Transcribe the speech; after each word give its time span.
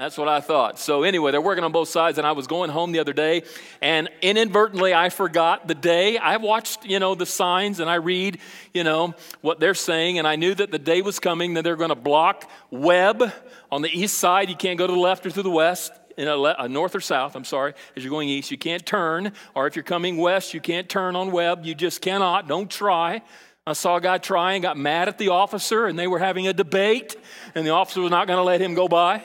That's 0.00 0.16
what 0.16 0.28
I 0.28 0.40
thought. 0.40 0.78
So, 0.78 1.02
anyway, 1.02 1.30
they're 1.30 1.42
working 1.42 1.62
on 1.62 1.72
both 1.72 1.90
sides, 1.90 2.16
and 2.16 2.26
I 2.26 2.32
was 2.32 2.46
going 2.46 2.70
home 2.70 2.92
the 2.92 3.00
other 3.00 3.12
day, 3.12 3.42
and 3.82 4.08
inadvertently 4.22 4.94
I 4.94 5.10
forgot 5.10 5.68
the 5.68 5.74
day. 5.74 6.16
I 6.16 6.38
watched, 6.38 6.86
you 6.86 6.98
know, 6.98 7.14
the 7.14 7.26
signs, 7.26 7.80
and 7.80 7.90
I 7.90 7.96
read, 7.96 8.38
you 8.72 8.82
know, 8.82 9.14
what 9.42 9.60
they're 9.60 9.74
saying, 9.74 10.18
and 10.18 10.26
I 10.26 10.36
knew 10.36 10.54
that 10.54 10.70
the 10.70 10.78
day 10.78 11.02
was 11.02 11.20
coming 11.20 11.52
that 11.52 11.64
they're 11.64 11.76
going 11.76 11.90
to 11.90 11.94
block 11.94 12.50
Webb 12.70 13.30
on 13.70 13.82
the 13.82 13.90
east 13.90 14.16
side. 14.16 14.48
You 14.48 14.56
can't 14.56 14.78
go 14.78 14.86
to 14.86 14.92
the 14.94 14.98
left 14.98 15.26
or 15.26 15.30
to 15.32 15.42
the 15.42 15.50
west. 15.50 15.92
In 16.16 16.28
a 16.28 16.36
le- 16.36 16.56
uh, 16.58 16.66
north 16.66 16.94
or 16.94 17.00
south, 17.00 17.36
I'm 17.36 17.44
sorry, 17.44 17.74
as 17.94 18.02
you're 18.02 18.10
going 18.10 18.30
east, 18.30 18.50
you 18.50 18.56
can't 18.56 18.84
turn. 18.86 19.32
Or 19.54 19.66
if 19.66 19.76
you're 19.76 19.82
coming 19.82 20.16
west, 20.16 20.54
you 20.54 20.62
can't 20.62 20.88
turn 20.88 21.14
on 21.14 21.30
Webb. 21.30 21.66
You 21.66 21.74
just 21.74 22.00
cannot. 22.00 22.48
Don't 22.48 22.70
try. 22.70 23.20
I 23.66 23.74
saw 23.74 23.96
a 23.96 24.00
guy 24.00 24.16
try 24.16 24.54
and 24.54 24.62
got 24.62 24.78
mad 24.78 25.08
at 25.08 25.18
the 25.18 25.28
officer, 25.28 25.84
and 25.84 25.98
they 25.98 26.06
were 26.06 26.18
having 26.18 26.48
a 26.48 26.54
debate, 26.54 27.16
and 27.54 27.66
the 27.66 27.72
officer 27.72 28.00
was 28.00 28.10
not 28.10 28.26
going 28.26 28.38
to 28.38 28.42
let 28.42 28.62
him 28.62 28.72
go 28.72 28.88
by. 28.88 29.22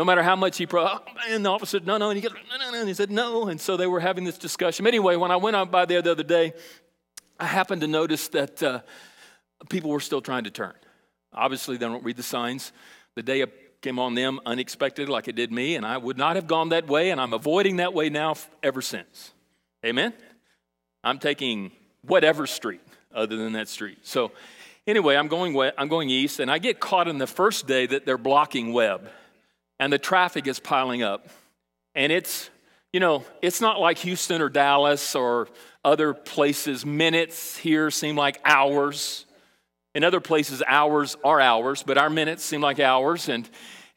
No 0.00 0.04
matter 0.04 0.22
how 0.22 0.34
much 0.34 0.56
he 0.56 0.64
pro, 0.64 0.88
and 1.28 1.44
the 1.44 1.50
officer 1.50 1.76
said 1.76 1.86
no, 1.86 1.98
no, 1.98 2.08
and 2.08 2.16
he 2.16 2.22
goes 2.26 2.32
no, 2.32 2.56
no, 2.56 2.70
no, 2.70 2.78
and 2.78 2.88
he 2.88 2.94
said 2.94 3.10
no, 3.10 3.48
and 3.48 3.60
so 3.60 3.76
they 3.76 3.86
were 3.86 4.00
having 4.00 4.24
this 4.24 4.38
discussion. 4.38 4.86
Anyway, 4.86 5.14
when 5.14 5.30
I 5.30 5.36
went 5.36 5.56
out 5.56 5.70
by 5.70 5.84
there 5.84 6.00
the 6.00 6.12
other 6.12 6.22
day, 6.22 6.54
I 7.38 7.44
happened 7.44 7.82
to 7.82 7.86
notice 7.86 8.28
that 8.28 8.62
uh, 8.62 8.80
people 9.68 9.90
were 9.90 10.00
still 10.00 10.22
trying 10.22 10.44
to 10.44 10.50
turn. 10.50 10.72
Obviously, 11.34 11.76
they 11.76 11.84
don't 11.84 12.02
read 12.02 12.16
the 12.16 12.22
signs. 12.22 12.72
The 13.14 13.22
day 13.22 13.44
came 13.82 13.98
on 13.98 14.14
them 14.14 14.40
unexpectedly, 14.46 15.12
like 15.12 15.28
it 15.28 15.36
did 15.36 15.52
me, 15.52 15.74
and 15.74 15.84
I 15.84 15.98
would 15.98 16.16
not 16.16 16.36
have 16.36 16.46
gone 16.46 16.70
that 16.70 16.86
way, 16.86 17.10
and 17.10 17.20
I'm 17.20 17.34
avoiding 17.34 17.76
that 17.76 17.92
way 17.92 18.08
now 18.08 18.36
ever 18.62 18.80
since. 18.80 19.34
Amen. 19.84 20.14
I'm 21.04 21.18
taking 21.18 21.72
whatever 22.00 22.46
street 22.46 22.80
other 23.14 23.36
than 23.36 23.52
that 23.52 23.68
street. 23.68 23.98
So, 24.04 24.32
anyway, 24.86 25.16
I'm 25.16 25.28
going 25.28 25.54
I'm 25.76 25.88
going 25.88 26.08
east, 26.08 26.40
and 26.40 26.50
I 26.50 26.56
get 26.56 26.80
caught 26.80 27.06
in 27.06 27.18
the 27.18 27.26
first 27.26 27.66
day 27.66 27.84
that 27.84 28.06
they're 28.06 28.16
blocking 28.16 28.72
Webb 28.72 29.06
and 29.80 29.90
the 29.90 29.98
traffic 29.98 30.46
is 30.46 30.60
piling 30.60 31.02
up. 31.02 31.26
And 31.94 32.12
it's, 32.12 32.50
you 32.92 33.00
know, 33.00 33.24
it's 33.42 33.60
not 33.60 33.80
like 33.80 33.98
Houston 33.98 34.42
or 34.42 34.50
Dallas 34.50 35.16
or 35.16 35.48
other 35.84 36.12
places. 36.12 36.84
Minutes 36.84 37.56
here 37.56 37.90
seem 37.90 38.14
like 38.14 38.38
hours. 38.44 39.24
In 39.94 40.04
other 40.04 40.20
places, 40.20 40.62
hours 40.68 41.16
are 41.24 41.40
hours, 41.40 41.82
but 41.82 41.96
our 41.96 42.10
minutes 42.10 42.44
seem 42.44 42.60
like 42.60 42.78
hours. 42.78 43.30
And, 43.30 43.48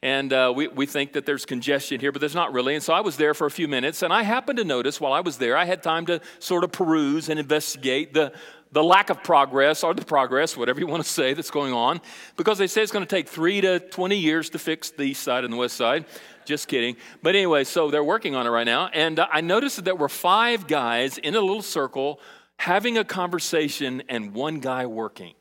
and 0.02 0.32
uh, 0.32 0.52
we, 0.56 0.68
we 0.68 0.86
think 0.86 1.12
that 1.12 1.26
there's 1.26 1.44
congestion 1.44 2.00
here, 2.00 2.12
but 2.12 2.20
there's 2.20 2.34
not 2.34 2.54
really. 2.54 2.74
And 2.74 2.82
so 2.82 2.94
I 2.94 3.00
was 3.00 3.18
there 3.18 3.34
for 3.34 3.46
a 3.46 3.50
few 3.50 3.68
minutes, 3.68 4.02
and 4.02 4.12
I 4.12 4.22
happened 4.22 4.56
to 4.58 4.64
notice 4.64 5.00
while 5.00 5.12
I 5.12 5.20
was 5.20 5.36
there, 5.36 5.54
I 5.54 5.66
had 5.66 5.82
time 5.82 6.06
to 6.06 6.20
sort 6.38 6.64
of 6.64 6.72
peruse 6.72 7.28
and 7.28 7.38
investigate 7.38 8.14
the, 8.14 8.32
the 8.74 8.82
lack 8.82 9.08
of 9.08 9.22
progress 9.22 9.84
or 9.84 9.94
the 9.94 10.04
progress, 10.04 10.56
whatever 10.56 10.80
you 10.80 10.86
want 10.88 11.02
to 11.02 11.08
say, 11.08 11.32
that's 11.32 11.52
going 11.52 11.72
on, 11.72 12.00
because 12.36 12.58
they 12.58 12.66
say 12.66 12.82
it's 12.82 12.90
going 12.90 13.06
to 13.06 13.08
take 13.08 13.28
three 13.28 13.60
to 13.60 13.78
20 13.78 14.16
years 14.16 14.50
to 14.50 14.58
fix 14.58 14.90
the 14.90 15.04
east 15.04 15.22
side 15.22 15.44
and 15.44 15.52
the 15.52 15.56
west 15.56 15.76
side. 15.76 16.04
Just 16.44 16.66
kidding. 16.66 16.96
But 17.22 17.36
anyway, 17.36 17.62
so 17.62 17.88
they're 17.92 18.04
working 18.04 18.34
on 18.34 18.48
it 18.48 18.50
right 18.50 18.66
now. 18.66 18.90
And 18.92 19.20
uh, 19.20 19.28
I 19.32 19.42
noticed 19.42 19.76
that 19.76 19.84
there 19.84 19.94
were 19.94 20.08
five 20.08 20.66
guys 20.66 21.18
in 21.18 21.36
a 21.36 21.40
little 21.40 21.62
circle 21.62 22.18
having 22.58 22.98
a 22.98 23.04
conversation 23.04 24.02
and 24.08 24.34
one 24.34 24.58
guy 24.58 24.86
working. 24.86 25.34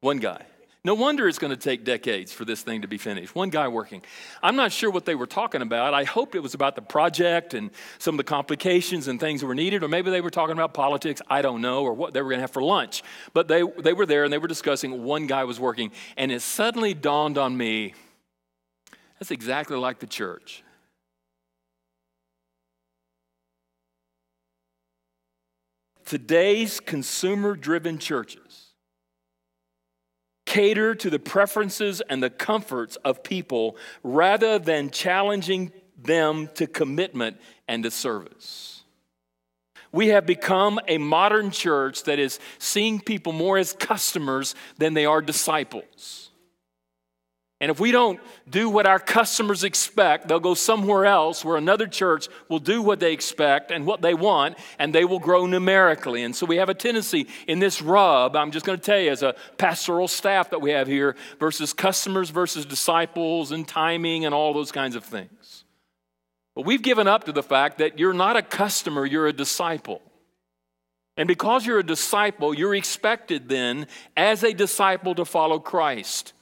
One 0.00 0.18
guy. 0.18 0.44
No 0.82 0.94
wonder 0.94 1.28
it's 1.28 1.38
going 1.38 1.50
to 1.50 1.58
take 1.58 1.84
decades 1.84 2.32
for 2.32 2.46
this 2.46 2.62
thing 2.62 2.82
to 2.82 2.88
be 2.88 2.96
finished. 2.96 3.34
One 3.34 3.50
guy 3.50 3.68
working. 3.68 4.02
I'm 4.42 4.56
not 4.56 4.72
sure 4.72 4.90
what 4.90 5.04
they 5.04 5.14
were 5.14 5.26
talking 5.26 5.60
about. 5.60 5.92
I 5.92 6.04
hoped 6.04 6.34
it 6.34 6.40
was 6.40 6.54
about 6.54 6.74
the 6.74 6.82
project 6.82 7.52
and 7.52 7.70
some 7.98 8.14
of 8.14 8.16
the 8.16 8.24
complications 8.24 9.06
and 9.06 9.20
things 9.20 9.42
that 9.42 9.46
were 9.46 9.54
needed, 9.54 9.82
or 9.82 9.88
maybe 9.88 10.10
they 10.10 10.22
were 10.22 10.30
talking 10.30 10.54
about 10.54 10.72
politics. 10.72 11.20
I 11.28 11.42
don't 11.42 11.60
know, 11.60 11.82
or 11.82 11.92
what 11.92 12.14
they 12.14 12.22
were 12.22 12.30
going 12.30 12.38
to 12.38 12.42
have 12.42 12.50
for 12.50 12.62
lunch. 12.62 13.02
But 13.34 13.46
they, 13.46 13.62
they 13.62 13.92
were 13.92 14.06
there 14.06 14.24
and 14.24 14.32
they 14.32 14.38
were 14.38 14.48
discussing. 14.48 15.04
One 15.04 15.26
guy 15.26 15.44
was 15.44 15.60
working. 15.60 15.92
And 16.16 16.32
it 16.32 16.40
suddenly 16.40 16.94
dawned 16.94 17.36
on 17.36 17.54
me 17.54 17.94
that's 19.20 19.30
exactly 19.30 19.76
like 19.76 19.98
the 19.98 20.06
church. 20.06 20.64
Today's 26.06 26.80
consumer 26.80 27.54
driven 27.54 27.98
churches 27.98 28.69
cater 30.50 30.96
to 30.96 31.08
the 31.10 31.18
preferences 31.20 32.02
and 32.10 32.20
the 32.20 32.28
comforts 32.28 32.96
of 33.04 33.22
people 33.22 33.76
rather 34.02 34.58
than 34.58 34.90
challenging 34.90 35.70
them 35.96 36.48
to 36.54 36.66
commitment 36.66 37.36
and 37.68 37.84
to 37.84 37.90
service. 37.90 38.82
We 39.92 40.08
have 40.08 40.26
become 40.26 40.80
a 40.88 40.98
modern 40.98 41.52
church 41.52 42.02
that 42.02 42.18
is 42.18 42.40
seeing 42.58 42.98
people 42.98 43.32
more 43.32 43.58
as 43.58 43.72
customers 43.72 44.56
than 44.76 44.94
they 44.94 45.06
are 45.06 45.22
disciples. 45.22 46.29
And 47.62 47.70
if 47.70 47.78
we 47.78 47.92
don't 47.92 48.18
do 48.48 48.70
what 48.70 48.86
our 48.86 48.98
customers 48.98 49.64
expect, 49.64 50.28
they'll 50.28 50.40
go 50.40 50.54
somewhere 50.54 51.04
else 51.04 51.44
where 51.44 51.58
another 51.58 51.86
church 51.86 52.26
will 52.48 52.58
do 52.58 52.80
what 52.80 53.00
they 53.00 53.12
expect 53.12 53.70
and 53.70 53.84
what 53.84 54.00
they 54.00 54.14
want, 54.14 54.56
and 54.78 54.94
they 54.94 55.04
will 55.04 55.18
grow 55.18 55.44
numerically. 55.44 56.22
And 56.22 56.34
so 56.34 56.46
we 56.46 56.56
have 56.56 56.70
a 56.70 56.74
tendency 56.74 57.26
in 57.46 57.58
this 57.58 57.82
rub, 57.82 58.34
I'm 58.34 58.50
just 58.50 58.64
going 58.64 58.78
to 58.78 58.84
tell 58.84 58.98
you, 58.98 59.10
as 59.10 59.22
a 59.22 59.34
pastoral 59.58 60.08
staff 60.08 60.50
that 60.50 60.62
we 60.62 60.70
have 60.70 60.86
here, 60.86 61.16
versus 61.38 61.74
customers 61.74 62.30
versus 62.30 62.64
disciples 62.64 63.52
and 63.52 63.68
timing 63.68 64.24
and 64.24 64.34
all 64.34 64.54
those 64.54 64.72
kinds 64.72 64.96
of 64.96 65.04
things. 65.04 65.64
But 66.54 66.64
we've 66.64 66.82
given 66.82 67.06
up 67.06 67.24
to 67.24 67.32
the 67.32 67.42
fact 67.42 67.78
that 67.78 67.98
you're 67.98 68.14
not 68.14 68.38
a 68.38 68.42
customer, 68.42 69.04
you're 69.04 69.26
a 69.26 69.34
disciple. 69.34 70.00
And 71.18 71.28
because 71.28 71.66
you're 71.66 71.80
a 71.80 71.86
disciple, 71.86 72.54
you're 72.54 72.74
expected 72.74 73.50
then, 73.50 73.86
as 74.16 74.42
a 74.44 74.54
disciple, 74.54 75.14
to 75.16 75.26
follow 75.26 75.58
Christ. 75.58 76.32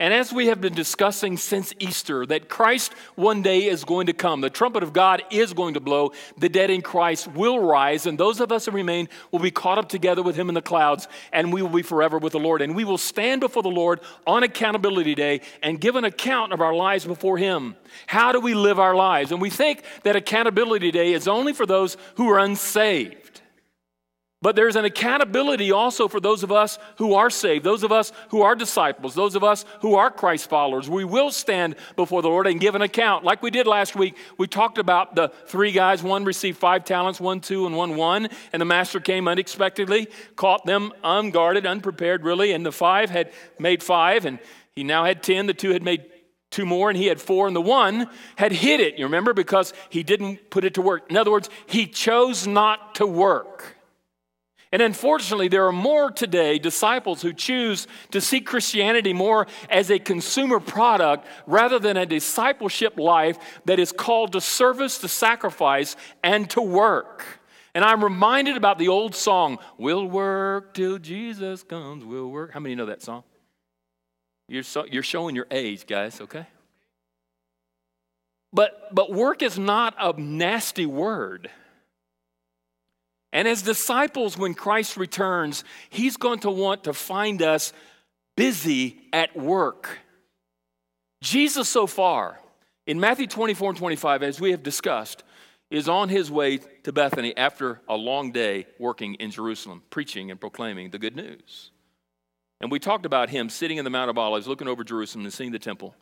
And 0.00 0.14
as 0.14 0.32
we 0.32 0.46
have 0.46 0.62
been 0.62 0.72
discussing 0.72 1.36
since 1.36 1.74
Easter, 1.78 2.24
that 2.24 2.48
Christ 2.48 2.94
one 3.16 3.42
day 3.42 3.66
is 3.66 3.84
going 3.84 4.06
to 4.06 4.14
come. 4.14 4.40
The 4.40 4.48
trumpet 4.48 4.82
of 4.82 4.94
God 4.94 5.22
is 5.30 5.52
going 5.52 5.74
to 5.74 5.80
blow. 5.80 6.12
The 6.38 6.48
dead 6.48 6.70
in 6.70 6.80
Christ 6.80 7.28
will 7.28 7.58
rise, 7.58 8.06
and 8.06 8.16
those 8.16 8.40
of 8.40 8.50
us 8.50 8.64
who 8.64 8.70
remain 8.70 9.10
will 9.30 9.40
be 9.40 9.50
caught 9.50 9.76
up 9.76 9.90
together 9.90 10.22
with 10.22 10.36
him 10.36 10.48
in 10.48 10.54
the 10.54 10.62
clouds, 10.62 11.06
and 11.34 11.52
we 11.52 11.60
will 11.60 11.68
be 11.68 11.82
forever 11.82 12.16
with 12.16 12.32
the 12.32 12.40
Lord. 12.40 12.62
And 12.62 12.74
we 12.74 12.84
will 12.84 12.96
stand 12.96 13.42
before 13.42 13.62
the 13.62 13.68
Lord 13.68 14.00
on 14.26 14.42
accountability 14.42 15.14
day 15.14 15.42
and 15.62 15.78
give 15.78 15.96
an 15.96 16.04
account 16.04 16.54
of 16.54 16.62
our 16.62 16.74
lives 16.74 17.04
before 17.04 17.36
him. 17.36 17.76
How 18.06 18.32
do 18.32 18.40
we 18.40 18.54
live 18.54 18.78
our 18.78 18.94
lives? 18.94 19.32
And 19.32 19.40
we 19.42 19.50
think 19.50 19.82
that 20.04 20.16
accountability 20.16 20.92
day 20.92 21.12
is 21.12 21.28
only 21.28 21.52
for 21.52 21.66
those 21.66 21.98
who 22.14 22.30
are 22.30 22.38
unsaved. 22.38 23.19
But 24.42 24.56
there's 24.56 24.76
an 24.76 24.86
accountability 24.86 25.70
also 25.70 26.08
for 26.08 26.18
those 26.18 26.42
of 26.42 26.50
us 26.50 26.78
who 26.96 27.12
are 27.12 27.28
saved, 27.28 27.62
those 27.62 27.82
of 27.82 27.92
us 27.92 28.10
who 28.30 28.40
are 28.40 28.54
disciples, 28.54 29.14
those 29.14 29.34
of 29.34 29.44
us 29.44 29.66
who 29.82 29.96
are 29.96 30.10
Christ 30.10 30.48
followers. 30.48 30.88
We 30.88 31.04
will 31.04 31.30
stand 31.30 31.76
before 31.94 32.22
the 32.22 32.28
Lord 32.28 32.46
and 32.46 32.58
give 32.58 32.74
an 32.74 32.80
account. 32.80 33.22
Like 33.22 33.42
we 33.42 33.50
did 33.50 33.66
last 33.66 33.94
week, 33.94 34.16
we 34.38 34.46
talked 34.46 34.78
about 34.78 35.14
the 35.14 35.28
three 35.46 35.72
guys 35.72 36.02
one 36.02 36.24
received 36.24 36.56
five 36.56 36.86
talents, 36.86 37.20
one, 37.20 37.40
two, 37.40 37.66
and 37.66 37.76
one, 37.76 37.96
one. 37.96 38.28
And 38.54 38.62
the 38.62 38.64
master 38.64 38.98
came 38.98 39.28
unexpectedly, 39.28 40.08
caught 40.36 40.64
them 40.64 40.94
unguarded, 41.04 41.66
unprepared, 41.66 42.24
really. 42.24 42.52
And 42.52 42.64
the 42.64 42.72
five 42.72 43.10
had 43.10 43.32
made 43.58 43.82
five, 43.82 44.24
and 44.24 44.38
he 44.74 44.84
now 44.84 45.04
had 45.04 45.22
ten. 45.22 45.48
The 45.48 45.54
two 45.54 45.72
had 45.72 45.82
made 45.82 46.06
two 46.50 46.64
more 46.64 46.88
and 46.90 46.96
he 46.96 47.06
had 47.06 47.20
four 47.20 47.46
and 47.46 47.54
the 47.54 47.60
one 47.60 48.08
had 48.34 48.50
hid 48.50 48.80
it 48.80 48.98
you 48.98 49.04
remember 49.04 49.32
because 49.32 49.72
he 49.88 50.02
didn't 50.02 50.50
put 50.50 50.64
it 50.64 50.74
to 50.74 50.82
work 50.82 51.04
in 51.08 51.16
other 51.16 51.30
words 51.30 51.48
he 51.66 51.86
chose 51.86 52.44
not 52.44 52.96
to 52.96 53.06
work 53.06 53.76
and 54.72 54.82
unfortunately, 54.82 55.48
there 55.48 55.66
are 55.66 55.72
more 55.72 56.12
today 56.12 56.58
disciples 56.58 57.22
who 57.22 57.32
choose 57.32 57.88
to 58.12 58.20
see 58.20 58.40
Christianity 58.40 59.12
more 59.12 59.48
as 59.68 59.90
a 59.90 59.98
consumer 59.98 60.60
product 60.60 61.26
rather 61.46 61.80
than 61.80 61.96
a 61.96 62.06
discipleship 62.06 62.96
life 62.96 63.36
that 63.64 63.80
is 63.80 63.90
called 63.90 64.32
to 64.32 64.40
service, 64.40 64.98
to 64.98 65.08
sacrifice, 65.08 65.96
and 66.22 66.48
to 66.50 66.62
work. 66.62 67.24
And 67.74 67.84
I'm 67.84 68.02
reminded 68.02 68.56
about 68.56 68.78
the 68.78 68.88
old 68.88 69.16
song, 69.16 69.58
We'll 69.76 70.06
work 70.06 70.74
till 70.74 70.98
Jesus 70.98 71.64
comes, 71.64 72.04
we'll 72.04 72.30
work. 72.30 72.52
How 72.52 72.60
many 72.60 72.76
know 72.76 72.86
that 72.86 73.02
song? 73.02 73.24
You're, 74.48 74.62
so, 74.62 74.84
you're 74.84 75.02
showing 75.02 75.34
your 75.34 75.46
age, 75.50 75.86
guys, 75.86 76.20
okay? 76.20 76.46
But, 78.52 78.92
but 78.92 79.12
work 79.12 79.42
is 79.42 79.58
not 79.58 79.94
a 79.98 80.12
nasty 80.20 80.86
word. 80.86 81.50
And 83.32 83.46
as 83.46 83.62
disciples, 83.62 84.36
when 84.36 84.54
Christ 84.54 84.96
returns, 84.96 85.64
he's 85.88 86.16
going 86.16 86.40
to 86.40 86.50
want 86.50 86.84
to 86.84 86.92
find 86.92 87.42
us 87.42 87.72
busy 88.36 88.96
at 89.12 89.36
work. 89.36 89.98
Jesus, 91.22 91.68
so 91.68 91.86
far, 91.86 92.40
in 92.86 92.98
Matthew 92.98 93.26
24 93.26 93.70
and 93.70 93.78
25, 93.78 94.22
as 94.22 94.40
we 94.40 94.50
have 94.50 94.62
discussed, 94.62 95.22
is 95.70 95.88
on 95.88 96.08
his 96.08 96.30
way 96.30 96.58
to 96.82 96.92
Bethany 96.92 97.36
after 97.36 97.80
a 97.88 97.96
long 97.96 98.32
day 98.32 98.66
working 98.78 99.14
in 99.14 99.30
Jerusalem, 99.30 99.82
preaching 99.90 100.30
and 100.30 100.40
proclaiming 100.40 100.90
the 100.90 100.98
good 100.98 101.14
news. 101.14 101.70
And 102.60 102.70
we 102.70 102.78
talked 102.78 103.06
about 103.06 103.30
him 103.30 103.48
sitting 103.48 103.78
in 103.78 103.84
the 103.84 103.90
Mount 103.90 104.10
of 104.10 104.18
Olives, 104.18 104.48
looking 104.48 104.68
over 104.68 104.82
Jerusalem 104.82 105.24
and 105.24 105.32
seeing 105.32 105.52
the 105.52 105.58
temple. 105.58 105.94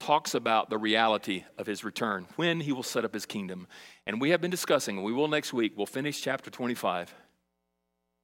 Talks 0.00 0.34
about 0.34 0.68
the 0.68 0.78
reality 0.78 1.44
of 1.56 1.66
his 1.66 1.84
return, 1.84 2.26
when 2.36 2.60
he 2.60 2.72
will 2.72 2.82
set 2.82 3.04
up 3.04 3.14
his 3.14 3.24
kingdom. 3.24 3.66
And 4.06 4.20
we 4.20 4.30
have 4.30 4.40
been 4.40 4.50
discussing, 4.50 4.96
and 4.96 5.04
we 5.04 5.12
will 5.12 5.28
next 5.28 5.52
week, 5.52 5.72
we'll 5.76 5.86
finish 5.86 6.20
chapter 6.20 6.50
25 6.50 7.14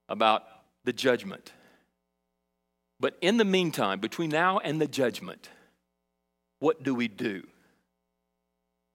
about 0.09 0.43
the 0.83 0.93
judgment. 0.93 1.53
But 2.99 3.17
in 3.21 3.37
the 3.37 3.45
meantime, 3.45 3.99
between 3.99 4.29
now 4.29 4.59
and 4.59 4.79
the 4.79 4.87
judgment, 4.87 5.49
what 6.59 6.83
do 6.83 6.93
we 6.93 7.07
do? 7.07 7.47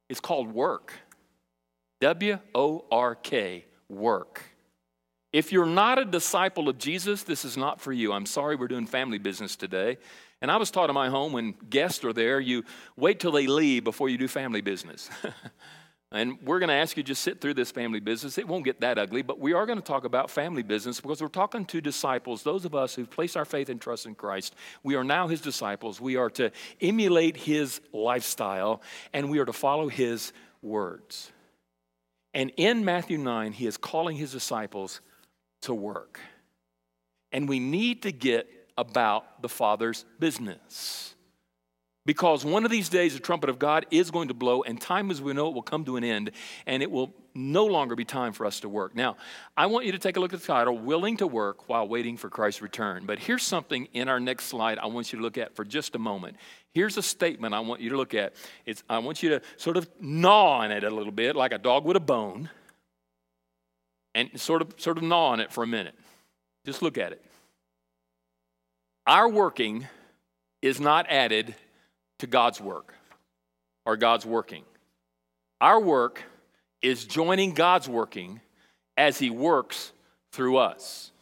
It's 0.09 0.21
called 0.21 0.53
work. 0.53 0.93
W 2.01 2.39
O 2.55 2.85
R 2.91 3.15
K, 3.17 3.65
work. 3.89 4.43
If 5.33 5.51
you're 5.51 5.67
not 5.67 5.99
a 5.99 6.05
disciple 6.05 6.69
of 6.69 6.79
Jesus, 6.79 7.25
this 7.25 7.45
is 7.45 7.57
not 7.57 7.81
for 7.81 7.93
you. 7.93 8.13
I'm 8.13 8.27
sorry 8.27 8.55
we're 8.55 8.69
doing 8.69 8.87
family 8.87 9.19
business 9.19 9.57
today. 9.57 9.99
And 10.43 10.51
I 10.51 10.57
was 10.57 10.71
taught 10.71 10.91
in 10.91 10.95
my 10.95 11.09
home 11.09 11.33
when 11.33 11.55
guests 11.71 12.05
are 12.05 12.13
there, 12.13 12.39
you 12.39 12.65
wait 12.97 13.21
till 13.21 13.33
they 13.33 13.47
leave 13.47 13.85
before 13.85 14.09
you 14.09 14.19
do 14.19 14.29
family 14.29 14.61
business. 14.61 15.09
and 16.13 16.39
we're 16.43 16.59
going 16.59 16.69
to 16.69 16.75
ask 16.75 16.97
you 16.97 17.03
to 17.03 17.07
just 17.07 17.23
sit 17.23 17.41
through 17.41 17.55
this 17.55 17.71
family 17.71 18.01
business. 18.01 18.37
It 18.37 18.47
won't 18.47 18.65
get 18.65 18.81
that 18.81 18.99
ugly, 18.99 19.23
but 19.23 19.41
we 19.41 19.55
are 19.55 19.65
going 19.65 19.79
to 19.79 19.85
talk 19.85 20.05
about 20.05 20.31
family 20.31 20.63
business 20.63 21.01
because 21.01 21.23
we're 21.23 21.29
talking 21.29 21.65
to 21.67 21.81
disciples, 21.81 22.43
those 22.43 22.67
of 22.67 22.75
us 22.75 22.95
who've 22.95 23.09
placed 23.09 23.37
our 23.37 23.47
faith 23.47 23.71
and 23.71 23.81
trust 23.81 24.05
in 24.05 24.15
Christ. 24.15 24.55
We 24.83 24.95
are 24.95 25.05
now 25.05 25.27
his 25.27 25.41
disciples. 25.41 26.01
We 26.01 26.17
are 26.17 26.31
to 26.31 26.51
emulate 26.83 27.39
his 27.39 27.81
lifestyle 27.93 28.83
and 29.15 29.31
we 29.31 29.39
are 29.39 29.47
to 29.47 29.55
follow 29.55 29.89
his 29.89 30.35
words. 30.61 31.33
And 32.35 32.53
in 32.59 32.85
Matthew 32.85 33.17
9, 33.17 33.53
he 33.53 33.67
is 33.67 33.79
calling 33.79 34.19
his 34.19 34.33
disciples 34.33 35.01
to 35.63 35.73
work. 35.73 36.21
And 37.33 37.49
we 37.49 37.59
need 37.59 38.03
to 38.03 38.13
get 38.13 38.51
about 38.77 39.43
the 39.43 39.49
Father's 39.49 40.05
business. 40.19 41.15
Because 42.07 42.45
one 42.45 42.65
of 42.65 42.71
these 42.71 42.89
days, 42.89 43.15
the 43.15 43.21
trumpet 43.21 43.51
of 43.51 43.59
God 43.59 43.85
is 43.91 44.13
going 44.13 44.29
to 44.29 44.35
blow, 44.35 44.63
and 44.63 44.81
time 44.81 45.11
as 45.11 45.21
we 45.21 45.33
know 45.33 45.49
it 45.49 45.55
will 45.55 45.63
come 45.63 45.85
to 45.87 45.97
an 45.97 46.05
end, 46.05 46.31
and 46.65 46.81
it 46.81 46.91
will 46.91 47.13
no 47.35 47.67
longer 47.67 47.97
be 47.97 48.05
time 48.05 48.33
for 48.33 48.47
us 48.47 48.61
to 48.61 48.69
work. 48.69 48.95
Now, 48.95 49.17
I 49.57 49.67
want 49.67 49.87
you 49.87 49.93
to 49.93 49.99
take 49.99 50.17
a 50.17 50.21
look 50.21 50.33
at 50.33 50.41
the 50.41 50.47
title, 50.47 50.79
Willing 50.79 51.17
to 51.17 51.27
Work 51.27 51.69
While 51.69 51.89
Waiting 51.89 52.17
for 52.17 52.31
Christ's 52.31 52.63
Return. 52.63 53.07
But 53.07 53.19
here's 53.19 53.43
something 53.43 53.89
in 53.93 54.09
our 54.09 54.21
next 54.21 54.45
slide 54.45 54.79
I 54.79 54.87
want 54.87 55.13
you 55.13 55.19
to 55.19 55.23
look 55.23 55.37
at 55.37 55.57
for 55.57 55.65
just 55.65 55.97
a 55.97 55.99
moment. 55.99 56.37
Here's 56.73 56.97
a 56.97 57.03
statement 57.03 57.55
I 57.55 57.61
want 57.61 57.81
you 57.81 57.91
to 57.91 57.97
look 57.97 58.15
at. 58.15 58.35
It's, 58.67 58.85
I 58.89 58.99
want 58.99 59.25
you 59.25 59.31
to 59.31 59.43
sort 59.57 59.77
of 59.77 59.89
gnaw 60.01 60.61
on 60.61 60.71
it 60.71 60.85
a 60.85 60.91
little 60.91 61.13
bit, 61.13 61.35
like 61.35 61.53
a 61.53 61.59
dog 61.59 61.85
with 61.85 61.97
a 61.97 62.01
bone, 62.01 62.51
and 64.15 64.41
sort 64.41 64.63
of, 64.63 64.75
sort 64.77 64.97
of 64.97 65.03
gnaw 65.03 65.31
on 65.31 65.41
it 65.41 65.53
for 65.53 65.65
a 65.65 65.67
minute. 65.67 65.95
Just 66.65 66.83
look 66.83 66.99
at 66.99 67.11
it. 67.11 67.25
Our 69.07 69.29
working 69.29 69.87
is 70.63 70.81
not 70.81 71.07
added 71.09 71.55
to 72.19 72.27
God's 72.27 72.61
work 72.61 72.95
or 73.85 73.97
God's 73.97 74.27
working. 74.27 74.65
Our 75.61 75.81
work 75.81 76.23
is 76.83 77.05
joining 77.05 77.55
God's 77.55 77.89
working 77.89 78.41
as 78.97 79.19
He 79.19 79.31
works 79.31 79.93
through 80.33 80.57
us. 80.59 81.13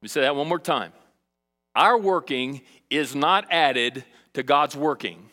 Let 0.00 0.04
me 0.04 0.08
say 0.08 0.20
that 0.22 0.36
one 0.36 0.48
more 0.48 0.58
time. 0.58 0.92
Our 1.74 1.98
working 1.98 2.62
is 2.90 3.14
not 3.14 3.46
added 3.50 4.04
to 4.34 4.42
God's 4.42 4.76
working. 4.76 5.28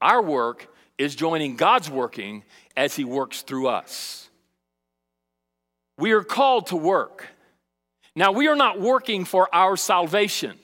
Our 0.00 0.20
work 0.20 0.68
is 0.98 1.14
joining 1.14 1.56
God's 1.56 1.88
working 1.88 2.44
as 2.76 2.94
He 2.96 3.04
works 3.04 3.42
through 3.42 3.68
us. 3.68 4.28
We 5.98 6.12
are 6.12 6.24
called 6.24 6.68
to 6.68 6.76
work. 6.76 7.28
Now, 8.14 8.32
we 8.32 8.48
are 8.48 8.56
not 8.56 8.80
working 8.80 9.24
for 9.24 9.52
our 9.54 9.76
salvation. 9.76 10.58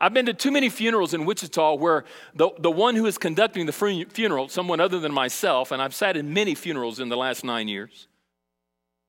I've 0.00 0.14
been 0.14 0.26
to 0.26 0.34
too 0.34 0.50
many 0.50 0.68
funerals 0.68 1.14
in 1.14 1.24
Wichita 1.24 1.74
where 1.74 2.04
the, 2.34 2.50
the 2.58 2.70
one 2.70 2.96
who 2.96 3.06
is 3.06 3.18
conducting 3.18 3.66
the 3.66 3.72
funeral, 3.72 4.48
someone 4.48 4.80
other 4.80 4.98
than 4.98 5.12
myself, 5.12 5.72
and 5.72 5.80
I've 5.80 5.94
sat 5.94 6.16
in 6.16 6.32
many 6.32 6.54
funerals 6.54 7.00
in 7.00 7.08
the 7.08 7.16
last 7.16 7.44
nine 7.44 7.68
years, 7.68 8.07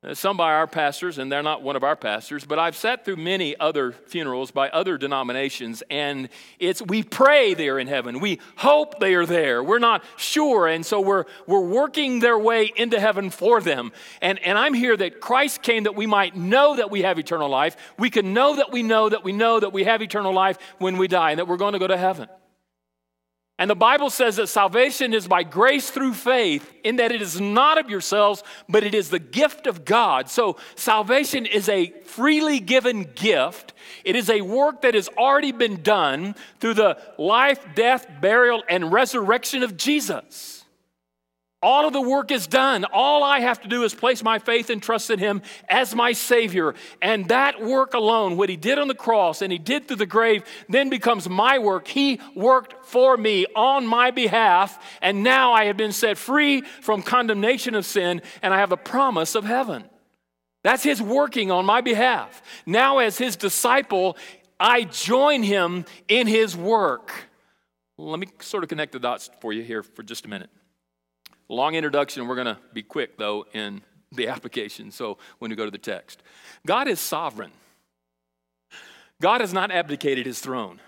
Uh, 0.02 0.14
some 0.14 0.38
by 0.38 0.54
our 0.54 0.66
pastors, 0.66 1.18
and 1.18 1.30
they're 1.30 1.44
not 1.44 1.62
one 1.62 1.76
of 1.76 1.84
our 1.84 1.96
pastors, 1.96 2.46
but 2.46 2.58
I've 2.58 2.78
sat 2.78 3.04
through 3.04 3.18
many 3.18 3.60
other 3.60 3.92
funerals 3.92 4.50
by 4.50 4.70
other 4.70 4.98
denominations, 4.98 5.84
and 5.90 6.30
it's 6.58 6.82
we 6.82 7.04
pray 7.04 7.54
they 7.54 7.68
are 7.68 7.78
in 7.78 7.88
heaven. 7.88 8.22
We 8.22 8.40
hope 8.56 9.02
they 9.02 9.14
are 9.16 9.26
there. 9.26 9.62
We're 9.62 9.78
not 9.78 10.06
sure, 10.16 10.68
and 10.68 10.86
so 10.86 11.02
we're 11.02 11.26
we're 11.48 11.60
working 11.60 12.20
their 12.20 12.40
way 12.40 12.72
into 12.78 12.98
heaven 12.98 13.30
for 13.30 13.60
them. 13.60 13.92
And, 14.22 14.40
and 14.40 14.58
I'm 14.58 14.74
here 14.74 14.96
that 14.96 15.20
Christ 15.20 15.64
came 15.64 15.84
that 15.84 15.96
we 15.96 16.06
might 16.06 16.34
know 16.34 16.78
that 16.78 16.90
we 16.90 17.02
have 17.02 17.20
eternal 17.20 17.50
life. 17.50 17.76
We 17.98 18.10
can 18.10 18.34
know 18.34 18.56
that 18.56 18.72
we 18.72 18.84
know 18.84 19.10
that 19.10 19.26
we 19.26 19.34
know 19.34 19.60
that 19.60 19.74
we 19.74 19.84
have 19.84 20.02
eternal 20.02 20.32
life 20.32 20.58
when 20.78 20.98
we 20.98 21.10
die, 21.10 21.32
and 21.32 21.40
that 21.40 21.48
we're 21.50 21.58
going 21.58 21.74
to 21.74 21.80
go 21.80 21.88
to 21.88 21.98
heaven. 21.98 22.30
And 23.60 23.70
the 23.70 23.76
Bible 23.76 24.10
says 24.10 24.38
that 24.38 24.48
salvation 24.48 25.14
is 25.14 25.28
by 25.28 25.44
grace 25.44 25.90
through 25.92 26.14
faith, 26.14 26.74
in 26.82 26.96
that 26.96 27.12
it 27.12 27.22
is 27.22 27.42
not 27.42 27.78
of 27.78 27.90
yourselves, 27.90 28.42
but 28.70 28.86
it 28.86 28.96
is 28.96 29.10
the 29.10 29.20
gift 29.20 29.68
of 29.68 29.84
God. 29.84 30.30
So 30.30 30.56
salvation 30.76 31.46
is 31.46 31.68
a 31.68 31.92
freely 32.06 32.62
given 32.62 33.04
gift. 33.04 33.74
It 34.06 34.16
is 34.16 34.30
a 34.30 34.40
work 34.40 34.84
that 34.84 34.96
has 34.96 35.10
already 35.10 35.52
been 35.52 35.84
done 35.84 36.36
through 36.62 36.76
the 36.76 36.98
life, 37.18 37.60
death, 37.76 38.08
burial, 38.22 38.64
and 38.70 38.94
resurrection 38.94 39.62
of 39.62 39.76
Jesus. 39.76 40.59
All 41.62 41.86
of 41.86 41.92
the 41.92 42.02
work 42.02 42.32
is 42.32 42.48
done. 42.48 42.86
All 42.86 43.22
I 43.22 43.42
have 43.42 43.62
to 43.62 43.68
do 43.68 43.84
is 43.84 43.94
place 43.94 44.24
my 44.24 44.40
faith 44.40 44.70
and 44.70 44.82
trust 44.82 45.10
in 45.10 45.20
Him 45.20 45.42
as 45.68 45.94
my 45.94 46.14
Savior. 46.14 46.74
And 47.02 47.28
that 47.28 47.62
work 47.62 47.94
alone, 47.94 48.38
what 48.38 48.48
He 48.48 48.56
did 48.56 48.80
on 48.80 48.88
the 48.88 48.96
cross 48.96 49.42
and 49.42 49.52
He 49.52 49.58
did 49.58 49.86
through 49.86 49.98
the 49.98 50.06
grave, 50.06 50.44
then 50.70 50.90
becomes 50.90 51.28
my 51.28 51.60
work. 51.60 51.90
He 51.90 52.22
worked 52.34 52.86
for 52.86 53.18
me 53.18 53.46
on 53.58 53.86
my 53.86 54.12
behalf. 54.12 54.82
And 55.02 55.22
now 55.22 55.52
I 55.52 55.66
have 55.66 55.76
been 55.76 55.92
set 55.92 56.18
free 56.18 56.62
from 56.62 57.02
condemnation 57.02 57.76
of 57.76 57.86
sin 57.86 58.22
and 58.42 58.54
I 58.54 58.60
have 58.60 58.72
a 58.72 58.78
promise 58.78 59.36
of 59.36 59.44
heaven. 59.44 59.84
That's 60.64 60.84
His 60.84 61.02
working 61.02 61.52
on 61.52 61.66
my 61.66 61.82
behalf. 61.82 62.42
Now, 62.66 63.00
as 63.00 63.18
His 63.18 63.36
disciple, 63.36 64.16
I 64.62 64.86
join 64.86 65.44
Him 65.44 65.84
in 66.08 66.26
His 66.26 66.56
work. 66.56 67.12
Let 67.98 68.20
me 68.20 68.28
sort 68.40 68.64
of 68.64 68.70
connect 68.70 68.94
the 68.94 69.00
dots 69.00 69.30
for 69.42 69.52
you 69.52 69.62
here 69.62 69.84
for 69.84 70.04
just 70.04 70.24
a 70.24 70.30
minute. 70.30 70.50
Long 71.50 71.74
introduction. 71.74 72.28
We're 72.28 72.36
going 72.36 72.56
to 72.56 72.60
be 72.74 72.84
quick, 72.84 73.18
though, 73.18 73.46
in 73.54 73.82
the 74.12 74.28
application. 74.36 74.92
So 74.92 75.18
when 75.40 75.50
we 75.50 75.56
go 75.56 75.66
to 75.66 75.72
the 75.72 75.78
text, 75.78 76.22
God 76.66 76.88
is 76.88 77.00
sovereign. 77.00 77.52
God 79.22 79.42
has 79.42 79.52
not 79.52 79.72
abdicated 79.72 80.26
his 80.26 80.40
throne. 80.40 80.80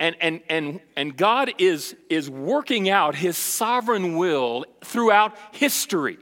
And, 0.00 0.16
and, 0.20 0.40
and, 0.48 0.80
and 0.96 1.16
God 1.16 1.52
is, 1.58 1.94
is 2.10 2.28
working 2.28 2.88
out 2.88 3.14
his 3.14 3.36
sovereign 3.36 4.16
will 4.16 4.64
throughout 4.82 5.36
history. 5.52 6.18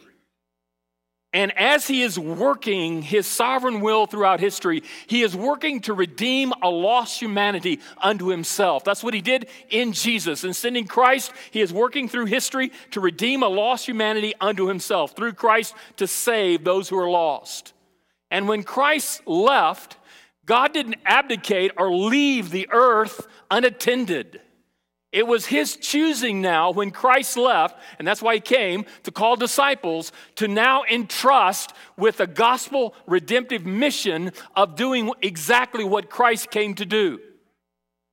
And 1.34 1.56
as 1.58 1.86
he 1.86 2.02
is 2.02 2.18
working 2.18 3.00
his 3.00 3.26
sovereign 3.26 3.80
will 3.80 4.06
throughout 4.06 4.38
history, 4.38 4.82
he 5.06 5.22
is 5.22 5.34
working 5.34 5.80
to 5.82 5.94
redeem 5.94 6.52
a 6.62 6.68
lost 6.68 7.18
humanity 7.18 7.80
unto 8.02 8.26
himself. 8.26 8.84
That's 8.84 9.02
what 9.02 9.14
he 9.14 9.22
did 9.22 9.48
in 9.70 9.94
Jesus. 9.94 10.44
In 10.44 10.52
sending 10.52 10.86
Christ, 10.86 11.32
he 11.50 11.62
is 11.62 11.72
working 11.72 12.06
through 12.06 12.26
history 12.26 12.70
to 12.90 13.00
redeem 13.00 13.42
a 13.42 13.48
lost 13.48 13.86
humanity 13.86 14.34
unto 14.42 14.66
himself, 14.68 15.16
through 15.16 15.32
Christ 15.32 15.74
to 15.96 16.06
save 16.06 16.64
those 16.64 16.90
who 16.90 16.98
are 16.98 17.10
lost. 17.10 17.72
And 18.30 18.46
when 18.46 18.62
Christ 18.62 19.26
left, 19.26 19.96
God 20.44 20.74
didn't 20.74 20.96
abdicate 21.06 21.72
or 21.78 21.94
leave 21.94 22.50
the 22.50 22.68
earth 22.70 23.26
unattended. 23.50 24.42
It 25.12 25.26
was 25.26 25.44
his 25.44 25.76
choosing 25.76 26.40
now 26.40 26.70
when 26.70 26.90
Christ 26.90 27.36
left, 27.36 27.78
and 27.98 28.08
that's 28.08 28.22
why 28.22 28.34
he 28.34 28.40
came 28.40 28.86
to 29.02 29.10
call 29.10 29.36
disciples 29.36 30.10
to 30.36 30.48
now 30.48 30.84
entrust 30.90 31.74
with 31.98 32.20
a 32.20 32.26
gospel 32.26 32.94
redemptive 33.06 33.66
mission 33.66 34.32
of 34.56 34.74
doing 34.74 35.12
exactly 35.20 35.84
what 35.84 36.08
Christ 36.08 36.50
came 36.50 36.74
to 36.76 36.86
do. 36.86 37.20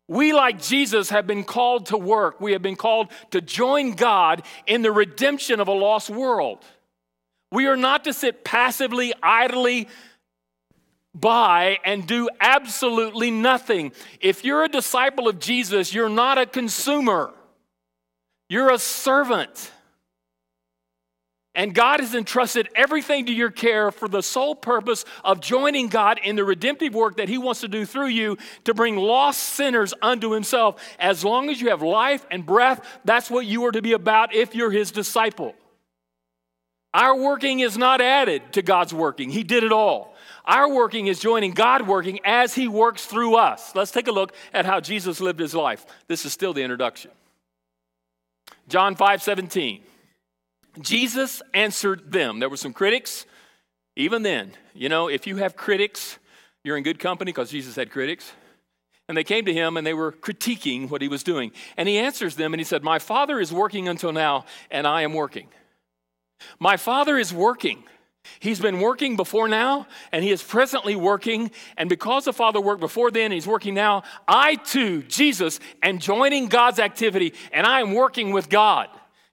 We, 0.09 0.33
like 0.33 0.61
Jesus, 0.61 1.11
have 1.11 1.25
been 1.25 1.45
called 1.45 1.85
to 1.87 1.97
work. 1.97 2.41
We 2.41 2.51
have 2.51 2.63
been 2.63 2.75
called 2.75 3.11
to 3.31 3.39
join 3.39 3.91
God 3.91 4.41
in 4.67 4.81
the 4.81 4.91
redemption 4.91 5.61
of 5.61 5.69
a 5.69 5.73
lost 5.73 6.09
world. 6.09 6.65
We 7.51 7.67
are 7.67 7.77
not 7.77 8.03
to 8.03 8.13
sit 8.13 8.43
passively, 8.43 9.13
idly, 9.23 9.87
by 11.19 11.79
and 11.83 12.05
do 12.07 12.29
absolutely 12.39 13.31
nothing. 13.31 13.91
If 14.19 14.43
you're 14.43 14.63
a 14.63 14.69
disciple 14.69 15.27
of 15.27 15.39
Jesus, 15.39 15.93
you're 15.93 16.09
not 16.09 16.38
a 16.38 16.45
consumer, 16.45 17.33
you're 18.49 18.71
a 18.71 18.79
servant. 18.79 19.71
And 21.55 21.73
God 21.73 21.99
has 21.99 22.15
entrusted 22.15 22.69
everything 22.75 23.25
to 23.25 23.33
your 23.33 23.49
care 23.49 23.91
for 23.91 24.07
the 24.07 24.21
sole 24.21 24.55
purpose 24.55 25.03
of 25.25 25.41
joining 25.41 25.88
God 25.88 26.19
in 26.23 26.35
the 26.35 26.45
redemptive 26.45 26.93
work 26.93 27.17
that 27.17 27.27
He 27.27 27.38
wants 27.38 27.61
to 27.61 27.67
do 27.67 27.85
through 27.85 28.07
you 28.07 28.38
to 28.65 28.73
bring 28.73 28.95
lost 28.95 29.41
sinners 29.41 29.93
unto 30.01 30.31
Himself. 30.31 30.81
As 30.99 31.25
long 31.25 31.49
as 31.49 31.59
you 31.59 31.69
have 31.69 31.81
life 31.81 32.25
and 32.31 32.45
breath, 32.45 32.85
that's 33.03 33.29
what 33.29 33.45
you 33.45 33.65
are 33.65 33.71
to 33.71 33.81
be 33.81 33.93
about 33.93 34.33
if 34.33 34.55
you're 34.55 34.71
His 34.71 34.91
disciple. 34.91 35.55
Our 36.93 37.17
working 37.17 37.59
is 37.59 37.77
not 37.77 37.99
added 37.99 38.53
to 38.53 38.61
God's 38.61 38.93
working, 38.93 39.29
He 39.29 39.43
did 39.43 39.63
it 39.63 39.71
all. 39.71 40.08
Our 40.49 40.67
working 40.67 41.05
is 41.05 41.19
joining 41.19 41.51
God 41.51 41.87
working 41.87 42.19
as 42.25 42.55
He 42.55 42.67
works 42.67 43.05
through 43.05 43.35
us. 43.35 43.75
Let's 43.75 43.91
take 43.91 44.07
a 44.07 44.11
look 44.11 44.33
at 44.51 44.65
how 44.65 44.79
Jesus 44.79 45.21
lived 45.21 45.39
His 45.39 45.53
life. 45.53 45.85
This 46.07 46.25
is 46.25 46.33
still 46.33 46.53
the 46.53 46.63
introduction. 46.63 47.11
John 48.67 48.95
5 48.95 49.21
17. 49.21 49.83
Jesus 50.81 51.43
answered 51.53 52.11
them. 52.11 52.39
There 52.39 52.49
were 52.49 52.57
some 52.57 52.73
critics. 52.73 53.27
Even 53.95 54.23
then, 54.23 54.53
you 54.73 54.89
know, 54.89 55.07
if 55.07 55.27
you 55.27 55.35
have 55.35 55.55
critics, 55.55 56.17
you're 56.63 56.77
in 56.77 56.83
good 56.83 56.97
company 56.97 57.31
because 57.31 57.51
Jesus 57.51 57.75
had 57.75 57.91
critics. 57.91 58.31
And 59.07 59.15
they 59.15 59.23
came 59.23 59.45
to 59.45 59.53
him 59.53 59.77
and 59.77 59.85
they 59.85 59.93
were 59.93 60.11
critiquing 60.11 60.89
what 60.89 61.03
he 61.03 61.07
was 61.07 61.21
doing. 61.21 61.51
And 61.77 61.87
he 61.87 61.99
answers 61.99 62.35
them 62.35 62.53
and 62.53 62.59
he 62.59 62.63
said, 62.63 62.83
My 62.83 62.97
father 62.97 63.39
is 63.39 63.53
working 63.53 63.87
until 63.87 64.13
now, 64.13 64.45
and 64.71 64.87
I 64.87 65.03
am 65.03 65.13
working. 65.13 65.47
My 66.59 66.75
father 66.75 67.19
is 67.19 67.31
working. 67.31 67.83
He's 68.39 68.59
been 68.59 68.79
working 68.79 69.15
before 69.15 69.47
now, 69.47 69.88
and 70.11 70.23
he 70.23 70.31
is 70.31 70.43
presently 70.43 70.95
working. 70.95 71.51
And 71.77 71.89
because 71.89 72.25
the 72.25 72.33
Father 72.33 72.61
worked 72.61 72.81
before 72.81 73.11
then, 73.11 73.31
he's 73.31 73.47
working 73.47 73.73
now, 73.73 74.03
I 74.27 74.55
too, 74.55 75.03
Jesus, 75.03 75.59
am 75.81 75.99
joining 75.99 76.47
God's 76.47 76.79
activity, 76.79 77.33
and 77.51 77.65
I 77.65 77.81
am 77.81 77.93
working 77.93 78.31
with 78.31 78.49
God. 78.49 78.89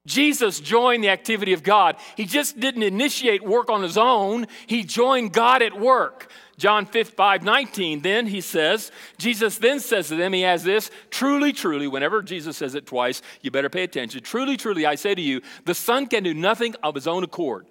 Jesus 0.07 0.61
joined 0.61 1.02
the 1.02 1.09
activity 1.09 1.52
of 1.52 1.64
God. 1.64 1.97
He 2.16 2.26
just 2.26 2.61
didn't 2.61 2.85
initiate 2.85 3.43
work 3.43 3.69
on 3.69 3.83
his 3.83 3.99
own, 3.99 4.47
he 4.66 4.85
joined 4.85 5.33
God 5.33 5.62
at 5.62 5.78
work. 5.78 6.31
John 6.59 6.87
5, 6.87 7.43
19, 7.43 8.00
then 8.00 8.26
he 8.26 8.40
says, 8.40 8.90
Jesus 9.19 9.59
then 9.59 9.78
says 9.78 10.09
to 10.09 10.16
them, 10.16 10.33
he 10.33 10.40
has 10.40 10.64
this, 10.64 10.90
truly, 11.11 11.52
truly, 11.52 11.87
whenever 11.87 12.23
Jesus 12.23 12.57
says 12.57 12.75
it 12.75 12.87
twice, 12.87 13.21
you 13.43 13.50
better 13.50 13.69
pay 13.69 13.83
attention. 13.83 14.23
Truly, 14.23 14.57
truly, 14.57 14.87
I 14.87 14.95
say 14.95 15.14
to 15.14 15.21
you, 15.21 15.43
the 15.66 15.75
Son 15.75 16.07
can 16.07 16.23
do 16.23 16.33
nothing 16.33 16.75
of 16.83 16.95
his 16.95 17.07
own 17.07 17.25
accord. 17.25 17.66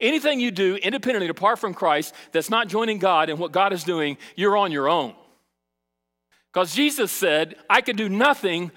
Anything 0.00 0.38
you 0.38 0.50
do 0.50 0.76
independently, 0.76 1.28
apart 1.28 1.58
from 1.58 1.74
Christ, 1.74 2.14
that's 2.32 2.50
not 2.50 2.68
joining 2.68 2.98
God 2.98 3.30
in 3.30 3.38
what 3.38 3.52
God 3.52 3.72
is 3.72 3.82
doing, 3.82 4.16
you're 4.36 4.56
on 4.56 4.70
your 4.70 4.88
own. 4.88 5.14
Because 6.52 6.74
Jesus 6.74 7.10
said, 7.10 7.56
I 7.68 7.80
can 7.80 7.96
do 7.96 8.08
nothing 8.08 8.70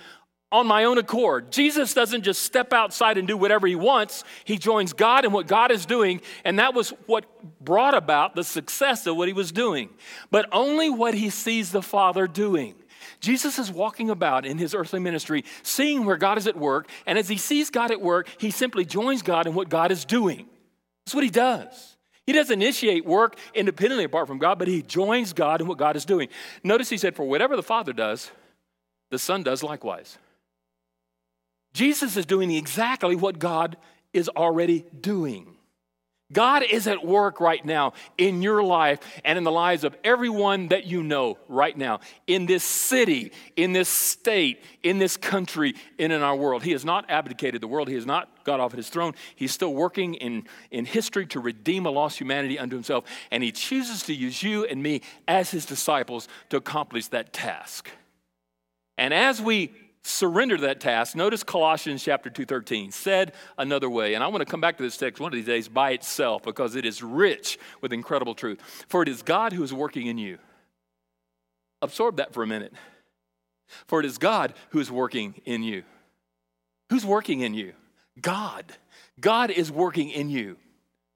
on 0.52 0.68
my 0.68 0.84
own 0.84 0.98
accord. 0.98 1.52
Jesus 1.52 1.94
doesn't 1.94 2.24
just 2.24 2.42
step 2.42 2.74
outside 2.74 3.18
and 3.18 3.28
do 3.28 3.38
whatever 3.38 3.68
he 3.68 3.76
wants. 3.76 4.24
He 4.44 4.58
joins 4.58 4.92
God 4.94 5.24
in 5.24 5.32
what 5.32 5.48
God 5.48 5.72
is 5.72 5.86
doing, 5.86 6.22
and 6.44 6.60
that 6.60 6.74
was 6.74 6.90
what 7.06 7.26
brought 7.64 7.94
about 7.94 8.36
the 8.36 8.44
success 8.44 9.08
of 9.08 9.16
what 9.16 9.28
he 9.28 9.34
was 9.34 9.52
doing. 9.52 9.90
But 10.30 10.50
only 10.52 10.90
what 10.90 11.14
he 11.14 11.30
sees 11.30 11.72
the 11.72 11.82
Father 11.82 12.28
doing. 12.28 12.76
Jesus 13.22 13.60
is 13.60 13.72
walking 13.72 14.10
about 14.10 14.46
in 14.46 14.58
his 14.58 14.74
earthly 14.74 15.00
ministry, 15.00 15.46
seeing 15.64 16.06
where 16.06 16.18
God 16.18 16.38
is 16.38 16.48
at 16.48 16.58
work, 16.58 16.90
and 17.06 17.18
as 17.18 17.30
he 17.30 17.38
sees 17.38 17.70
God 17.70 17.92
at 17.92 18.02
work, 18.02 18.28
he 18.38 18.52
simply 18.52 18.84
joins 18.84 19.22
God 19.22 19.48
in 19.48 19.54
what 19.54 19.70
God 19.70 19.92
is 19.92 20.04
doing. 20.04 20.48
That's 21.06 21.16
what 21.16 21.24
he 21.24 21.30
does. 21.30 21.98
He 22.26 22.34
doesn't 22.34 22.54
initiate 22.54 23.06
work 23.06 23.38
independently 23.54 24.06
apart 24.06 24.28
from 24.28 24.38
God, 24.38 24.60
but 24.60 24.68
he 24.68 24.82
joins 24.82 25.34
God 25.34 25.60
in 25.62 25.68
what 25.68 25.78
God 25.78 25.96
is 25.96 26.06
doing. 26.06 26.30
Notice 26.64 26.90
he 26.90 26.98
said, 26.98 27.16
For 27.16 27.26
whatever 27.28 27.56
the 27.56 27.64
Father 27.64 27.94
does, 27.94 28.32
the 29.10 29.20
Son 29.20 29.44
does 29.44 29.64
likewise. 29.64 30.18
Jesus 31.74 32.18
is 32.18 32.26
doing 32.26 32.52
exactly 32.52 33.16
what 33.16 33.40
God 33.40 33.78
is 34.14 34.30
already 34.30 34.86
doing. 35.00 35.58
God 36.32 36.64
is 36.64 36.88
at 36.88 37.06
work 37.06 37.40
right 37.40 37.64
now 37.64 37.94
in 38.18 38.42
your 38.42 38.64
life 38.64 39.00
and 39.26 39.38
in 39.38 39.44
the 39.44 39.52
lives 39.52 39.84
of 39.84 39.96
everyone 40.04 40.70
that 40.70 40.86
you 40.86 41.04
know 41.04 41.38
right 41.48 41.78
now, 41.78 42.00
in 42.28 42.46
this 42.46 42.64
city, 42.64 43.32
in 43.56 43.74
this 43.74 43.90
state, 43.90 44.64
in 44.84 44.98
this 44.98 45.18
country, 45.18 45.76
and 46.00 46.12
in 46.12 46.22
our 46.22 46.36
world. 46.36 46.64
He 46.64 46.72
has 46.72 46.86
not 46.86 47.10
abdicated 47.10 47.62
the 47.62 47.68
world, 47.68 47.88
He 47.88 47.96
has 47.96 48.06
not 48.06 48.44
got 48.44 48.60
off 48.60 48.72
his 48.74 48.90
throne. 48.90 49.14
He's 49.36 49.52
still 49.52 49.74
working 49.74 50.16
in, 50.16 50.48
in 50.72 50.86
history 50.86 51.26
to 51.28 51.40
redeem 51.40 51.86
a 51.86 51.92
lost 51.92 52.20
humanity 52.20 52.58
unto 52.58 52.76
Himself, 52.76 53.06
and 53.30 53.44
He 53.44 53.52
chooses 53.52 54.04
to 54.04 54.14
use 54.14 54.42
you 54.42 54.66
and 54.66 54.82
me 54.82 55.02
as 55.28 55.52
His 55.52 55.66
disciples 55.66 56.28
to 56.50 56.58
accomplish 56.58 57.08
that 57.10 57.34
task. 57.34 57.90
And 58.98 59.14
as 59.14 59.42
we 59.42 59.74
surrender 60.04 60.58
that 60.58 60.80
task. 60.80 61.16
Notice 61.16 61.44
Colossians 61.44 62.04
chapter 62.04 62.30
2:13 62.30 62.92
said 62.92 63.34
another 63.58 63.90
way. 63.90 64.14
And 64.14 64.24
I 64.24 64.28
want 64.28 64.42
to 64.42 64.46
come 64.46 64.62
back 64.62 64.78
to 64.78 64.84
this 64.84 64.98
text 64.98 65.20
one 65.20 65.32
of 65.32 65.36
these 65.36 65.46
days 65.46 65.68
by 65.68 65.92
itself 65.92 66.44
because 66.44 66.76
it 66.76 66.86
is 66.86 67.04
rich 67.04 67.60
with 67.82 67.94
incredible 67.94 68.36
truth. 68.36 68.86
For 68.90 69.04
it 69.04 69.10
is 69.10 69.22
God 69.22 69.54
who 69.54 69.64
is 69.64 69.74
working 69.74 70.08
in 70.08 70.18
you. 70.18 70.40
Absorb 71.82 72.18
that 72.18 72.34
for 72.34 72.44
a 72.44 72.48
minute. 72.48 72.74
For 73.88 74.00
it 74.00 74.06
is 74.06 74.18
God 74.18 74.54
who 74.70 74.80
is 74.80 74.92
working 74.92 75.42
in 75.46 75.64
you. 75.64 75.84
Who's 76.90 77.06
working 77.06 77.42
in 77.42 77.54
you? 77.54 77.74
God. 78.20 78.66
God 79.20 79.50
is 79.52 79.72
working 79.72 80.10
in 80.10 80.30
you. 80.30 80.58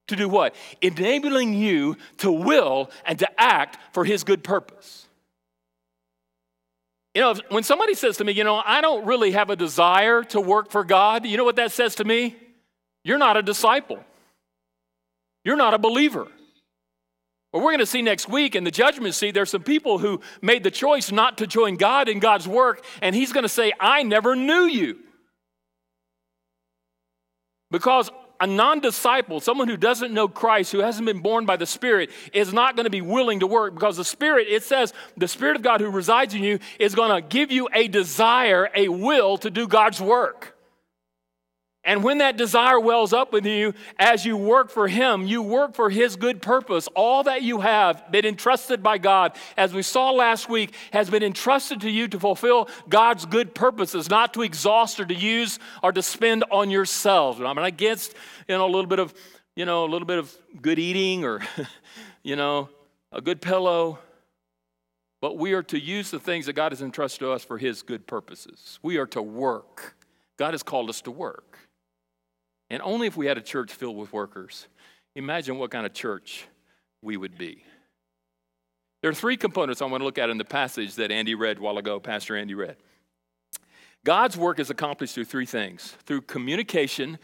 To 0.07 0.15
do 0.15 0.29
what? 0.29 0.55
Enabling 0.81 1.53
you 1.53 1.97
to 2.17 2.31
will 2.31 2.91
and 3.05 3.19
to 3.19 3.41
act 3.41 3.77
for 3.91 4.05
his 4.05 4.23
good 4.23 4.43
purpose. 4.43 5.04
You 7.15 7.21
know, 7.21 7.35
when 7.47 7.63
somebody 7.63 7.95
says 7.95 8.17
to 8.17 8.25
me, 8.25 8.33
you 8.33 8.43
know, 8.43 8.61
I 8.63 8.81
don't 8.81 9.05
really 9.05 9.31
have 9.31 9.49
a 9.49 9.55
desire 9.55 10.21
to 10.25 10.41
work 10.41 10.69
for 10.69 10.83
God, 10.83 11.25
you 11.25 11.37
know 11.37 11.45
what 11.45 11.55
that 11.55 11.71
says 11.71 11.95
to 11.95 12.03
me? 12.03 12.35
You're 13.05 13.17
not 13.17 13.37
a 13.37 13.41
disciple. 13.41 14.03
You're 15.45 15.55
not 15.55 15.73
a 15.73 15.77
believer. 15.77 16.27
Well, 17.53 17.63
we're 17.63 17.71
going 17.71 17.79
to 17.79 17.85
see 17.85 18.01
next 18.01 18.27
week 18.27 18.53
in 18.53 18.65
the 18.65 18.71
judgment 18.71 19.15
seat, 19.15 19.31
there's 19.31 19.51
some 19.51 19.63
people 19.63 19.97
who 19.97 20.19
made 20.41 20.63
the 20.63 20.71
choice 20.71 21.09
not 21.09 21.37
to 21.37 21.47
join 21.47 21.77
God 21.77 22.09
in 22.09 22.19
God's 22.19 22.49
work, 22.49 22.83
and 23.01 23.15
He's 23.15 23.31
going 23.31 23.43
to 23.43 23.49
say, 23.49 23.71
I 23.79 24.03
never 24.03 24.35
knew 24.35 24.65
you. 24.65 24.97
Because 27.71 28.11
a 28.45 28.47
non 28.47 28.79
disciple, 28.79 29.39
someone 29.39 29.67
who 29.67 29.75
doesn't 29.75 30.13
know 30.13 30.27
Christ, 30.27 30.71
who 30.71 30.79
hasn't 30.79 31.07
been 31.07 31.21
born 31.21 31.47
by 31.47 31.57
the 31.57 31.65
Spirit, 31.65 32.11
is 32.31 32.53
not 32.53 32.75
going 32.75 32.83
to 32.83 32.91
be 32.91 33.01
willing 33.01 33.39
to 33.39 33.47
work 33.47 33.73
because 33.73 33.97
the 33.97 34.05
Spirit, 34.05 34.47
it 34.47 34.61
says, 34.61 34.93
the 35.17 35.27
Spirit 35.27 35.55
of 35.55 35.63
God 35.63 35.81
who 35.81 35.89
resides 35.89 36.35
in 36.35 36.43
you 36.43 36.59
is 36.79 36.93
going 36.93 37.09
to 37.09 37.27
give 37.27 37.51
you 37.51 37.67
a 37.73 37.87
desire, 37.87 38.69
a 38.75 38.87
will 38.87 39.39
to 39.39 39.49
do 39.49 39.67
God's 39.67 39.99
work. 39.99 40.54
And 41.85 42.03
when 42.03 42.17
that 42.17 42.35
desire 42.35 42.79
wells 42.79 43.13
up 43.13 43.31
within 43.31 43.59
you, 43.59 43.73
as 43.99 44.25
you 44.25 44.35
work 44.35 44.71
for 44.71 44.87
Him, 44.87 45.27
you 45.27 45.43
work 45.43 45.75
for 45.75 45.91
His 45.91 46.15
good 46.15 46.41
purpose. 46.41 46.87
All 46.95 47.23
that 47.23 47.43
you 47.43 47.61
have 47.61 48.11
been 48.11 48.25
entrusted 48.25 48.81
by 48.81 48.97
God, 48.97 49.37
as 49.55 49.71
we 49.71 49.83
saw 49.83 50.09
last 50.09 50.49
week, 50.49 50.73
has 50.91 51.11
been 51.11 51.21
entrusted 51.21 51.81
to 51.81 51.89
you 51.89 52.07
to 52.07 52.19
fulfill 52.19 52.69
God's 52.89 53.27
good 53.27 53.53
purposes, 53.53 54.09
not 54.09 54.33
to 54.33 54.41
exhaust 54.41 54.99
or 54.99 55.05
to 55.05 55.13
use 55.13 55.59
or 55.83 55.91
to 55.91 56.01
spend 56.01 56.43
on 56.49 56.71
yourselves. 56.71 57.39
I'm 57.39 57.55
not 57.55 57.65
against, 57.65 58.15
you 58.47 58.57
know, 58.57 58.65
a 58.65 58.71
little 58.71 58.87
bit 58.87 58.99
of, 58.99 59.13
you 59.55 59.65
know, 59.65 59.85
a 59.85 59.89
little 59.89 60.07
bit 60.07 60.17
of 60.17 60.35
good 60.59 60.79
eating 60.79 61.23
or, 61.23 61.41
you 62.23 62.35
know, 62.35 62.67
a 63.11 63.21
good 63.21 63.41
pillow. 63.41 63.99
But 65.21 65.37
we 65.37 65.53
are 65.53 65.63
to 65.63 65.79
use 65.79 66.09
the 66.09 66.19
things 66.19 66.47
that 66.47 66.53
God 66.53 66.71
has 66.71 66.81
entrusted 66.81 67.19
to 67.19 67.31
us 67.31 67.45
for 67.45 67.59
His 67.59 67.83
good 67.83 68.07
purposes. 68.07 68.79
We 68.81 68.97
are 68.97 69.07
to 69.07 69.21
work. 69.21 69.95
God 70.37 70.55
has 70.55 70.63
called 70.63 70.89
us 70.89 71.01
to 71.01 71.11
work. 71.11 71.59
And 72.69 72.81
only 72.81 73.07
if 73.07 73.15
we 73.15 73.27
had 73.27 73.37
a 73.37 73.41
church 73.41 73.71
filled 73.71 73.97
with 73.97 74.11
workers. 74.11 74.67
Imagine 75.15 75.57
what 75.57 75.71
kind 75.71 75.85
of 75.85 75.93
church 75.93 76.47
we 77.01 77.17
would 77.17 77.37
be. 77.37 77.63
There 79.01 79.11
are 79.11 79.13
three 79.13 79.37
components 79.37 79.81
I 79.81 79.85
want 79.85 80.01
to 80.01 80.05
look 80.05 80.17
at 80.17 80.29
in 80.29 80.37
the 80.37 80.45
passage 80.45 80.95
that 80.95 81.11
Andy 81.11 81.35
read 81.35 81.59
a 81.59 81.61
while 81.61 81.77
ago, 81.77 81.99
Pastor 81.99 82.35
Andy 82.35 82.55
read. 82.55 82.77
God's 84.03 84.37
work 84.37 84.59
is 84.59 84.69
accomplished 84.69 85.15
through 85.15 85.25
three 85.25 85.45
things 85.45 85.95
through 86.05 86.21
communication, 86.21 87.17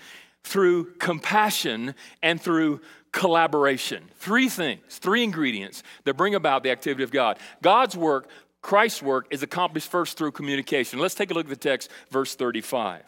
through 0.44 0.94
compassion, 0.96 1.96
and 2.22 2.42
through 2.42 2.82
collaboration. 3.12 4.10
Three 4.16 4.50
things, 4.50 4.82
three 4.90 5.24
ingredients 5.24 5.84
that 6.06 6.18
bring 6.18 6.36
about 6.36 6.64
the 6.64 6.72
activity 6.72 7.04
of 7.04 7.12
God. 7.12 7.40
God's 7.62 7.96
work 7.96 8.30
Christ's 8.62 9.02
work 9.02 9.28
is 9.32 9.44
accomplished 9.44 9.90
first 9.90 10.18
through 10.18 10.32
communication. 10.32 11.00
Let's 11.00 11.16
take 11.16 11.32
a 11.32 11.34
look 11.34 11.46
at 11.46 11.50
the 11.50 11.56
text, 11.56 11.90
verse 12.10 12.36
35. 12.36 13.04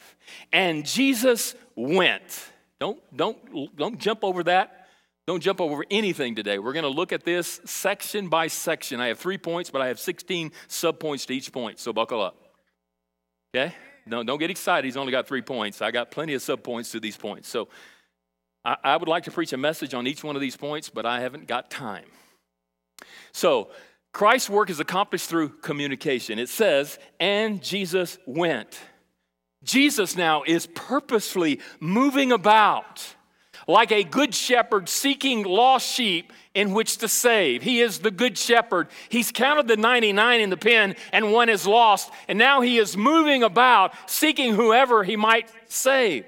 And 0.51 0.85
Jesus 0.85 1.55
went. 1.75 2.49
Don't, 2.79 2.99
don't, 3.15 3.75
don't 3.75 3.99
jump 3.99 4.23
over 4.23 4.43
that. 4.43 4.87
Don't 5.25 5.41
jump 5.41 5.61
over 5.61 5.85
anything 5.89 6.35
today. 6.35 6.59
We're 6.59 6.73
going 6.73 6.83
to 6.83 6.89
look 6.89 7.13
at 7.13 7.23
this 7.23 7.61
section 7.65 8.27
by 8.27 8.47
section. 8.47 8.99
I 8.99 9.07
have 9.07 9.19
three 9.19 9.37
points, 9.37 9.69
but 9.69 9.81
I 9.81 9.87
have 9.87 9.99
16 9.99 10.51
subpoints 10.67 11.25
to 11.27 11.33
each 11.33 11.51
point, 11.53 11.79
so 11.79 11.93
buckle 11.93 12.21
up. 12.21 12.35
Okay? 13.55 13.73
Don't, 14.09 14.25
don't 14.25 14.39
get 14.39 14.49
excited. 14.49 14.85
He's 14.85 14.97
only 14.97 15.11
got 15.11 15.27
three 15.27 15.41
points. 15.41 15.81
I 15.81 15.91
got 15.91 16.11
plenty 16.11 16.33
of 16.33 16.41
subpoints 16.41 16.91
to 16.91 16.99
these 16.99 17.15
points. 17.15 17.47
So 17.47 17.69
I, 18.65 18.75
I 18.83 18.97
would 18.97 19.07
like 19.07 19.23
to 19.25 19.31
preach 19.31 19.53
a 19.53 19.57
message 19.57 19.93
on 19.93 20.07
each 20.07 20.23
one 20.23 20.35
of 20.35 20.41
these 20.41 20.57
points, 20.57 20.89
but 20.89 21.05
I 21.05 21.21
haven't 21.21 21.47
got 21.47 21.69
time. 21.69 22.05
So, 23.31 23.69
Christ's 24.13 24.49
work 24.49 24.69
is 24.69 24.79
accomplished 24.79 25.27
through 25.29 25.49
communication. 25.49 26.37
It 26.39 26.49
says, 26.49 26.99
and 27.19 27.61
Jesus 27.61 28.19
went. 28.25 28.79
Jesus 29.63 30.15
now 30.15 30.43
is 30.45 30.67
purposefully 30.67 31.59
moving 31.79 32.31
about 32.31 33.15
like 33.67 33.91
a 33.91 34.03
good 34.03 34.35
shepherd 34.35 34.89
seeking 34.89 35.43
lost 35.43 35.87
sheep 35.87 36.33
in 36.53 36.73
which 36.73 36.97
to 36.97 37.07
save. 37.07 37.63
He 37.63 37.81
is 37.81 37.99
the 37.99 38.11
good 38.11 38.37
shepherd. 38.37 38.89
He's 39.09 39.31
counted 39.31 39.67
the 39.67 39.77
99 39.77 40.41
in 40.41 40.49
the 40.49 40.57
pen 40.57 40.95
and 41.11 41.31
one 41.31 41.49
is 41.49 41.65
lost, 41.65 42.11
and 42.27 42.37
now 42.37 42.61
he 42.61 42.77
is 42.77 42.97
moving 42.97 43.41
about 43.41 43.93
seeking 44.09 44.53
whoever 44.53 45.03
he 45.03 45.15
might 45.15 45.49
save. 45.69 46.25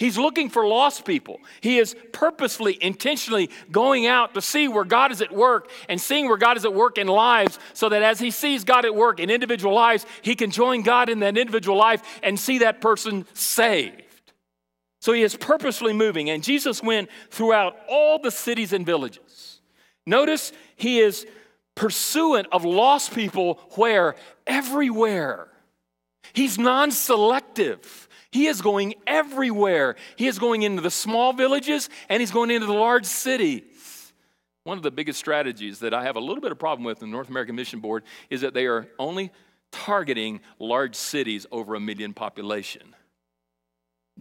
He's 0.00 0.16
looking 0.16 0.48
for 0.48 0.66
lost 0.66 1.04
people. 1.04 1.40
He 1.60 1.78
is 1.78 1.94
purposefully, 2.10 2.78
intentionally 2.80 3.50
going 3.70 4.06
out 4.06 4.32
to 4.32 4.40
see 4.40 4.66
where 4.66 4.86
God 4.86 5.12
is 5.12 5.20
at 5.20 5.30
work 5.30 5.70
and 5.90 6.00
seeing 6.00 6.26
where 6.26 6.38
God 6.38 6.56
is 6.56 6.64
at 6.64 6.72
work 6.72 6.96
in 6.96 7.06
lives 7.06 7.58
so 7.74 7.90
that 7.90 8.02
as 8.02 8.18
he 8.18 8.30
sees 8.30 8.64
God 8.64 8.86
at 8.86 8.94
work 8.94 9.20
in 9.20 9.28
individual 9.28 9.74
lives, 9.74 10.06
he 10.22 10.34
can 10.34 10.50
join 10.50 10.80
God 10.80 11.10
in 11.10 11.18
that 11.18 11.36
individual 11.36 11.76
life 11.76 12.02
and 12.22 12.40
see 12.40 12.60
that 12.60 12.80
person 12.80 13.26
saved. 13.34 14.02
So 15.02 15.12
he 15.12 15.20
is 15.20 15.36
purposely 15.36 15.92
moving, 15.92 16.30
and 16.30 16.42
Jesus 16.42 16.82
went 16.82 17.10
throughout 17.28 17.76
all 17.86 18.18
the 18.18 18.30
cities 18.30 18.72
and 18.72 18.86
villages. 18.86 19.60
Notice 20.06 20.50
he 20.76 21.00
is 21.00 21.26
pursuant 21.74 22.48
of 22.52 22.64
lost 22.64 23.14
people 23.14 23.60
where? 23.72 24.16
Everywhere. 24.46 25.48
He's 26.32 26.58
non 26.58 26.90
selective. 26.90 28.08
He 28.32 28.46
is 28.46 28.62
going 28.62 28.94
everywhere. 29.06 29.96
He 30.16 30.26
is 30.26 30.38
going 30.38 30.62
into 30.62 30.82
the 30.82 30.90
small 30.90 31.32
villages 31.32 31.88
and 32.08 32.20
he's 32.20 32.30
going 32.30 32.50
into 32.50 32.66
the 32.66 32.72
large 32.72 33.06
cities. 33.06 34.12
One 34.64 34.76
of 34.76 34.82
the 34.82 34.90
biggest 34.90 35.18
strategies 35.18 35.80
that 35.80 35.94
I 35.94 36.04
have 36.04 36.16
a 36.16 36.20
little 36.20 36.40
bit 36.40 36.52
of 36.52 36.58
problem 36.58 36.84
with 36.84 37.02
in 37.02 37.10
the 37.10 37.12
North 37.12 37.28
American 37.28 37.56
Mission 37.56 37.80
Board 37.80 38.04
is 38.28 38.42
that 38.42 38.54
they 38.54 38.66
are 38.66 38.86
only 38.98 39.32
targeting 39.72 40.40
large 40.58 40.94
cities 40.94 41.46
over 41.50 41.74
a 41.74 41.80
million 41.80 42.12
population. 42.12 42.94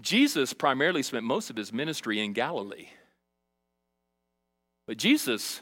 Jesus 0.01 0.53
primarily 0.53 1.03
spent 1.03 1.25
most 1.25 1.49
of 1.49 1.55
his 1.55 1.73
ministry 1.73 2.23
in 2.23 2.33
Galilee. 2.33 2.87
But 4.87 4.97
Jesus 4.97 5.61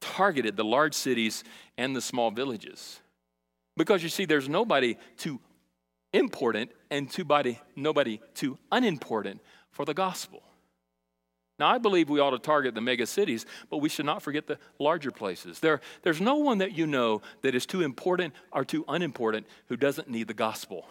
targeted 0.00 0.56
the 0.56 0.64
large 0.64 0.94
cities 0.94 1.42
and 1.78 1.96
the 1.96 2.02
small 2.02 2.30
villages. 2.30 3.00
Because 3.76 4.02
you 4.02 4.08
see, 4.08 4.24
there's 4.24 4.48
nobody 4.48 4.96
too 5.16 5.40
important 6.14 6.70
and 6.90 7.10
too 7.10 7.24
body, 7.24 7.60
nobody 7.76 8.20
too 8.34 8.56
unimportant 8.72 9.40
for 9.70 9.84
the 9.84 9.92
gospel. 9.92 10.42
Now, 11.58 11.68
I 11.68 11.78
believe 11.78 12.08
we 12.08 12.20
ought 12.20 12.30
to 12.30 12.38
target 12.38 12.74
the 12.74 12.80
mega 12.80 13.06
cities, 13.06 13.46
but 13.70 13.78
we 13.78 13.88
should 13.88 14.06
not 14.06 14.22
forget 14.22 14.46
the 14.46 14.58
larger 14.78 15.10
places. 15.10 15.60
There, 15.60 15.80
there's 16.02 16.20
no 16.20 16.36
one 16.36 16.58
that 16.58 16.72
you 16.72 16.86
know 16.86 17.22
that 17.42 17.54
is 17.54 17.66
too 17.66 17.82
important 17.82 18.34
or 18.52 18.64
too 18.64 18.84
unimportant 18.88 19.46
who 19.66 19.76
doesn't 19.76 20.08
need 20.08 20.26
the 20.26 20.34
gospel. 20.34 20.88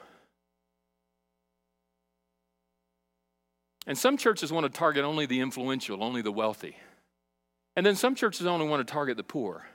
And 3.85 3.97
some 3.97 4.15
churches 4.15 4.53
want 4.53 4.65
to 4.65 4.77
target 4.77 5.03
only 5.03 5.25
the 5.25 5.41
influential, 5.41 6.01
only 6.01 6.21
the 6.21 6.31
wealthy. 6.31 6.77
And 7.75 7.85
then 7.85 7.95
some 7.95 8.15
churches 8.15 8.45
only 8.45 8.67
want 8.67 8.85
to 8.85 8.91
target 8.91 9.17
the 9.17 9.23
poor. 9.23 9.65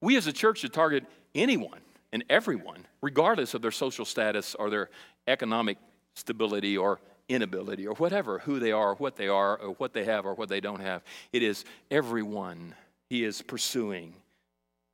We 0.00 0.16
as 0.16 0.26
a 0.26 0.32
church 0.32 0.60
should 0.60 0.72
target 0.72 1.04
anyone 1.34 1.80
and 2.12 2.24
everyone, 2.28 2.86
regardless 3.00 3.54
of 3.54 3.62
their 3.62 3.70
social 3.70 4.04
status 4.04 4.54
or 4.54 4.70
their 4.70 4.90
economic 5.26 5.78
stability 6.14 6.76
or 6.76 7.00
inability 7.28 7.86
or 7.86 7.94
whatever, 7.94 8.40
who 8.40 8.58
they 8.58 8.72
are, 8.72 8.94
what 8.94 9.16
they 9.16 9.28
are, 9.28 9.56
or 9.56 9.74
what 9.74 9.92
they 9.92 10.04
have 10.04 10.26
or 10.26 10.34
what 10.34 10.48
they 10.48 10.60
don't 10.60 10.80
have. 10.80 11.02
It 11.32 11.42
is 11.42 11.64
everyone 11.90 12.74
he 13.08 13.24
is 13.24 13.42
pursuing. 13.42 14.14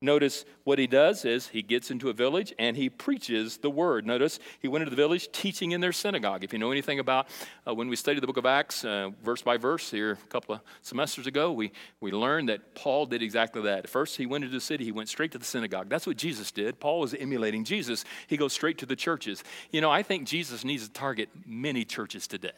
Notice 0.03 0.45
what 0.65 0.79
he 0.79 0.87
does 0.87 1.25
is 1.25 1.49
he 1.49 1.63
gets 1.63 1.91
into 1.91 2.11
a 2.11 2.13
village 2.13 2.53
and 2.59 2.77
he 2.77 2.91
preaches 2.91 3.57
the 3.57 3.71
word. 3.71 4.05
Notice 4.05 4.39
he 4.61 4.69
went 4.69 4.83
into 4.83 4.91
the 4.91 4.97
village 4.97 5.33
teaching 5.33 5.73
in 5.73 5.81
their 5.81 5.93
synagogue. 5.93 6.45
If 6.45 6.53
you 6.53 6.59
know 6.59 6.71
anything 6.71 6.99
about 6.99 7.29
uh, 7.67 7.75
when 7.75 7.89
we 7.89 7.97
studied 7.97 8.23
the 8.23 8.27
book 8.27 8.37
of 8.37 8.45
Acts, 8.45 8.85
uh, 8.85 9.11
verse 9.25 9.41
by 9.41 9.57
verse, 9.57 9.91
here 9.91 10.13
a 10.13 10.29
couple 10.29 10.57
of 10.57 10.61
semesters 10.83 11.27
ago, 11.27 11.51
we, 11.51 11.73
we 12.03 12.11
learned 12.11 12.51
that 12.51 12.75
Paul 12.75 13.07
did 13.07 13.23
exactly 13.23 13.63
that. 13.63 13.89
First, 13.89 14.19
he 14.19 14.27
went 14.27 14.45
into 14.45 14.55
the 14.55 14.61
city, 14.61 14.85
he 14.85 14.93
went 14.93 15.09
straight 15.09 15.33
to 15.33 15.39
the 15.39 15.47
synagogue. 15.47 15.89
That's 15.89 16.07
what 16.07 16.19
Jesus 16.19 16.51
did. 16.51 16.79
Paul 16.79 17.01
was 17.01 17.15
emulating 17.15 17.65
Jesus. 17.65 18.05
He 18.27 18.37
goes 18.37 18.53
straight 18.53 18.77
to 18.79 18.87
the 18.87 18.97
churches. 18.97 19.43
You 19.71 19.81
know, 19.81 19.91
I 19.91 20.03
think 20.03 20.29
Jesus 20.29 20.63
needs 20.63 20.87
to 20.87 20.93
target 20.93 21.31
many 21.47 21.87
churches 21.87 22.27
today. 22.27 22.51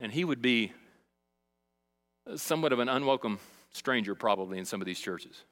And 0.00 0.12
he 0.12 0.22
would 0.22 0.42
be 0.42 0.72
somewhat 2.36 2.74
of 2.74 2.78
an 2.78 2.90
unwelcome 2.90 3.38
stranger, 3.72 4.14
probably, 4.14 4.58
in 4.58 4.64
some 4.64 4.80
of 4.80 4.86
these 4.86 5.00
churches. 5.00 5.44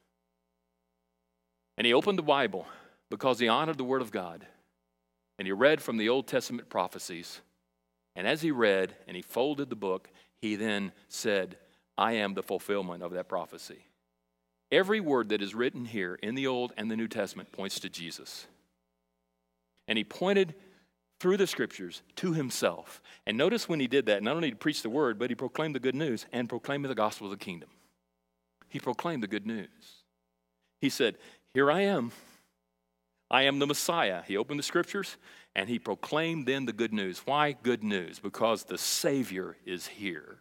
And 1.77 1.85
he 1.87 1.93
opened 1.93 2.17
the 2.17 2.23
Bible 2.23 2.67
because 3.09 3.39
he 3.39 3.47
honored 3.47 3.77
the 3.77 3.83
Word 3.83 4.01
of 4.01 4.11
God. 4.11 4.45
And 5.37 5.47
he 5.47 5.51
read 5.53 5.81
from 5.81 5.97
the 5.97 6.09
Old 6.09 6.27
Testament 6.27 6.69
prophecies. 6.69 7.39
And 8.15 8.27
as 8.27 8.41
he 8.41 8.51
read 8.51 8.93
and 9.07 9.15
he 9.15 9.21
folded 9.21 9.69
the 9.69 9.75
book, 9.75 10.09
he 10.41 10.55
then 10.55 10.91
said, 11.07 11.57
I 11.97 12.13
am 12.13 12.33
the 12.33 12.43
fulfillment 12.43 13.01
of 13.01 13.11
that 13.13 13.29
prophecy. 13.29 13.85
Every 14.71 14.99
word 14.99 15.29
that 15.29 15.41
is 15.41 15.55
written 15.55 15.85
here 15.85 16.19
in 16.21 16.35
the 16.35 16.47
Old 16.47 16.73
and 16.77 16.91
the 16.91 16.97
New 16.97 17.07
Testament 17.07 17.51
points 17.51 17.79
to 17.79 17.89
Jesus. 17.89 18.45
And 19.87 19.97
he 19.97 20.03
pointed 20.03 20.53
through 21.19 21.37
the 21.37 21.47
scriptures 21.47 22.01
to 22.17 22.33
himself. 22.33 23.01
And 23.25 23.37
notice 23.37 23.67
when 23.67 23.79
he 23.79 23.87
did 23.87 24.05
that, 24.05 24.21
not 24.21 24.35
only 24.35 24.49
did 24.49 24.55
he 24.55 24.59
preach 24.59 24.81
the 24.81 24.89
word, 24.89 25.17
but 25.17 25.29
he 25.29 25.35
proclaimed 25.35 25.75
the 25.75 25.79
good 25.79 25.95
news 25.95 26.25
and 26.31 26.47
proclaimed 26.47 26.85
the 26.85 26.95
gospel 26.95 27.27
of 27.27 27.31
the 27.31 27.43
kingdom 27.43 27.69
he 28.69 28.79
proclaimed 28.79 29.23
the 29.23 29.27
good 29.27 29.45
news. 29.45 30.03
He 30.81 30.89
said, 30.89 31.17
Here 31.53 31.71
I 31.71 31.81
am. 31.81 32.11
I 33.31 33.43
am 33.43 33.59
the 33.59 33.67
Messiah. 33.67 34.23
He 34.27 34.37
opened 34.37 34.59
the 34.59 34.63
scriptures 34.63 35.17
and 35.55 35.69
he 35.69 35.79
proclaimed 35.79 36.47
then 36.47 36.65
the 36.65 36.73
good 36.73 36.93
news. 36.93 37.21
Why 37.25 37.51
good 37.51 37.83
news? 37.83 38.19
Because 38.19 38.63
the 38.63 38.77
Savior 38.77 39.57
is 39.65 39.87
here. 39.87 40.39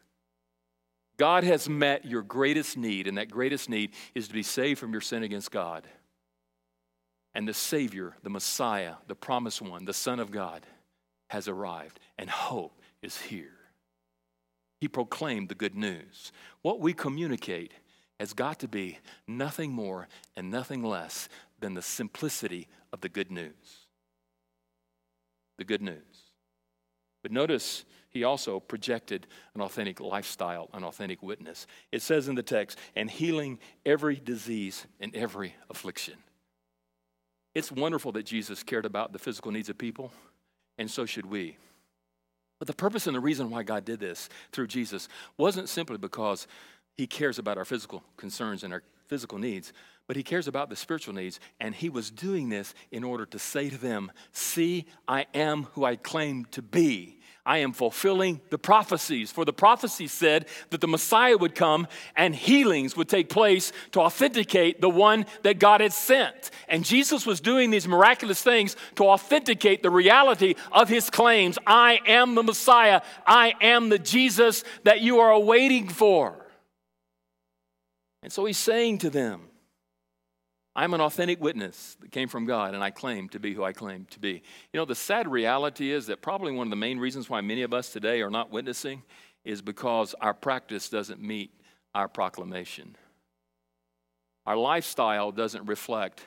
God 1.18 1.42
has 1.44 1.68
met 1.68 2.04
your 2.04 2.22
greatest 2.22 2.76
need, 2.76 3.08
and 3.08 3.18
that 3.18 3.30
greatest 3.30 3.68
need 3.68 3.90
is 4.14 4.28
to 4.28 4.34
be 4.34 4.44
saved 4.44 4.78
from 4.78 4.92
your 4.92 5.00
sin 5.00 5.24
against 5.24 5.50
God. 5.50 5.84
And 7.34 7.46
the 7.46 7.54
Savior, 7.54 8.14
the 8.22 8.30
Messiah, 8.30 8.94
the 9.08 9.16
promised 9.16 9.60
one, 9.60 9.84
the 9.84 9.92
Son 9.92 10.20
of 10.20 10.30
God, 10.30 10.64
has 11.30 11.48
arrived, 11.48 11.98
and 12.16 12.30
hope 12.30 12.80
is 13.02 13.20
here. 13.20 13.58
He 14.80 14.86
proclaimed 14.86 15.48
the 15.48 15.56
good 15.56 15.74
news. 15.74 16.30
What 16.62 16.80
we 16.80 16.92
communicate 16.92 17.72
has 18.18 18.32
got 18.32 18.58
to 18.60 18.68
be 18.68 18.98
nothing 19.26 19.72
more 19.72 20.08
and 20.36 20.50
nothing 20.50 20.82
less 20.82 21.28
than 21.60 21.74
the 21.74 21.82
simplicity 21.82 22.68
of 22.92 23.00
the 23.00 23.08
good 23.08 23.30
news. 23.30 23.86
The 25.58 25.64
good 25.64 25.82
news. 25.82 26.02
But 27.22 27.32
notice 27.32 27.84
he 28.10 28.24
also 28.24 28.60
projected 28.60 29.26
an 29.54 29.60
authentic 29.60 30.00
lifestyle, 30.00 30.68
an 30.72 30.84
authentic 30.84 31.22
witness. 31.22 31.66
It 31.92 32.02
says 32.02 32.28
in 32.28 32.34
the 32.34 32.42
text, 32.42 32.78
and 32.96 33.10
healing 33.10 33.58
every 33.84 34.16
disease 34.16 34.86
and 35.00 35.14
every 35.14 35.54
affliction. 35.68 36.14
It's 37.54 37.72
wonderful 37.72 38.12
that 38.12 38.26
Jesus 38.26 38.62
cared 38.62 38.86
about 38.86 39.12
the 39.12 39.18
physical 39.18 39.52
needs 39.52 39.68
of 39.68 39.78
people, 39.78 40.12
and 40.78 40.90
so 40.90 41.06
should 41.06 41.26
we. 41.26 41.56
But 42.58 42.66
the 42.66 42.74
purpose 42.74 43.06
and 43.06 43.14
the 43.14 43.20
reason 43.20 43.50
why 43.50 43.62
God 43.62 43.84
did 43.84 44.00
this 44.00 44.28
through 44.52 44.66
Jesus 44.66 45.08
wasn't 45.36 45.68
simply 45.68 45.98
because 45.98 46.46
he 46.98 47.06
cares 47.06 47.38
about 47.38 47.56
our 47.56 47.64
physical 47.64 48.02
concerns 48.16 48.64
and 48.64 48.72
our 48.74 48.82
physical 49.06 49.38
needs, 49.38 49.72
but 50.08 50.16
He 50.16 50.24
cares 50.24 50.48
about 50.48 50.68
the 50.68 50.76
spiritual 50.76 51.14
needs. 51.14 51.38
And 51.60 51.74
He 51.74 51.88
was 51.88 52.10
doing 52.10 52.48
this 52.48 52.74
in 52.90 53.04
order 53.04 53.24
to 53.26 53.38
say 53.38 53.70
to 53.70 53.78
them, 53.78 54.10
See, 54.32 54.84
I 55.06 55.26
am 55.32 55.64
who 55.74 55.84
I 55.84 55.94
claim 55.94 56.44
to 56.46 56.60
be. 56.60 57.14
I 57.46 57.58
am 57.58 57.72
fulfilling 57.72 58.40
the 58.50 58.58
prophecies. 58.58 59.30
For 59.30 59.44
the 59.44 59.54
prophecy 59.54 60.06
said 60.08 60.46
that 60.68 60.82
the 60.82 60.88
Messiah 60.88 61.36
would 61.38 61.54
come 61.54 61.86
and 62.16 62.34
healings 62.34 62.94
would 62.96 63.08
take 63.08 63.30
place 63.30 63.72
to 63.92 64.00
authenticate 64.00 64.82
the 64.82 64.90
one 64.90 65.24
that 65.44 65.58
God 65.58 65.80
had 65.80 65.94
sent. 65.94 66.50
And 66.68 66.84
Jesus 66.84 67.24
was 67.24 67.40
doing 67.40 67.70
these 67.70 67.88
miraculous 67.88 68.42
things 68.42 68.76
to 68.96 69.04
authenticate 69.04 69.82
the 69.82 69.88
reality 69.88 70.56
of 70.72 70.90
his 70.90 71.08
claims 71.08 71.58
I 71.66 72.00
am 72.06 72.34
the 72.34 72.42
Messiah, 72.42 73.00
I 73.24 73.54
am 73.62 73.88
the 73.88 73.98
Jesus 73.98 74.62
that 74.82 75.00
you 75.00 75.20
are 75.20 75.30
awaiting 75.30 75.88
for. 75.88 76.47
And 78.22 78.32
so 78.32 78.44
he's 78.44 78.58
saying 78.58 78.98
to 78.98 79.10
them, 79.10 79.42
I'm 80.74 80.94
an 80.94 81.00
authentic 81.00 81.40
witness 81.40 81.96
that 82.00 82.12
came 82.12 82.28
from 82.28 82.46
God, 82.46 82.74
and 82.74 82.84
I 82.84 82.90
claim 82.90 83.28
to 83.30 83.40
be 83.40 83.52
who 83.52 83.64
I 83.64 83.72
claim 83.72 84.06
to 84.10 84.20
be. 84.20 84.42
You 84.72 84.78
know, 84.78 84.84
the 84.84 84.94
sad 84.94 85.26
reality 85.26 85.90
is 85.90 86.06
that 86.06 86.22
probably 86.22 86.52
one 86.52 86.68
of 86.68 86.70
the 86.70 86.76
main 86.76 86.98
reasons 86.98 87.28
why 87.28 87.40
many 87.40 87.62
of 87.62 87.74
us 87.74 87.90
today 87.90 88.22
are 88.22 88.30
not 88.30 88.52
witnessing 88.52 89.02
is 89.44 89.60
because 89.60 90.14
our 90.20 90.34
practice 90.34 90.88
doesn't 90.88 91.20
meet 91.20 91.50
our 91.94 92.06
proclamation. 92.06 92.96
Our 94.46 94.56
lifestyle 94.56 95.32
doesn't 95.32 95.66
reflect 95.66 96.20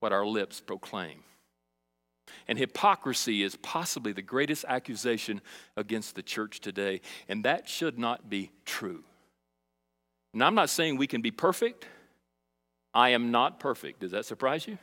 what 0.00 0.12
our 0.12 0.26
lips 0.26 0.60
proclaim. 0.60 1.22
And 2.46 2.58
hypocrisy 2.58 3.42
is 3.42 3.56
possibly 3.56 4.12
the 4.12 4.22
greatest 4.22 4.64
accusation 4.66 5.40
against 5.76 6.14
the 6.14 6.22
church 6.22 6.60
today, 6.60 7.00
and 7.28 7.44
that 7.44 7.68
should 7.68 7.98
not 7.98 8.30
be 8.30 8.50
true. 8.64 9.04
And 10.34 10.42
I'm 10.42 10.54
not 10.54 10.70
saying 10.70 10.96
we 10.96 11.06
can 11.06 11.22
be 11.22 11.30
perfect. 11.30 11.86
I 12.94 13.10
am 13.10 13.30
not 13.30 13.60
perfect. 13.60 14.00
Does 14.00 14.12
that 14.12 14.24
surprise 14.24 14.66
you? 14.66 14.78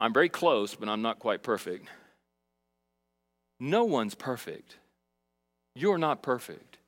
I'm 0.00 0.12
very 0.12 0.28
close, 0.28 0.74
but 0.74 0.88
I'm 0.88 1.02
not 1.02 1.18
quite 1.18 1.42
perfect. 1.42 1.88
No 3.60 3.84
one's 3.84 4.14
perfect. 4.14 4.76
You're 5.74 5.98
not 5.98 6.22
perfect. 6.22 6.78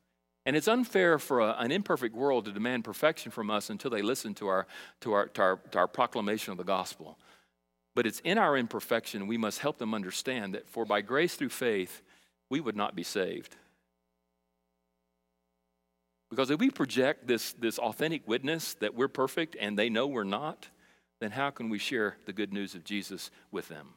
And 0.45 0.55
it's 0.55 0.67
unfair 0.67 1.19
for 1.19 1.41
a, 1.41 1.55
an 1.59 1.71
imperfect 1.71 2.15
world 2.15 2.45
to 2.45 2.51
demand 2.51 2.85
perfection 2.85 3.31
from 3.31 3.49
us 3.49 3.69
until 3.69 3.91
they 3.91 4.01
listen 4.01 4.33
to 4.35 4.47
our, 4.47 4.67
to, 5.01 5.11
our, 5.13 5.27
to, 5.27 5.41
our, 5.41 5.55
to 5.71 5.77
our 5.77 5.87
proclamation 5.87 6.51
of 6.51 6.57
the 6.57 6.63
gospel. 6.63 7.17
But 7.95 8.05
it's 8.05 8.21
in 8.21 8.37
our 8.37 8.55
imperfection 8.55 9.27
we 9.27 9.37
must 9.37 9.59
help 9.59 9.77
them 9.77 9.93
understand 9.93 10.53
that 10.53 10.69
for 10.69 10.85
by 10.85 11.01
grace 11.01 11.35
through 11.35 11.49
faith, 11.49 12.01
we 12.49 12.61
would 12.61 12.75
not 12.75 12.95
be 12.95 13.03
saved. 13.03 13.55
Because 16.29 16.49
if 16.49 16.59
we 16.59 16.69
project 16.69 17.27
this, 17.27 17.53
this 17.53 17.79
authentic 17.79 18.27
witness 18.27 18.73
that 18.75 18.93
we're 18.93 19.07
perfect 19.07 19.55
and 19.59 19.77
they 19.77 19.89
know 19.89 20.07
we're 20.07 20.23
not, 20.23 20.67
then 21.19 21.31
how 21.31 21.49
can 21.49 21.69
we 21.69 21.79
share 21.79 22.17
the 22.25 22.33
good 22.33 22.53
news 22.53 22.75
of 22.75 22.83
Jesus 22.83 23.31
with 23.51 23.67
them? 23.69 23.93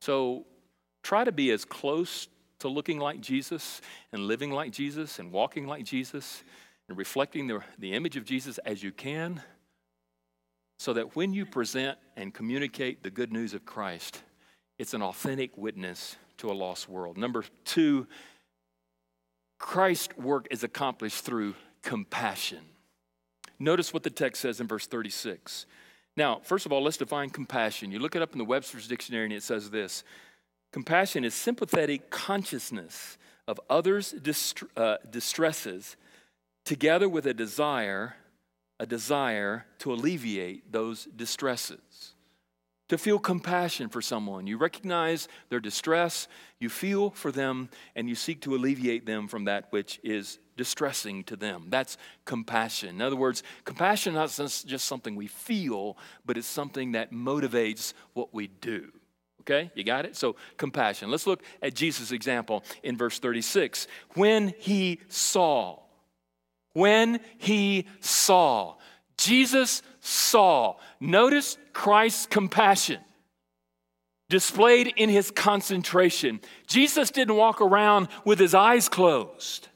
So 0.00 0.44
try 1.02 1.24
to 1.24 1.32
be 1.32 1.50
as 1.50 1.64
close 1.64 2.28
to 2.60 2.68
looking 2.68 2.98
like 2.98 3.20
Jesus 3.20 3.80
and 4.12 4.26
living 4.26 4.50
like 4.50 4.70
Jesus 4.70 5.18
and 5.18 5.32
walking 5.32 5.66
like 5.66 5.84
Jesus 5.84 6.42
and 6.88 6.98
reflecting 6.98 7.46
the, 7.46 7.60
the 7.78 7.94
image 7.94 8.16
of 8.16 8.24
Jesus 8.24 8.58
as 8.58 8.82
you 8.82 8.92
can 8.92 9.42
so 10.78 10.92
that 10.92 11.16
when 11.16 11.32
you 11.32 11.46
present 11.46 11.98
and 12.16 12.34
communicate 12.34 13.02
the 13.02 13.10
good 13.10 13.32
news 13.32 13.54
of 13.54 13.64
Christ, 13.64 14.22
it's 14.78 14.94
an 14.94 15.02
authentic 15.02 15.56
witness 15.56 16.16
to 16.38 16.50
a 16.50 16.52
lost 16.52 16.88
world. 16.88 17.16
Number 17.16 17.44
two, 17.64 18.06
Christ's 19.58 20.16
work 20.16 20.46
is 20.50 20.64
accomplished 20.64 21.24
through 21.24 21.54
compassion. 21.82 22.60
Notice 23.58 23.92
what 23.92 24.02
the 24.02 24.10
text 24.10 24.42
says 24.42 24.60
in 24.60 24.66
verse 24.66 24.86
36. 24.86 25.66
Now, 26.16 26.40
first 26.42 26.66
of 26.66 26.72
all, 26.72 26.82
let's 26.82 26.96
define 26.96 27.30
compassion. 27.30 27.90
You 27.90 27.98
look 27.98 28.16
it 28.16 28.22
up 28.22 28.32
in 28.32 28.38
the 28.38 28.44
Webster's 28.44 28.88
Dictionary 28.88 29.24
and 29.24 29.32
it 29.32 29.42
says 29.42 29.70
this 29.70 30.04
Compassion 30.72 31.24
is 31.24 31.34
sympathetic 31.34 32.10
consciousness 32.10 33.16
of 33.46 33.60
others' 33.70 34.10
dist- 34.10 34.64
uh, 34.76 34.96
distresses 35.08 35.96
together 36.64 37.08
with 37.08 37.26
a 37.26 37.34
desire 37.34 38.16
a 38.80 38.86
desire 38.86 39.66
to 39.78 39.92
alleviate 39.92 40.72
those 40.72 41.04
distresses, 41.04 42.13
to 42.88 42.98
feel 42.98 43.18
compassion 43.18 43.88
for 43.88 44.02
someone. 44.02 44.46
You 44.46 44.58
recognize 44.58 45.28
their 45.48 45.60
distress, 45.60 46.28
you 46.58 46.68
feel 46.68 47.10
for 47.10 47.32
them, 47.32 47.70
and 47.96 48.08
you 48.08 48.14
seek 48.14 48.42
to 48.42 48.54
alleviate 48.54 49.06
them 49.06 49.26
from 49.28 49.44
that 49.44 49.66
which 49.70 50.00
is 50.02 50.38
distressing 50.56 51.24
to 51.24 51.36
them. 51.36 51.66
That's 51.68 51.96
compassion. 52.24 52.90
In 52.90 53.02
other 53.02 53.16
words, 53.16 53.42
compassion 53.64 54.16
is 54.16 54.38
not 54.38 54.62
just 54.66 54.84
something 54.86 55.16
we 55.16 55.26
feel, 55.26 55.96
but 56.24 56.36
it's 56.36 56.46
something 56.46 56.92
that 56.92 57.12
motivates 57.12 57.94
what 58.12 58.34
we 58.34 58.48
do. 58.48 58.92
Okay, 59.40 59.70
you 59.74 59.84
got 59.84 60.06
it? 60.06 60.16
So, 60.16 60.36
compassion. 60.56 61.10
Let's 61.10 61.26
look 61.26 61.42
at 61.60 61.74
Jesus' 61.74 62.12
example 62.12 62.64
in 62.82 62.96
verse 62.96 63.18
36. 63.18 63.86
When 64.14 64.54
he 64.58 65.00
saw, 65.08 65.80
when 66.72 67.20
he 67.38 67.86
saw. 68.00 68.76
Jesus 69.16 69.82
saw. 70.00 70.76
Notice 71.00 71.56
Christ's 71.72 72.26
compassion 72.26 73.00
displayed 74.28 74.92
in 74.96 75.08
his 75.08 75.30
concentration. 75.30 76.40
Jesus 76.66 77.10
didn't 77.10 77.36
walk 77.36 77.60
around 77.60 78.08
with 78.24 78.38
his 78.38 78.54
eyes 78.54 78.88
closed. 78.88 79.68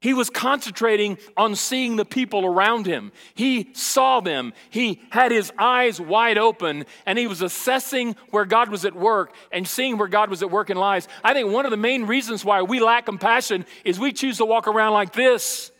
He 0.00 0.14
was 0.14 0.30
concentrating 0.30 1.18
on 1.36 1.54
seeing 1.54 1.96
the 1.96 2.06
people 2.06 2.46
around 2.46 2.86
him. 2.86 3.12
He 3.34 3.70
saw 3.74 4.20
them. 4.20 4.54
He 4.70 5.02
had 5.10 5.30
his 5.30 5.52
eyes 5.58 6.00
wide 6.00 6.38
open 6.38 6.86
and 7.04 7.18
he 7.18 7.26
was 7.26 7.42
assessing 7.42 8.16
where 8.30 8.46
God 8.46 8.70
was 8.70 8.86
at 8.86 8.96
work 8.96 9.34
and 9.52 9.68
seeing 9.68 9.98
where 9.98 10.08
God 10.08 10.30
was 10.30 10.42
at 10.42 10.50
work 10.50 10.70
in 10.70 10.78
lives. 10.78 11.06
I 11.22 11.34
think 11.34 11.52
one 11.52 11.66
of 11.66 11.70
the 11.70 11.76
main 11.76 12.06
reasons 12.06 12.46
why 12.46 12.62
we 12.62 12.80
lack 12.80 13.04
compassion 13.04 13.66
is 13.84 14.00
we 14.00 14.12
choose 14.12 14.38
to 14.38 14.46
walk 14.46 14.66
around 14.66 14.94
like 14.94 15.12
this. 15.12 15.70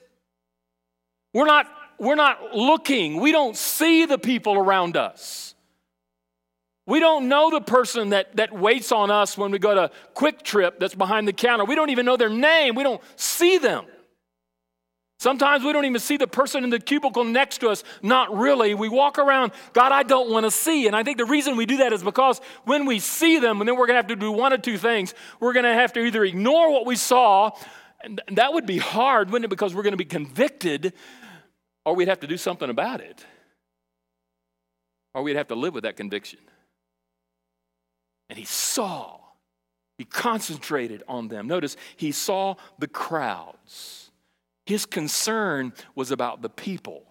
We're 1.33 1.47
not, 1.47 1.67
we're 2.01 2.17
not 2.17 2.55
looking, 2.55 3.21
we 3.21 3.31
don't 3.31 3.57
see 3.57 4.07
the 4.07 4.19
people 4.19 4.55
around 4.55 4.97
us. 4.97 5.55
We 6.87 6.99
don't 6.99 7.29
know 7.29 7.51
the 7.51 7.61
person 7.61 8.09
that, 8.09 8.37
that 8.37 8.53
waits 8.53 8.91
on 8.91 9.11
us 9.11 9.39
when 9.39 9.53
we 9.53 9.59
go 9.59 9.75
to 9.75 9.91
QuikTrip 10.17 10.81
that's 10.81 10.95
behind 10.95 11.29
the 11.29 11.33
counter. 11.33 11.65
We 11.65 11.75
don't 11.77 11.91
even 11.91 12.07
know 12.07 12.17
their 12.17 12.31
name. 12.31 12.75
We 12.75 12.83
don't 12.83 13.03
see 13.17 13.59
them. 13.59 13.85
Sometimes 15.21 15.63
we 15.63 15.75
don't 15.75 15.85
even 15.85 16.01
see 16.01 16.17
the 16.17 16.27
person 16.27 16.65
in 16.65 16.71
the 16.71 16.81
cubicle 16.81 17.25
next 17.25 17.59
to 17.59 17.69
us. 17.69 17.85
Not 18.03 18.35
really. 18.35 18.73
We 18.75 18.89
walk 18.89 19.19
around, 19.19 19.53
God, 19.75 19.93
I 19.93 20.03
don't 20.03 20.31
want 20.31 20.47
to 20.47 20.51
see. 20.51 20.87
And 20.87 20.97
I 20.97 21.03
think 21.03 21.19
the 21.19 21.27
reason 21.27 21.57
we 21.57 21.67
do 21.67 21.77
that 21.77 21.93
is 21.93 22.03
because 22.03 22.41
when 22.65 22.87
we 22.87 22.99
see 22.99 23.39
them, 23.39 23.61
and 23.61 23.69
then 23.69 23.77
we're 23.77 23.87
going 23.87 23.97
to 23.97 24.03
have 24.03 24.07
to 24.07 24.17
do 24.17 24.33
one 24.33 24.55
of 24.55 24.63
two 24.63 24.79
things. 24.79 25.13
We're 25.39 25.53
going 25.53 25.67
to 25.67 25.75
have 25.75 25.93
to 25.93 26.01
either 26.01 26.25
ignore 26.25 26.73
what 26.73 26.87
we 26.87 26.97
saw, 26.97 27.51
and 28.03 28.23
that 28.33 28.55
would 28.55 28.65
be 28.65 28.79
hard, 28.79 29.31
wouldn't 29.31 29.45
it? 29.45 29.51
Because 29.51 29.75
we're 29.75 29.83
going 29.83 29.93
to 29.93 29.99
be 29.99 30.07
convicted 30.07 30.95
or 31.85 31.95
we'd 31.95 32.09
have 32.09 32.21
to 32.21 32.27
do 32.27 32.37
something 32.37 32.71
about 32.71 33.01
it, 33.01 33.25
or 35.15 35.23
we'd 35.23 35.37
have 35.37 35.49
to 35.49 35.55
live 35.55 35.75
with 35.75 35.85
that 35.85 35.97
conviction. 35.97 36.41
And 38.29 38.39
he 38.39 38.45
saw, 38.45 39.19
he 39.99 40.05
concentrated 40.05 41.03
on 41.09 41.29
them. 41.29 41.47
Notice, 41.47 41.77
he 41.97 42.13
saw 42.13 42.55
the 42.79 42.89
crowds. 42.89 44.11
His 44.67 44.87
concern 44.87 45.73
was 45.95 46.11
about 46.11 46.43
the 46.43 46.49
people. 46.49 47.03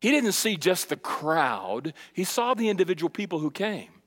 He 0.00 0.10
didn't 0.10 0.32
see 0.32 0.56
just 0.56 0.88
the 0.88 0.96
crowd, 0.96 1.94
he 2.12 2.24
saw 2.24 2.54
the 2.54 2.68
individual 2.68 3.10
people 3.10 3.38
who 3.38 3.50
came. 3.50 4.01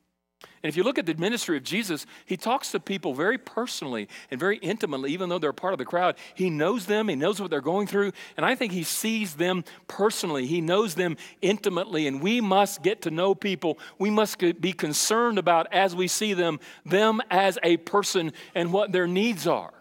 And 0.63 0.69
if 0.69 0.75
you 0.75 0.83
look 0.83 0.97
at 0.97 1.05
the 1.05 1.13
ministry 1.15 1.57
of 1.57 1.63
Jesus, 1.63 2.05
he 2.25 2.37
talks 2.37 2.71
to 2.71 2.79
people 2.79 3.13
very 3.13 3.37
personally 3.37 4.07
and 4.31 4.39
very 4.39 4.57
intimately, 4.57 5.11
even 5.11 5.29
though 5.29 5.37
they're 5.37 5.53
part 5.53 5.73
of 5.73 5.77
the 5.77 5.85
crowd. 5.85 6.15
He 6.33 6.49
knows 6.49 6.85
them, 6.85 7.07
he 7.07 7.15
knows 7.15 7.39
what 7.39 7.51
they're 7.51 7.61
going 7.61 7.87
through, 7.87 8.11
and 8.37 8.45
I 8.45 8.55
think 8.55 8.71
he 8.71 8.83
sees 8.83 9.35
them 9.35 9.63
personally. 9.87 10.47
He 10.47 10.61
knows 10.61 10.95
them 10.95 11.17
intimately, 11.41 12.07
and 12.07 12.21
we 12.21 12.41
must 12.41 12.81
get 12.81 13.03
to 13.03 13.11
know 13.11 13.35
people. 13.35 13.77
We 13.99 14.09
must 14.09 14.39
be 14.39 14.73
concerned 14.73 15.37
about, 15.37 15.67
as 15.71 15.95
we 15.95 16.07
see 16.07 16.33
them, 16.33 16.59
them 16.85 17.21
as 17.29 17.59
a 17.61 17.77
person 17.77 18.33
and 18.53 18.73
what 18.73 18.91
their 18.91 19.07
needs 19.07 19.45
are. 19.47 19.73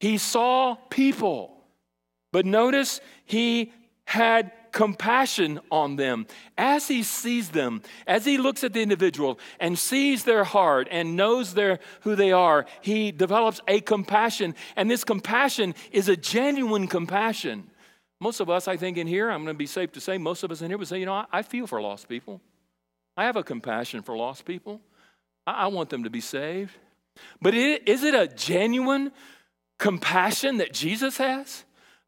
He 0.00 0.18
saw 0.18 0.76
people, 0.90 1.56
but 2.32 2.46
notice 2.46 3.00
he 3.24 3.72
had 4.06 4.52
compassion 4.74 5.60
on 5.70 5.96
them 5.96 6.26
as 6.58 6.88
he 6.88 7.02
sees 7.02 7.50
them, 7.50 7.80
as 8.06 8.26
he 8.26 8.36
looks 8.36 8.62
at 8.64 8.74
the 8.74 8.82
individual 8.82 9.38
and 9.58 9.78
sees 9.78 10.24
their 10.24 10.44
heart 10.44 10.88
and 10.90 11.16
knows 11.16 11.54
their, 11.54 11.78
who 12.02 12.14
they 12.14 12.32
are, 12.32 12.66
he 12.82 13.10
develops 13.10 13.60
a 13.68 13.80
compassion. 13.80 14.54
And 14.76 14.90
this 14.90 15.04
compassion 15.04 15.74
is 15.92 16.08
a 16.08 16.16
genuine 16.16 16.88
compassion. 16.88 17.70
Most 18.20 18.40
of 18.40 18.50
us, 18.50 18.68
I 18.68 18.76
think, 18.76 18.98
in 18.98 19.06
here, 19.06 19.30
I'm 19.30 19.44
going 19.44 19.54
to 19.54 19.58
be 19.58 19.66
safe 19.66 19.92
to 19.92 20.00
say, 20.00 20.18
most 20.18 20.42
of 20.42 20.50
us 20.50 20.60
in 20.60 20.70
here 20.70 20.76
would 20.76 20.88
say, 20.88 20.98
you 20.98 21.06
know, 21.06 21.14
I, 21.14 21.26
I 21.32 21.42
feel 21.42 21.66
for 21.66 21.80
lost 21.80 22.08
people. 22.08 22.40
I 23.16 23.24
have 23.24 23.36
a 23.36 23.42
compassion 23.44 24.02
for 24.02 24.16
lost 24.16 24.44
people. 24.44 24.80
I, 25.46 25.52
I 25.52 25.66
want 25.68 25.88
them 25.88 26.02
to 26.02 26.10
be 26.10 26.20
saved. 26.20 26.72
But 27.40 27.54
it, 27.54 27.88
is 27.88 28.02
it 28.02 28.14
a 28.14 28.26
genuine 28.26 29.12
compassion 29.78 30.56
that 30.56 30.72
Jesus 30.72 31.16
has? 31.18 31.64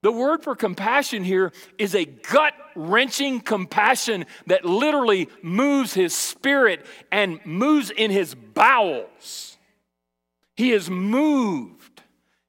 The 0.07 0.13
word 0.13 0.45
for 0.45 0.55
compassion 0.55 1.25
here 1.25 1.51
is 1.79 1.97
a 1.97 2.05
gut 2.05 2.55
wrenching 2.77 3.41
compassion 3.41 4.27
that 4.47 4.65
literally 4.65 5.29
moves 5.43 5.95
his 5.95 6.15
spirit 6.15 6.87
and 7.11 7.45
moves 7.45 7.91
in 7.91 8.13
his 8.13 8.33
bowels. 8.33 9.59
He 10.55 10.71
is 10.71 10.89
moved, 10.89 12.03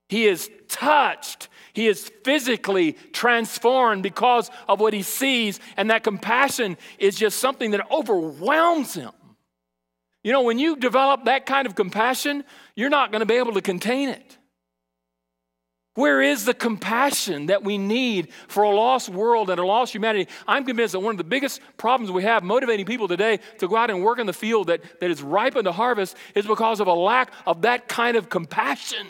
he 0.08 0.28
is 0.28 0.52
touched, 0.68 1.50
he 1.74 1.88
is 1.88 2.12
physically 2.24 2.92
transformed 3.12 4.04
because 4.04 4.52
of 4.70 4.80
what 4.80 4.94
he 4.94 5.02
sees, 5.02 5.60
and 5.78 5.90
that 5.90 6.04
compassion 6.04 6.78
is 7.00 7.16
just 7.16 7.40
something 7.40 7.72
that 7.72 7.90
overwhelms 7.90 8.94
him. 8.94 9.14
You 10.24 10.32
know, 10.32 10.44
when 10.44 10.60
you 10.60 10.76
develop 10.76 11.26
that 11.26 11.48
kind 11.48 11.66
of 11.66 11.74
compassion, 11.74 12.44
you're 12.76 12.92
not 12.92 13.12
going 13.12 13.22
to 13.22 13.26
be 13.26 13.38
able 13.38 13.54
to 13.54 13.64
contain 13.64 14.10
it. 14.10 14.37
Where 15.98 16.22
is 16.22 16.46
the 16.46 16.54
compassion 16.54 17.48
that 17.48 17.64
we 17.64 17.80
need 17.80 18.32
for 18.50 18.62
a 18.62 18.70
lost 18.70 19.10
world 19.10 19.50
and 19.50 19.60
a 19.60 19.66
lost 19.66 19.96
humanity? 19.96 20.30
I'm 20.48 20.64
convinced 20.64 20.92
that 20.92 21.00
one 21.00 21.16
of 21.16 21.18
the 21.18 21.24
biggest 21.24 21.60
problems 21.76 22.12
we 22.12 22.22
have 22.22 22.44
motivating 22.44 22.86
people 22.86 23.08
today 23.08 23.40
to 23.58 23.68
go 23.68 23.76
out 23.76 23.90
and 23.90 24.04
work 24.04 24.20
in 24.20 24.28
the 24.28 24.32
field 24.32 24.68
that, 24.68 25.00
that 25.00 25.10
is 25.10 25.24
ripened 25.24 25.66
to 25.66 25.72
harvest 25.72 26.16
is 26.36 26.46
because 26.46 26.80
of 26.80 26.86
a 26.86 26.94
lack 26.94 27.32
of 27.48 27.64
that 27.64 27.88
kind 27.88 28.16
of 28.16 28.30
compassion. 28.30 29.08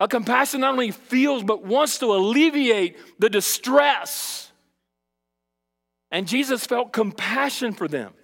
A 0.00 0.08
compassion 0.08 0.62
not 0.62 0.72
only 0.72 0.92
feels 0.92 1.42
but 1.42 1.62
wants 1.62 1.98
to 1.98 2.06
alleviate 2.06 2.96
the 3.18 3.28
distress. 3.28 4.50
And 6.10 6.26
Jesus 6.26 6.64
felt 6.64 6.94
compassion 6.94 7.74
for 7.74 7.86
them. 7.86 8.14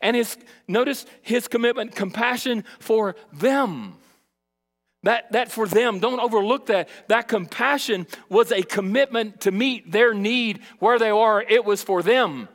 And 0.00 0.16
his 0.16 0.38
notice 0.66 1.04
his 1.20 1.46
commitment, 1.46 1.94
compassion 1.94 2.64
for 2.78 3.16
them. 3.34 3.98
That, 5.04 5.32
that 5.32 5.52
for 5.52 5.66
them, 5.68 6.00
don't 6.00 6.18
overlook 6.18 6.66
that. 6.66 6.88
That 7.08 7.28
compassion 7.28 8.06
was 8.28 8.50
a 8.50 8.62
commitment 8.62 9.42
to 9.42 9.50
meet 9.50 9.92
their 9.92 10.12
need 10.12 10.60
where 10.78 10.98
they 10.98 11.10
are. 11.10 11.42
It 11.42 11.64
was 11.64 11.82
for 11.82 12.02
them. 12.02 12.48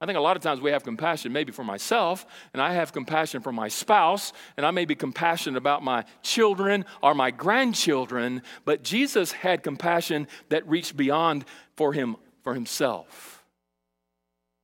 I 0.00 0.06
think 0.06 0.18
a 0.18 0.20
lot 0.20 0.36
of 0.36 0.42
times 0.42 0.60
we 0.60 0.70
have 0.70 0.84
compassion 0.84 1.32
maybe 1.32 1.50
for 1.50 1.64
myself, 1.64 2.26
and 2.52 2.60
I 2.60 2.74
have 2.74 2.92
compassion 2.92 3.40
for 3.40 3.52
my 3.52 3.68
spouse, 3.68 4.34
and 4.58 4.66
I 4.66 4.70
may 4.70 4.84
be 4.84 4.94
compassionate 4.94 5.56
about 5.56 5.82
my 5.82 6.04
children 6.22 6.84
or 7.02 7.14
my 7.14 7.30
grandchildren, 7.30 8.42
but 8.66 8.82
Jesus 8.82 9.32
had 9.32 9.62
compassion 9.62 10.28
that 10.50 10.68
reached 10.68 10.96
beyond 10.96 11.46
for 11.74 11.94
him 11.94 12.16
for 12.42 12.54
himself. 12.54 13.42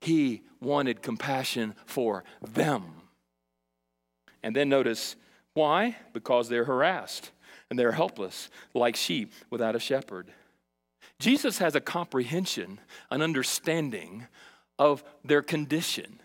he 0.03 0.43
wanted 0.61 1.03
compassion 1.03 1.75
for 1.87 2.25
them. 2.43 2.85
And 4.43 4.55
then 4.55 4.69
notice 4.69 5.17
why? 5.61 5.97
Because 6.15 6.49
they're 6.49 6.65
harassed 6.65 7.33
and 7.69 7.79
they're 7.79 7.93
helpless, 7.93 8.49
like 8.73 8.97
sheep 8.97 9.35
without 9.51 9.77
a 9.77 9.79
shepherd. 9.79 10.33
Jesus 11.19 11.59
has 11.59 11.75
a 11.75 11.83
comprehension, 11.83 12.81
an 13.11 13.21
understanding 13.21 14.27
of 14.79 15.05
their 15.23 15.43
condition. 15.43 16.19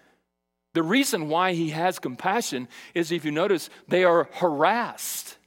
The 0.74 0.84
reason 0.84 1.28
why 1.28 1.52
he 1.52 1.72
has 1.72 2.00
compassion 2.00 2.70
is 2.94 3.12
if 3.12 3.26
you 3.26 3.32
notice, 3.32 3.70
they 3.90 4.06
are 4.06 4.30
harassed. 4.32 5.38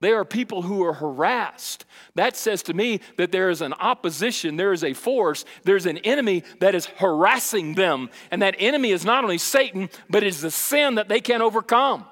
They 0.00 0.10
are 0.10 0.24
people 0.24 0.62
who 0.62 0.82
are 0.84 0.94
harassed. 0.94 1.84
That 2.16 2.36
says 2.36 2.64
to 2.64 2.74
me 2.74 2.98
that 3.16 3.30
there 3.30 3.48
is 3.48 3.60
an 3.60 3.74
opposition, 3.74 4.56
there 4.56 4.72
is 4.72 4.82
a 4.82 4.92
force, 4.92 5.44
there's 5.62 5.86
an 5.86 5.98
enemy 5.98 6.42
that 6.58 6.74
is 6.74 6.86
harassing 6.86 7.74
them. 7.74 8.10
And 8.32 8.42
that 8.42 8.56
enemy 8.58 8.90
is 8.90 9.04
not 9.04 9.22
only 9.22 9.38
Satan, 9.38 9.88
but 10.10 10.24
it 10.24 10.26
is 10.26 10.40
the 10.40 10.50
sin 10.50 10.96
that 10.96 11.08
they 11.08 11.20
can't 11.20 11.42
overcome. 11.42 12.06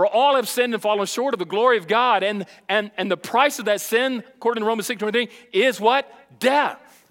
For 0.00 0.06
all 0.06 0.36
have 0.36 0.48
sinned 0.48 0.72
and 0.72 0.82
fallen 0.82 1.04
short 1.04 1.34
of 1.34 1.38
the 1.38 1.44
glory 1.44 1.76
of 1.76 1.86
God. 1.86 2.22
And, 2.22 2.46
and, 2.70 2.90
and 2.96 3.10
the 3.10 3.18
price 3.18 3.58
of 3.58 3.66
that 3.66 3.82
sin, 3.82 4.24
according 4.36 4.62
to 4.62 4.66
Romans 4.66 4.86
6 4.86 4.98
23, 4.98 5.28
is 5.52 5.78
what? 5.78 6.10
Death. 6.38 7.04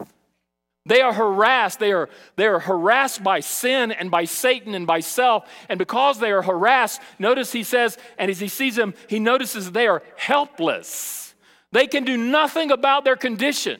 They 0.87 1.01
are 1.01 1.13
harassed. 1.13 1.77
They 1.77 1.91
are, 1.91 2.09
they 2.35 2.47
are 2.47 2.57
harassed 2.59 3.23
by 3.23 3.41
sin 3.41 3.91
and 3.91 4.09
by 4.09 4.25
Satan 4.25 4.73
and 4.73 4.87
by 4.87 5.01
self. 5.01 5.47
And 5.69 5.77
because 5.77 6.17
they 6.17 6.31
are 6.31 6.41
harassed, 6.41 6.99
notice 7.19 7.51
he 7.51 7.61
says, 7.61 7.95
and 8.17 8.31
as 8.31 8.39
he 8.39 8.47
sees 8.47 8.75
them, 8.75 8.95
he 9.07 9.19
notices 9.19 9.71
they 9.71 9.85
are 9.85 10.01
helpless. 10.17 11.35
They 11.71 11.85
can 11.85 12.05
do 12.05 12.17
nothing 12.17 12.71
about 12.71 13.03
their 13.03 13.15
condition. 13.15 13.79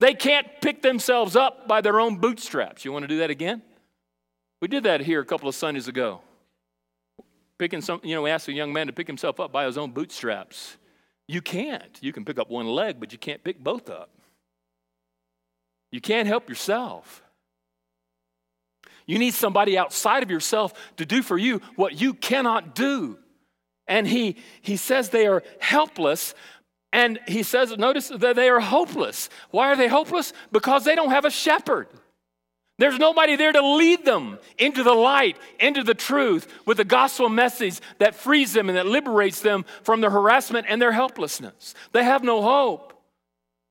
They 0.00 0.12
can't 0.12 0.46
pick 0.60 0.82
themselves 0.82 1.36
up 1.36 1.66
by 1.66 1.80
their 1.80 1.98
own 1.98 2.18
bootstraps. 2.18 2.84
You 2.84 2.92
want 2.92 3.04
to 3.04 3.08
do 3.08 3.20
that 3.20 3.30
again? 3.30 3.62
We 4.60 4.68
did 4.68 4.82
that 4.82 5.00
here 5.00 5.22
a 5.22 5.24
couple 5.24 5.48
of 5.48 5.54
Sundays 5.54 5.88
ago. 5.88 6.20
Picking 7.58 7.80
some, 7.80 8.00
you 8.02 8.14
know, 8.14 8.22
we 8.22 8.30
asked 8.30 8.48
a 8.48 8.52
young 8.52 8.72
man 8.72 8.88
to 8.88 8.92
pick 8.92 9.06
himself 9.06 9.38
up 9.38 9.52
by 9.52 9.66
his 9.66 9.78
own 9.78 9.92
bootstraps. 9.92 10.76
You 11.28 11.40
can't. 11.40 11.98
You 12.00 12.12
can 12.12 12.24
pick 12.24 12.38
up 12.38 12.50
one 12.50 12.66
leg, 12.66 12.98
but 12.98 13.12
you 13.12 13.18
can't 13.18 13.42
pick 13.42 13.62
both 13.62 13.88
up. 13.88 14.10
You 15.92 16.00
can't 16.00 16.26
help 16.26 16.48
yourself. 16.48 17.22
You 19.06 19.18
need 19.18 19.34
somebody 19.34 19.78
outside 19.78 20.22
of 20.22 20.30
yourself 20.30 20.72
to 20.96 21.06
do 21.06 21.22
for 21.22 21.38
you 21.38 21.60
what 21.76 22.00
you 22.00 22.14
cannot 22.14 22.74
do. 22.74 23.18
And 23.86 24.06
he, 24.06 24.36
he 24.62 24.76
says 24.76 25.10
they 25.10 25.26
are 25.26 25.42
helpless. 25.60 26.34
And 26.92 27.20
he 27.28 27.42
says, 27.42 27.76
notice 27.76 28.08
that 28.08 28.34
they 28.34 28.48
are 28.48 28.60
hopeless. 28.60 29.28
Why 29.50 29.70
are 29.70 29.76
they 29.76 29.88
hopeless? 29.88 30.32
Because 30.52 30.84
they 30.84 30.94
don't 30.94 31.10
have 31.10 31.24
a 31.24 31.30
shepherd. 31.30 31.88
There's 32.76 32.98
nobody 32.98 33.36
there 33.36 33.52
to 33.52 33.74
lead 33.76 34.04
them 34.04 34.38
into 34.58 34.82
the 34.82 34.94
light, 34.94 35.36
into 35.60 35.84
the 35.84 35.94
truth, 35.94 36.48
with 36.66 36.78
the 36.78 36.84
gospel 36.84 37.28
message 37.28 37.80
that 37.98 38.16
frees 38.16 38.52
them 38.52 38.68
and 38.68 38.76
that 38.76 38.86
liberates 38.86 39.40
them 39.40 39.64
from 39.82 40.00
their 40.00 40.10
harassment 40.10 40.66
and 40.68 40.82
their 40.82 40.92
helplessness. 40.92 41.74
They 41.92 42.02
have 42.02 42.24
no 42.24 42.42
hope. 42.42 42.90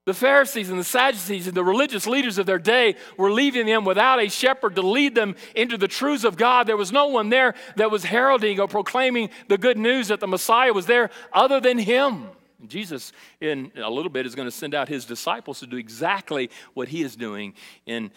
The 0.06 0.14
Pharisees 0.14 0.70
and 0.70 0.80
the 0.80 0.84
Sadducees 0.84 1.48
and 1.48 1.56
the 1.56 1.64
religious 1.64 2.06
leaders 2.06 2.38
of 2.38 2.46
their 2.46 2.60
day 2.60 2.96
were 3.18 3.32
leaving 3.32 3.66
them 3.66 3.86
without 3.86 4.22
a 4.22 4.30
shepherd 4.30 4.76
to 4.76 4.82
lead 4.82 5.16
them 5.16 5.36
into 5.56 5.78
the 5.78 5.88
truths 5.88 6.26
of 6.26 6.36
God. 6.36 6.68
There 6.68 6.76
was 6.76 6.92
no 6.92 7.08
one 7.08 7.30
there 7.30 7.56
that 7.78 7.92
was 7.92 8.04
heralding 8.04 8.60
or 8.60 8.68
proclaiming 8.68 9.30
the 9.48 9.58
good 9.58 9.78
news 9.78 10.10
that 10.10 10.20
the 10.20 10.28
Messiah 10.28 10.74
was 10.74 10.88
there 10.88 11.10
other 11.32 11.62
than 11.62 11.78
him. 11.78 12.28
Jesus, 12.68 13.12
in 13.42 13.72
a 13.76 13.90
little 13.90 14.12
bit, 14.12 14.26
is 14.26 14.36
going 14.36 14.48
to 14.48 14.52
send 14.52 14.74
out 14.74 14.88
his 14.88 15.06
disciples 15.06 15.60
to 15.60 15.68
do 15.68 15.78
exactly 15.78 16.50
what 16.74 16.88
he 16.90 17.02
is 17.02 17.16
doing 17.16 17.54
in 17.86 18.12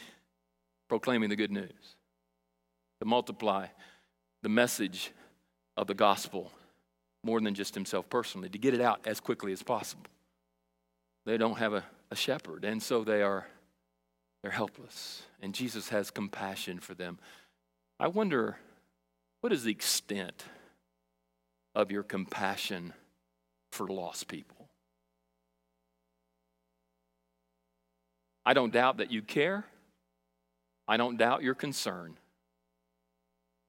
proclaiming 0.88 1.28
the 1.28 1.36
good 1.36 1.50
news 1.50 1.96
to 3.00 3.06
multiply 3.06 3.66
the 4.42 4.48
message 4.48 5.12
of 5.76 5.86
the 5.86 5.94
gospel 5.94 6.52
more 7.22 7.40
than 7.40 7.54
just 7.54 7.74
himself 7.74 8.08
personally, 8.08 8.48
to 8.48 8.58
get 8.58 8.72
it 8.72 8.80
out 8.80 9.00
as 9.04 9.18
quickly 9.18 9.52
as 9.52 9.62
possible. 9.62 10.06
They 11.24 11.36
don't 11.36 11.58
have 11.58 11.72
a, 11.72 11.84
a 12.10 12.16
shepherd, 12.16 12.64
and 12.64 12.80
so 12.80 13.02
they 13.02 13.22
are 13.22 13.46
they're 14.42 14.52
helpless. 14.52 15.22
And 15.42 15.52
Jesus 15.52 15.88
has 15.88 16.12
compassion 16.12 16.78
for 16.78 16.94
them. 16.94 17.18
I 17.98 18.06
wonder 18.06 18.58
what 19.40 19.52
is 19.52 19.64
the 19.64 19.72
extent 19.72 20.44
of 21.74 21.90
your 21.90 22.04
compassion 22.04 22.92
for 23.72 23.88
lost 23.88 24.28
people? 24.28 24.68
I 28.44 28.54
don't 28.54 28.72
doubt 28.72 28.98
that 28.98 29.10
you 29.10 29.20
care. 29.20 29.64
I 30.88 30.96
don't 30.96 31.16
doubt 31.16 31.42
your 31.42 31.54
concern. 31.54 32.16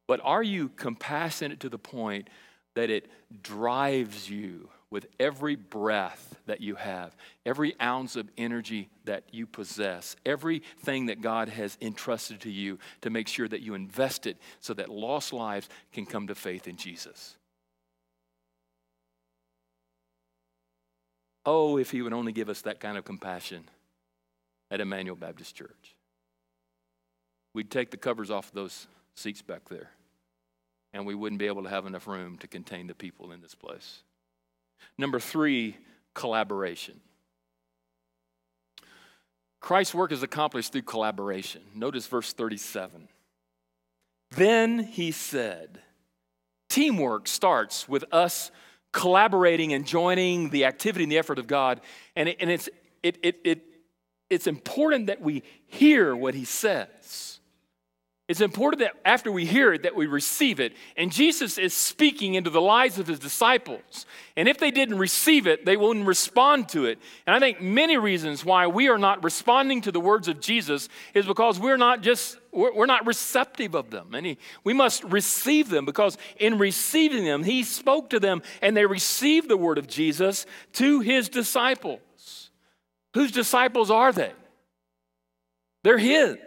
But 0.08 0.22
are 0.24 0.44
you 0.44 0.70
compassionate 0.70 1.60
to 1.62 1.70
the 1.70 1.78
point 1.78 2.30
that 2.76 2.90
it 2.90 3.10
drives 3.44 4.30
you 4.30 4.70
with 4.90 5.08
every 5.20 5.56
breath 5.56 6.36
that 6.46 6.62
you 6.62 6.76
have, 6.76 7.14
every 7.46 7.76
ounce 7.82 8.16
of 8.16 8.30
energy 8.38 8.90
that 9.04 9.24
you 9.32 9.46
possess, 9.46 10.16
everything 10.26 11.08
that 11.08 11.22
God 11.22 11.50
has 11.50 11.78
entrusted 11.82 12.40
to 12.42 12.52
you 12.52 12.80
to 13.02 13.10
make 13.10 13.28
sure 13.28 13.48
that 13.48 13.62
you 13.62 13.74
invest 13.74 14.28
it 14.28 14.38
so 14.62 14.74
that 14.76 14.90
lost 14.90 15.34
lives 15.34 15.68
can 15.92 16.06
come 16.06 16.28
to 16.28 16.36
faith 16.36 16.68
in 16.68 16.78
Jesus? 16.78 17.36
Oh, 21.46 21.78
if 21.78 21.92
He 21.92 22.02
would 22.02 22.14
only 22.14 22.32
give 22.32 22.48
us 22.48 22.62
that 22.62 22.80
kind 22.80 22.98
of 22.98 23.04
compassion 23.04 23.64
at 24.72 24.80
Immanuel 24.80 25.18
Baptist 25.18 25.56
Church. 25.56 25.97
We'd 27.54 27.72
take 27.72 27.92
the 27.92 27.98
covers 27.98 28.30
off 28.30 28.52
those 28.52 28.88
seats 29.16 29.42
back 29.42 29.70
there, 29.70 29.90
and 30.94 31.06
we 31.06 31.16
wouldn't 31.16 31.40
be 31.40 31.48
able 31.48 31.64
to 31.64 31.70
have 31.70 31.86
enough 31.86 32.08
room 32.08 32.38
to 32.40 32.48
contain 32.48 32.88
the 32.88 32.96
people 32.96 33.32
in 33.32 33.42
this 33.42 33.56
place. 33.56 34.04
Number 34.98 35.20
three, 35.20 35.78
collaboration. 36.14 37.00
Christ's 39.60 39.96
work 39.96 40.12
is 40.12 40.24
accomplished 40.24 40.72
through 40.72 40.84
collaboration. 40.84 41.62
Notice 41.74 42.08
verse 42.08 42.34
37. 42.34 43.08
Then 44.32 44.80
he 44.80 45.12
said, 45.12 45.80
Teamwork 46.70 47.28
starts 47.28 47.88
with 47.88 48.06
us 48.12 48.52
collaborating 48.92 49.74
and 49.74 49.86
joining 49.86 50.50
the 50.50 50.66
activity 50.66 51.04
and 51.04 51.12
the 51.12 51.18
effort 51.18 51.40
of 51.40 51.48
God. 51.48 51.82
And, 52.16 52.30
it, 52.30 52.38
and 52.40 52.50
it's, 52.50 52.70
it, 53.04 53.18
it, 53.24 53.40
it, 53.44 53.64
it's 54.30 54.48
important 54.48 55.08
that 55.08 55.22
we 55.22 55.44
hear 55.66 56.16
what 56.16 56.34
he 56.34 56.46
says. 56.46 57.37
It's 58.28 58.42
important 58.42 58.82
that 58.82 58.94
after 59.06 59.32
we 59.32 59.46
hear 59.46 59.72
it, 59.72 59.84
that 59.84 59.96
we 59.96 60.06
receive 60.06 60.60
it. 60.60 60.74
And 60.98 61.14
Jesus 61.14 61.58
is 61.58 61.74
speaking 61.74 62.34
into 62.34 62.50
the 62.50 62.60
lives 62.60 63.00
of 63.00 63.08
his 63.08 63.20
disciples. 63.20 64.06
And 64.36 64.50
if 64.50 64.58
they 64.58 64.70
didn't 64.70 64.98
receive 64.98 65.48
it, 65.48 65.66
they 65.66 65.78
wouldn't 65.78 66.06
respond 66.06 66.68
to 66.70 66.86
it. 66.86 67.00
And 67.26 67.34
I 67.34 67.40
think 67.40 67.62
many 67.62 67.96
reasons 67.96 68.44
why 68.44 68.68
we 68.68 68.90
are 68.90 68.98
not 68.98 69.24
responding 69.24 69.80
to 69.82 69.94
the 69.94 70.02
words 70.02 70.28
of 70.28 70.42
Jesus 70.42 70.90
is 71.14 71.26
because 71.26 71.58
we're 71.58 71.78
not 71.78 72.02
just 72.02 72.38
we're 72.52 72.88
not 72.88 73.06
receptive 73.06 73.76
of 73.76 73.92
them. 73.92 74.16
And 74.16 74.26
he, 74.26 74.38
we 74.64 74.74
must 74.74 75.04
receive 75.04 75.70
them 75.70 75.86
because 75.86 76.18
in 76.38 76.58
receiving 76.58 77.24
them, 77.24 77.44
he 77.44 77.64
spoke 77.64 78.10
to 78.10 78.20
them 78.20 78.42
and 78.62 78.76
they 78.76 78.86
received 78.86 79.48
the 79.48 79.58
word 79.58 79.78
of 79.78 79.88
Jesus 79.88 80.46
to 80.74 81.00
his 81.02 81.30
disciples. 81.30 82.50
Whose 83.14 83.32
disciples 83.32 83.92
are 83.92 84.12
they? 84.12 84.34
They're 85.84 85.98
his. 86.00 86.38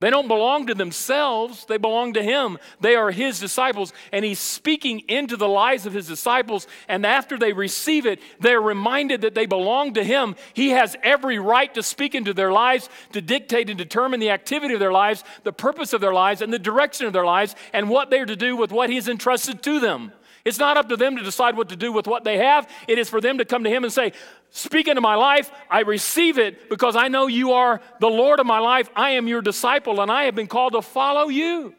They 0.00 0.08
don't 0.08 0.28
belong 0.28 0.66
to 0.68 0.74
themselves, 0.74 1.66
they 1.66 1.76
belong 1.76 2.14
to 2.14 2.22
Him. 2.22 2.58
They 2.80 2.94
are 2.94 3.10
His 3.10 3.38
disciples, 3.38 3.92
and 4.12 4.24
He's 4.24 4.38
speaking 4.38 5.00
into 5.00 5.36
the 5.36 5.46
lives 5.46 5.84
of 5.84 5.92
His 5.92 6.08
disciples. 6.08 6.66
And 6.88 7.04
after 7.04 7.38
they 7.38 7.52
receive 7.52 8.06
it, 8.06 8.18
they're 8.40 8.62
reminded 8.62 9.20
that 9.20 9.34
they 9.34 9.44
belong 9.44 9.92
to 9.94 10.02
Him. 10.02 10.36
He 10.54 10.70
has 10.70 10.96
every 11.02 11.38
right 11.38 11.72
to 11.74 11.82
speak 11.82 12.14
into 12.14 12.32
their 12.32 12.50
lives, 12.50 12.88
to 13.12 13.20
dictate 13.20 13.68
and 13.68 13.76
determine 13.76 14.20
the 14.20 14.30
activity 14.30 14.72
of 14.72 14.80
their 14.80 14.90
lives, 14.90 15.22
the 15.44 15.52
purpose 15.52 15.92
of 15.92 16.00
their 16.00 16.14
lives, 16.14 16.40
and 16.40 16.50
the 16.50 16.58
direction 16.58 17.06
of 17.06 17.12
their 17.12 17.26
lives, 17.26 17.54
and 17.74 17.90
what 17.90 18.08
they're 18.08 18.24
to 18.24 18.36
do 18.36 18.56
with 18.56 18.72
what 18.72 18.88
He's 18.88 19.06
entrusted 19.06 19.62
to 19.64 19.80
them. 19.80 20.12
It's 20.44 20.58
not 20.58 20.76
up 20.76 20.88
to 20.88 20.96
them 20.96 21.16
to 21.16 21.22
decide 21.22 21.56
what 21.56 21.68
to 21.68 21.76
do 21.76 21.92
with 21.92 22.06
what 22.06 22.24
they 22.24 22.38
have. 22.38 22.68
It 22.88 22.98
is 22.98 23.08
for 23.08 23.20
them 23.20 23.38
to 23.38 23.44
come 23.44 23.64
to 23.64 23.70
Him 23.70 23.84
and 23.84 23.92
say, 23.92 24.12
Speak 24.50 24.88
into 24.88 25.00
my 25.00 25.14
life. 25.14 25.50
I 25.70 25.80
receive 25.80 26.38
it 26.38 26.68
because 26.68 26.96
I 26.96 27.08
know 27.08 27.28
you 27.28 27.52
are 27.52 27.80
the 28.00 28.08
Lord 28.08 28.40
of 28.40 28.46
my 28.46 28.58
life. 28.58 28.90
I 28.96 29.10
am 29.10 29.28
your 29.28 29.42
disciple 29.42 30.00
and 30.00 30.10
I 30.10 30.24
have 30.24 30.34
been 30.34 30.48
called 30.48 30.72
to 30.72 30.82
follow 30.82 31.28
you. 31.28 31.74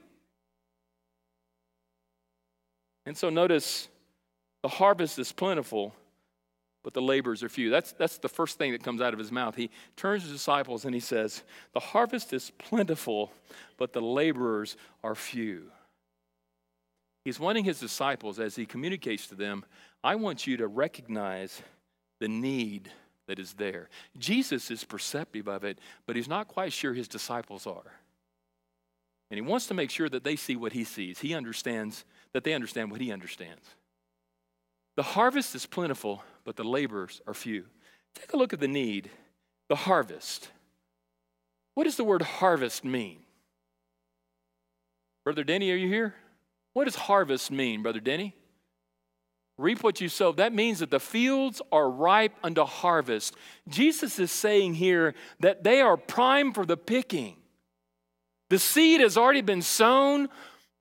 And 3.05 3.17
so 3.17 3.29
notice 3.29 3.89
the 4.61 4.69
harvest 4.69 5.19
is 5.19 5.33
plentiful, 5.33 5.93
but 6.83 6.93
the 6.93 7.01
laborers 7.01 7.43
are 7.43 7.49
few. 7.49 7.69
That's, 7.69 7.91
that's 7.93 8.19
the 8.19 8.29
first 8.29 8.57
thing 8.57 8.71
that 8.71 8.83
comes 8.83 9.01
out 9.01 9.11
of 9.11 9.19
his 9.19 9.31
mouth. 9.31 9.55
He 9.55 9.69
turns 9.97 10.23
to 10.23 10.29
his 10.29 10.37
disciples 10.37 10.85
and 10.85 10.93
he 10.93 11.01
says, 11.01 11.43
The 11.73 11.79
harvest 11.79 12.31
is 12.31 12.51
plentiful, 12.57 13.33
but 13.77 13.91
the 13.91 14.01
laborers 14.01 14.77
are 15.03 15.15
few. 15.15 15.71
He's 17.23 17.39
wanting 17.39 17.65
his 17.65 17.79
disciples, 17.79 18.39
as 18.39 18.55
he 18.55 18.65
communicates 18.65 19.27
to 19.27 19.35
them, 19.35 19.63
I 20.03 20.15
want 20.15 20.47
you 20.47 20.57
to 20.57 20.67
recognize 20.67 21.61
the 22.19 22.27
need 22.27 22.89
that 23.27 23.39
is 23.39 23.53
there. 23.53 23.89
Jesus 24.17 24.71
is 24.71 24.83
perceptive 24.83 25.47
of 25.47 25.63
it, 25.63 25.79
but 26.07 26.15
he's 26.15 26.27
not 26.27 26.47
quite 26.47 26.73
sure 26.73 26.93
his 26.93 27.07
disciples 27.07 27.67
are. 27.67 27.93
And 29.29 29.37
he 29.37 29.41
wants 29.41 29.67
to 29.67 29.73
make 29.73 29.89
sure 29.89 30.09
that 30.09 30.23
they 30.23 30.35
see 30.35 30.55
what 30.55 30.73
he 30.73 30.83
sees. 30.83 31.19
He 31.19 31.33
understands 31.33 32.03
that 32.33 32.43
they 32.43 32.53
understand 32.53 32.91
what 32.91 33.01
he 33.01 33.11
understands. 33.11 33.63
The 34.97 35.03
harvest 35.03 35.55
is 35.55 35.65
plentiful, 35.65 36.23
but 36.43 36.55
the 36.55 36.63
laborers 36.63 37.21
are 37.27 37.33
few. 37.33 37.65
Take 38.15 38.33
a 38.33 38.37
look 38.37 38.51
at 38.51 38.59
the 38.59 38.67
need, 38.67 39.09
the 39.69 39.75
harvest. 39.75 40.49
What 41.75 41.85
does 41.85 41.95
the 41.95 42.03
word 42.03 42.23
harvest 42.23 42.83
mean? 42.83 43.19
Brother 45.23 45.43
Denny, 45.43 45.71
are 45.71 45.77
you 45.77 45.87
here? 45.87 46.15
What 46.73 46.85
does 46.85 46.95
harvest 46.95 47.51
mean, 47.51 47.81
Brother 47.83 47.99
Denny? 47.99 48.35
Reap 49.57 49.83
what 49.83 50.01
you 50.01 50.09
sow. 50.09 50.31
That 50.31 50.53
means 50.53 50.79
that 50.79 50.89
the 50.89 50.99
fields 50.99 51.61
are 51.71 51.89
ripe 51.89 52.33
unto 52.43 52.63
harvest. 52.63 53.35
Jesus 53.67 54.17
is 54.17 54.31
saying 54.31 54.75
here 54.75 55.13
that 55.39 55.63
they 55.63 55.81
are 55.81 55.97
prime 55.97 56.53
for 56.53 56.65
the 56.65 56.77
picking. 56.77 57.35
The 58.49 58.59
seed 58.59 59.01
has 59.01 59.17
already 59.17 59.41
been 59.41 59.61
sown, 59.61 60.29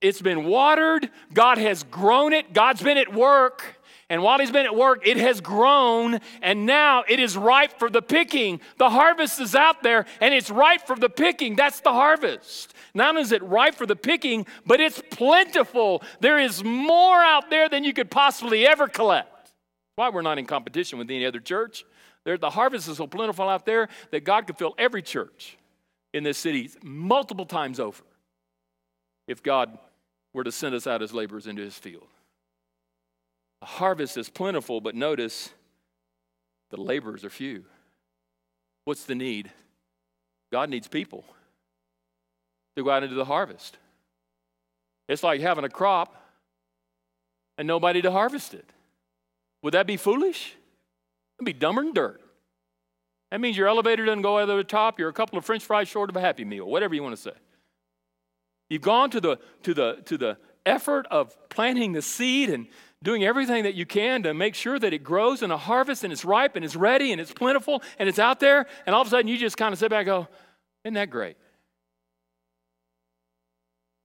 it's 0.00 0.22
been 0.22 0.44
watered, 0.44 1.11
God 1.35 1.59
has 1.59 1.83
grown 1.85 2.33
it, 2.33 2.53
God's 2.53 2.83
been 2.83 2.96
at 2.96 3.12
work. 3.12 3.80
And 4.11 4.23
while 4.23 4.38
he's 4.40 4.51
been 4.51 4.66
at 4.66 4.77
work, 4.77 5.07
it 5.07 5.16
has 5.16 5.40
grown, 5.40 6.18
and 6.42 6.66
now 6.66 7.05
it 7.09 7.20
is 7.20 7.37
ripe 7.37 7.79
for 7.79 7.88
the 7.88 8.03
picking. 8.03 8.61
The 8.77 8.90
harvest 8.90 9.40
is 9.40 9.55
out 9.55 9.83
there, 9.83 10.05
and 10.20 10.35
it's 10.35 10.51
ripe 10.51 10.87
for 10.87 10.96
the 10.96 11.09
picking. 11.09 11.57
That's 11.57 11.81
the 11.81 11.92
harvest. 11.92 12.75
Not 12.92 13.11
only 13.11 13.23
is 13.23 13.31
it 13.31 13.42
ripe 13.44 13.77
for 13.77 13.87
the 13.87 13.94
picking, 13.94 14.46
but 14.66 14.81
it's 14.81 15.01
plentiful. 15.11 16.03
There 16.18 16.40
is 16.40 16.64
more 16.64 17.23
out 17.23 17.51
there 17.51 17.68
than 17.68 17.85
you 17.85 17.92
could 17.92 18.11
possibly 18.11 18.66
ever 18.66 18.88
collect. 18.88 19.53
Why 19.94 20.11
we're 20.11 20.23
not 20.23 20.38
in 20.38 20.46
competition 20.46 20.99
with 20.99 21.09
any 21.09 21.25
other 21.25 21.40
church. 21.40 21.85
The 22.25 22.51
harvest 22.51 22.88
is 22.88 22.96
so 22.96 23.07
plentiful 23.07 23.49
out 23.49 23.64
there 23.64 23.88
that 24.11 24.25
God 24.25 24.46
could 24.46 24.59
fill 24.59 24.75
every 24.77 25.03
church 25.03 25.57
in 26.12 26.25
this 26.25 26.37
city 26.37 26.68
multiple 26.83 27.46
times 27.46 27.79
over 27.79 28.03
if 29.29 29.40
God 29.42 29.79
were 30.35 30.42
to 30.42 30.51
send 30.51 30.75
us 30.75 30.88
out 30.88 31.01
as 31.01 31.14
laborers 31.14 31.46
into 31.46 31.62
his 31.62 31.79
field. 31.79 32.09
The 33.61 33.66
harvest 33.66 34.16
is 34.16 34.29
plentiful, 34.29 34.81
but 34.81 34.94
notice 34.94 35.51
the 36.70 36.81
laborers 36.81 37.25
are 37.25 37.31
few. 37.31 37.64
What's 38.85 39.05
the 39.05 39.14
need? 39.14 39.51
God 40.51 40.70
needs 40.70 40.88
people 40.88 41.25
to 42.77 42.85
go 42.85 42.90
out 42.90 43.03
into 43.03 43.14
the 43.14 43.25
harvest. 43.25 43.77
It's 45.09 45.23
like 45.23 45.40
having 45.40 45.64
a 45.64 45.68
crop 45.68 46.16
and 47.59 47.68
nobody 47.68 48.01
to 48.03 48.11
harvest 48.11 48.55
it. 48.55 48.68
Would 49.62 49.75
that 49.75 49.87
be 49.87 49.96
foolish? 49.96 50.55
It'd 51.38 51.44
be 51.44 51.53
dumber 51.53 51.83
than 51.83 51.92
dirt. 51.92 52.20
That 53.31 53.40
means 53.40 53.57
your 53.57 53.68
elevator 53.68 54.05
doesn't 54.05 54.23
go 54.23 54.38
over 54.38 54.57
the 54.57 54.64
top, 54.64 54.99
you're 54.99 55.09
a 55.09 55.12
couple 55.12 55.38
of 55.38 55.44
french 55.44 55.64
fries 55.64 55.88
short 55.88 56.11
of 56.11 56.16
a 56.16 56.20
happy 56.20 56.44
meal, 56.44 56.66
whatever 56.66 56.94
you 56.94 57.03
want 57.03 57.14
to 57.14 57.23
say. 57.23 57.33
You've 58.68 58.83
gone 58.83 59.11
to 59.11 59.20
the 59.20 59.38
to 59.64 59.75
the 59.75 60.03
to 60.07 60.16
the 60.16 60.38
effort 60.64 61.07
of 61.11 61.37
planting 61.49 61.92
the 61.92 62.03
seed 62.03 62.51
and 62.51 62.66
doing 63.03 63.25
everything 63.25 63.65
that 63.65 63.75
you 63.75 63.87
can 63.87 64.23
to 64.25 64.35
make 64.35 64.55
sure 64.55 64.79
that 64.79 64.93
it 64.93 65.03
grows 65.03 65.43
and 65.43 65.53
a 65.53 65.57
harvest 65.57 66.05
and 66.05 66.13
it's 66.13 66.25
ripe 66.25 66.57
and 66.57 66.65
it's 66.65 66.77
ready 66.77 67.13
and 67.13 67.21
it's 67.21 67.33
plentiful 67.33 67.83
and 67.99 68.09
it's 68.09 68.19
out 68.19 68.41
there, 68.41 68.67
and 68.87 68.95
all 68.95 69.01
of 69.03 69.07
a 69.07 69.11
sudden 69.11 69.29
you 69.29 69.39
just 69.39 69.57
kind 69.57 69.73
of 69.73 69.79
sit 69.79 69.91
back 69.91 70.01
and 70.01 70.07
go, 70.07 70.29
Isn't 70.85 70.95
that 70.95 71.11
great? 71.11 71.37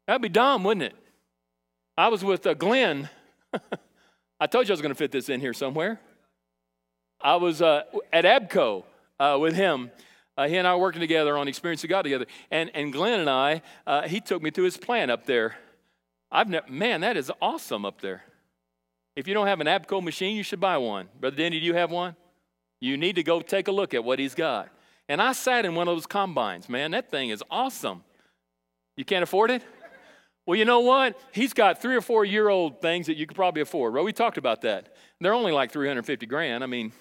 That'd 0.08 0.22
be 0.22 0.30
dumb, 0.30 0.64
wouldn't 0.64 0.84
it? 0.84 0.96
I 1.98 2.10
was 2.10 2.24
with 2.24 2.46
uh, 2.46 2.54
Glenn. 2.54 3.10
I 4.40 4.48
told 4.48 4.68
you 4.68 4.74
I 4.74 4.76
was 4.76 4.82
going 4.82 4.94
to 4.94 4.98
fit 4.98 5.12
this 5.12 5.30
in 5.30 5.40
here 5.40 5.54
somewhere. 5.54 6.00
I 7.22 7.38
was 7.38 7.62
uh, 7.62 7.84
at 8.12 8.26
AGCO 8.26 8.84
uh, 9.20 9.38
with 9.40 9.56
him. 9.56 9.92
Uh, 10.38 10.48
he 10.48 10.58
and 10.58 10.68
I 10.68 10.76
were 10.76 10.82
working 10.82 11.00
together 11.00 11.38
on 11.38 11.48
Experience 11.48 11.84
of 11.84 11.90
God 11.90 12.02
together. 12.02 12.26
And, 12.52 12.70
and 12.74 12.92
Glenn 12.92 13.22
and 13.22 13.30
I, 13.30 13.62
uh, 13.88 14.08
he 14.08 14.20
took 14.20 14.44
me 14.44 14.52
to 14.52 14.64
his 14.64 14.78
plant 14.78 15.10
up 15.10 15.26
there. 15.26 15.56
I've 16.32 16.50
ne- 16.50 16.60
man, 16.70 17.02
that 17.02 17.16
is 17.16 17.32
awesome 17.42 17.86
up 17.86 18.02
there. 18.02 18.24
If 19.16 19.28
you 19.28 19.34
don't 19.34 19.48
have 19.48 19.62
an 19.62 19.68
AGCO 19.68 20.04
machine, 20.04 20.36
you 20.36 20.44
should 20.44 20.60
buy 20.60 20.78
one. 20.78 21.08
Brother 21.20 21.38
Danny, 21.38 21.60
do 21.60 21.66
you 21.66 21.74
have 21.74 21.92
one? 21.92 22.16
You 22.82 22.98
need 22.98 23.16
to 23.16 23.24
go 23.24 23.40
take 23.42 23.68
a 23.68 23.72
look 23.72 23.94
at 23.94 24.04
what 24.04 24.20
he's 24.20 24.36
got. 24.36 24.70
And 25.08 25.22
I 25.22 25.32
sat 25.32 25.66
in 25.66 25.76
one 25.76 25.88
of 25.88 25.96
those 25.96 26.06
combines, 26.06 26.68
man. 26.68 26.92
That 26.92 27.10
thing 27.10 27.30
is 27.30 27.44
awesome. 27.50 28.04
You 28.98 29.06
can't 29.06 29.24
afford 29.24 29.52
it? 29.52 29.62
Well, 30.46 30.58
you 30.58 30.66
know 30.66 30.82
what? 30.82 31.20
He's 31.32 31.54
got 31.54 31.82
three 31.82 31.96
or 31.96 32.02
four 32.02 32.26
year 32.26 32.50
old 32.50 32.82
things 32.82 33.08
that 33.08 33.18
you 33.18 33.26
could 33.26 33.36
probably 33.36 33.62
afford. 33.62 33.94
Well, 33.94 34.04
we 34.04 34.14
talked 34.14 34.38
about 34.38 34.62
that. 34.62 34.96
They're 35.20 35.34
only 35.34 35.52
like 35.52 35.72
350 35.72 36.26
grand. 36.26 36.64
I 36.64 36.68
mean, 36.68 36.92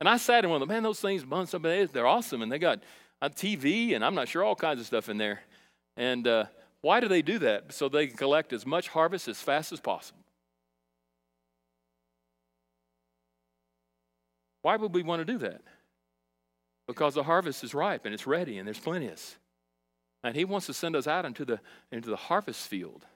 and 0.00 0.08
I 0.08 0.16
sat 0.16 0.44
in 0.44 0.50
one 0.50 0.62
of 0.62 0.68
them, 0.68 0.74
man, 0.74 0.82
those 0.82 1.00
things, 1.00 1.24
they're 1.92 2.06
awesome. 2.06 2.42
And 2.42 2.50
they 2.50 2.58
got 2.58 2.82
a 3.20 3.30
TV 3.30 3.94
and 3.94 4.04
I'm 4.04 4.14
not 4.14 4.28
sure 4.28 4.42
all 4.42 4.56
kinds 4.56 4.80
of 4.80 4.86
stuff 4.86 5.08
in 5.08 5.18
there. 5.18 5.42
And 5.96 6.26
uh, 6.26 6.46
why 6.82 7.00
do 7.00 7.08
they 7.08 7.22
do 7.22 7.38
that? 7.38 7.72
So 7.72 7.88
they 7.88 8.08
can 8.08 8.16
collect 8.16 8.52
as 8.52 8.66
much 8.66 8.88
harvest 8.88 9.28
as 9.28 9.40
fast 9.40 9.72
as 9.72 9.80
possible. 9.80 10.18
Why 14.62 14.76
would 14.76 14.94
we 14.94 15.02
want 15.02 15.20
to 15.20 15.32
do 15.32 15.38
that? 15.38 15.62
Because 16.86 17.14
the 17.14 17.22
harvest 17.22 17.64
is 17.64 17.72
ripe 17.72 18.04
and 18.04 18.12
it's 18.12 18.26
ready 18.26 18.58
and 18.58 18.66
there's 18.66 18.78
plenteous. 18.78 19.36
And 20.24 20.36
he 20.36 20.44
wants 20.44 20.66
to 20.66 20.74
send 20.74 20.94
us 20.94 21.06
out 21.06 21.24
into 21.24 21.44
the, 21.44 21.60
into 21.90 22.10
the 22.10 22.16
harvest 22.16 22.68
field. 22.68 23.06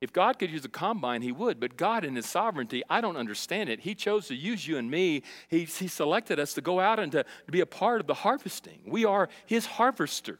If 0.00 0.12
God 0.12 0.38
could 0.38 0.50
use 0.50 0.64
a 0.64 0.68
combine, 0.68 1.22
he 1.22 1.32
would. 1.32 1.58
But 1.58 1.76
God, 1.76 2.04
in 2.04 2.14
his 2.14 2.26
sovereignty, 2.26 2.82
I 2.88 3.00
don't 3.00 3.16
understand 3.16 3.68
it. 3.68 3.80
He 3.80 3.94
chose 3.94 4.28
to 4.28 4.34
use 4.34 4.66
you 4.66 4.76
and 4.78 4.90
me. 4.90 5.22
He, 5.48 5.64
he 5.64 5.88
selected 5.88 6.38
us 6.38 6.54
to 6.54 6.60
go 6.60 6.80
out 6.80 6.98
and 6.98 7.10
to, 7.12 7.24
to 7.24 7.52
be 7.52 7.60
a 7.60 7.66
part 7.66 8.00
of 8.00 8.06
the 8.06 8.14
harvesting. 8.14 8.80
We 8.86 9.04
are 9.04 9.28
his 9.46 9.66
harvesters. 9.66 10.38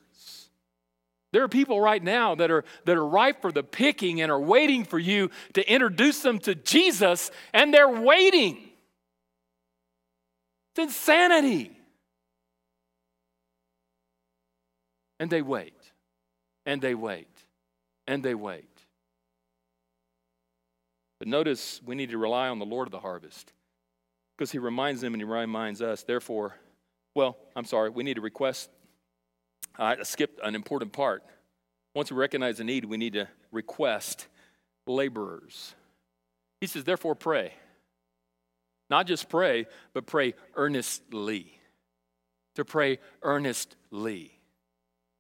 There 1.33 1.43
are 1.43 1.49
people 1.49 1.81
right 1.81 2.03
now 2.03 2.35
that 2.37 2.51
are, 2.51 2.65
that 2.87 2.97
are 2.97 3.07
ripe 3.07 3.43
for 3.43 3.53
the 3.53 3.63
picking 3.63 4.21
and 4.21 4.33
are 4.33 4.41
waiting 4.41 4.85
for 4.85 4.99
you 4.99 5.31
to 5.55 5.73
introduce 5.73 6.21
them 6.21 6.39
to 6.41 6.55
Jesus, 6.55 7.31
and 7.53 7.73
they're 7.73 8.01
waiting. 8.01 8.59
It's 10.75 10.87
insanity. 10.87 11.73
And 15.21 15.29
they 15.29 15.43
wait, 15.43 15.75
and 16.65 16.81
they 16.81 16.95
wait, 16.95 17.29
and 18.07 18.23
they 18.23 18.35
wait. 18.35 18.65
But 21.19 21.29
notice 21.29 21.81
we 21.85 21.97
need 21.97 22.11
to 22.11 22.19
rely 22.19 22.49
on 22.49 22.59
the 22.59 22.65
Lord 22.65 22.87
of 22.87 22.93
the 22.93 23.01
harvest 23.01 23.53
because 24.37 24.53
he 24.53 24.59
reminds 24.59 25.01
them 25.01 25.15
and 25.15 25.21
he 25.21 25.25
reminds 25.25 25.83
us. 25.83 26.05
Therefore, 26.05 26.55
well, 27.17 27.37
I'm 27.57 27.65
sorry, 27.65 27.91
we 27.91 28.05
need 28.05 28.15
to 28.15 28.21
request. 28.21 28.71
Uh, 29.79 29.97
I 29.99 30.03
skipped 30.03 30.41
an 30.43 30.55
important 30.55 30.93
part. 30.93 31.23
Once 31.95 32.11
we 32.11 32.17
recognize 32.17 32.59
the 32.59 32.65
need, 32.65 32.85
we 32.85 32.97
need 32.97 33.13
to 33.15 33.29
request 33.53 34.27
laborers. 34.87 35.75
He 36.61 36.67
says, 36.67 36.85
therefore, 36.85 37.15
pray. 37.15 37.53
Not 38.91 39.07
just 39.07 39.29
pray, 39.29 39.67
but 39.93 40.07
pray 40.07 40.35
earnestly. 40.55 41.59
To 42.57 42.65
pray 42.65 42.99
earnestly. 43.23 44.33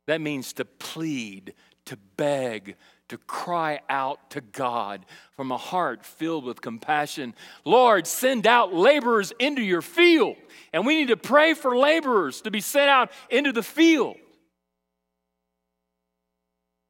That 0.06 0.20
means 0.20 0.54
to 0.54 0.64
plead, 0.64 1.54
to 1.84 1.96
beg, 2.16 2.76
to 3.08 3.18
cry 3.18 3.80
out 3.88 4.30
to 4.30 4.40
God 4.40 5.04
from 5.36 5.52
a 5.52 5.56
heart 5.56 6.04
filled 6.04 6.44
with 6.44 6.60
compassion. 6.60 7.34
Lord, 7.64 8.06
send 8.06 8.46
out 8.46 8.74
laborers 8.74 9.32
into 9.38 9.62
your 9.62 9.82
field. 9.82 10.36
And 10.72 10.86
we 10.86 10.96
need 10.96 11.08
to 11.08 11.16
pray 11.16 11.54
for 11.54 11.76
laborers 11.76 12.40
to 12.42 12.50
be 12.50 12.60
sent 12.60 12.90
out 12.90 13.10
into 13.30 13.52
the 13.52 13.62
field. 13.62 14.16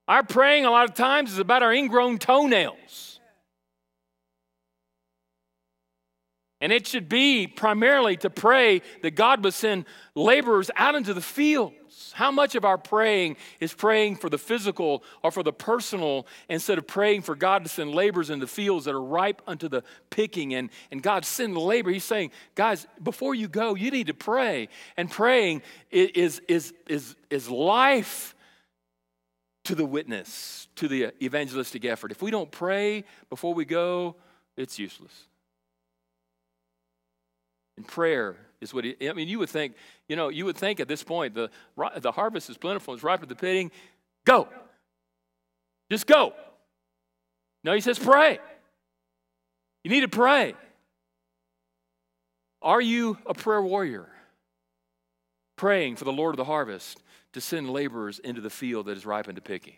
Our 0.09 0.23
praying, 0.23 0.65
a 0.65 0.71
lot 0.71 0.89
of 0.89 0.95
times, 0.95 1.33
is 1.33 1.39
about 1.39 1.63
our 1.63 1.73
ingrown 1.73 2.19
toenails. 2.19 3.21
And 6.61 6.73
it 6.73 6.89
should 6.89 7.09
be 7.09 7.47
primarily 7.47 8.17
to 8.17 8.31
pray 8.31 8.83
that 9.03 9.13
God 9.13 9.45
would 9.45 9.55
send 9.55 9.85
laborers 10.17 10.73
out 10.75 10.97
into 10.97 11.15
the 11.15 11.21
fields. 11.21 11.75
How 12.15 12.33
much 12.33 12.57
of 12.57 12.65
our 12.65 12.79
praying 12.79 13.37
is 13.61 13.73
praying 13.73 14.17
for 14.17 14.29
the 14.29 14.39
physical 14.39 15.05
or 15.23 15.31
for 15.31 15.45
the 15.45 15.53
personal 15.53 16.27
instead 16.49 16.79
of 16.79 16.87
praying 16.87 17.23
for 17.23 17.37
God 17.37 17.63
to 17.63 17.69
send 17.69 17.95
laborers 17.95 18.31
in 18.31 18.41
the 18.41 18.47
fields 18.47 18.87
that 18.87 18.95
are 18.95 19.01
ripe 19.01 19.41
unto 19.47 19.69
the 19.69 19.85
picking 20.11 20.55
and, 20.55 20.71
and 20.91 21.01
God 21.01 21.25
send 21.25 21.57
labor? 21.57 21.91
He's 21.91 22.03
saying, 22.03 22.33
guys, 22.57 22.89
before 23.01 23.37
you 23.37 23.47
go, 23.47 23.77
you 23.77 23.93
need 23.93 24.09
to 24.09 24.15
pray. 24.15 24.69
And 24.97 25.09
praying 25.09 25.63
is, 25.93 26.41
is, 26.49 26.73
is, 26.89 27.15
is 27.31 27.49
life 27.49 28.35
to 29.69 29.75
the 29.75 29.85
witness, 29.85 30.67
to 30.77 30.89
the 30.89 31.13
evangelistic 31.23 31.85
effort. 31.85 32.11
If 32.11 32.23
we 32.23 32.31
don't 32.31 32.51
pray 32.51 33.05
before 33.29 33.53
we 33.53 33.67
go, 33.67 34.17
it's 34.57 34.79
useless. 34.79 35.13
And 37.77 37.87
prayer 37.87 38.37
is 38.63 38.73
what 38.73 38.85
he, 38.85 38.97
I 39.07 39.13
mean, 39.13 39.29
you 39.29 39.39
would 39.41 39.51
think, 39.51 39.75
you 40.09 40.17
know, 40.17 40.31
you 40.31 40.47
would 40.47 40.57
think 40.57 40.81
at 40.81 40.89
this 40.89 41.03
point 41.03 41.35
the, 41.35 41.51
the 41.99 42.13
harvest 42.13 42.49
is 42.49 42.57
plentiful, 42.57 42.95
it's 42.95 43.03
ripe 43.03 43.21
for 43.21 43.27
the 43.27 43.35
pitting. 43.35 43.71
Go. 44.25 44.49
Just 45.91 46.07
go. 46.07 46.33
No, 47.63 47.75
he 47.75 47.83
says 47.83 47.99
pray. 47.99 48.39
You 49.85 49.91
need 49.91 50.01
to 50.01 50.09
pray. 50.09 50.55
Are 52.63 52.81
you 52.81 53.19
a 53.27 53.35
prayer 53.35 53.61
warrior? 53.61 54.09
Praying 55.57 55.97
for 55.97 56.07
the 56.07 56.13
Lord 56.13 56.33
of 56.33 56.39
the 56.39 56.45
harvest 56.45 57.03
to 57.33 57.41
send 57.41 57.71
laborers 57.71 58.19
into 58.19 58.41
the 58.41 58.51
field 58.51 58.87
that 58.87 58.97
is 58.97 59.07
ripe 59.07 59.27
to 59.27 59.41
picking. 59.41 59.77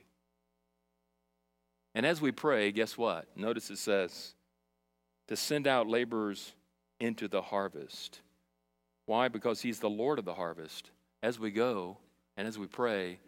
And 1.95 2.07
as 2.07 2.21
we 2.21 2.33
pray, 2.33 2.71
guess 2.71 2.97
what? 2.97 3.27
Notice 3.37 3.71
it 3.71 3.79
says 3.79 4.35
to 5.29 5.37
send 5.37 5.67
out 5.67 5.89
laborers 5.89 6.53
into 6.99 7.29
the 7.29 7.43
harvest. 7.43 8.21
Why? 9.07 9.29
Because 9.29 9.61
He's 9.61 9.81
the 9.81 9.91
Lord 9.91 10.19
of 10.19 10.25
the 10.25 10.35
harvest. 10.35 10.91
As 11.23 11.39
we 11.39 11.51
go 11.51 11.99
and 12.37 12.47
as 12.47 12.59
we 12.59 12.67
pray, 12.67 13.19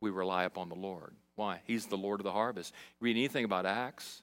we 0.00 0.10
rely 0.10 0.44
upon 0.44 0.68
the 0.68 0.74
Lord. 0.74 1.14
Why? 1.36 1.60
He's 1.64 1.86
the 1.86 1.96
Lord 1.96 2.20
of 2.20 2.24
the 2.24 2.32
harvest. 2.32 2.74
Read 3.00 3.16
anything 3.16 3.44
about 3.44 3.66
Acts, 3.66 4.22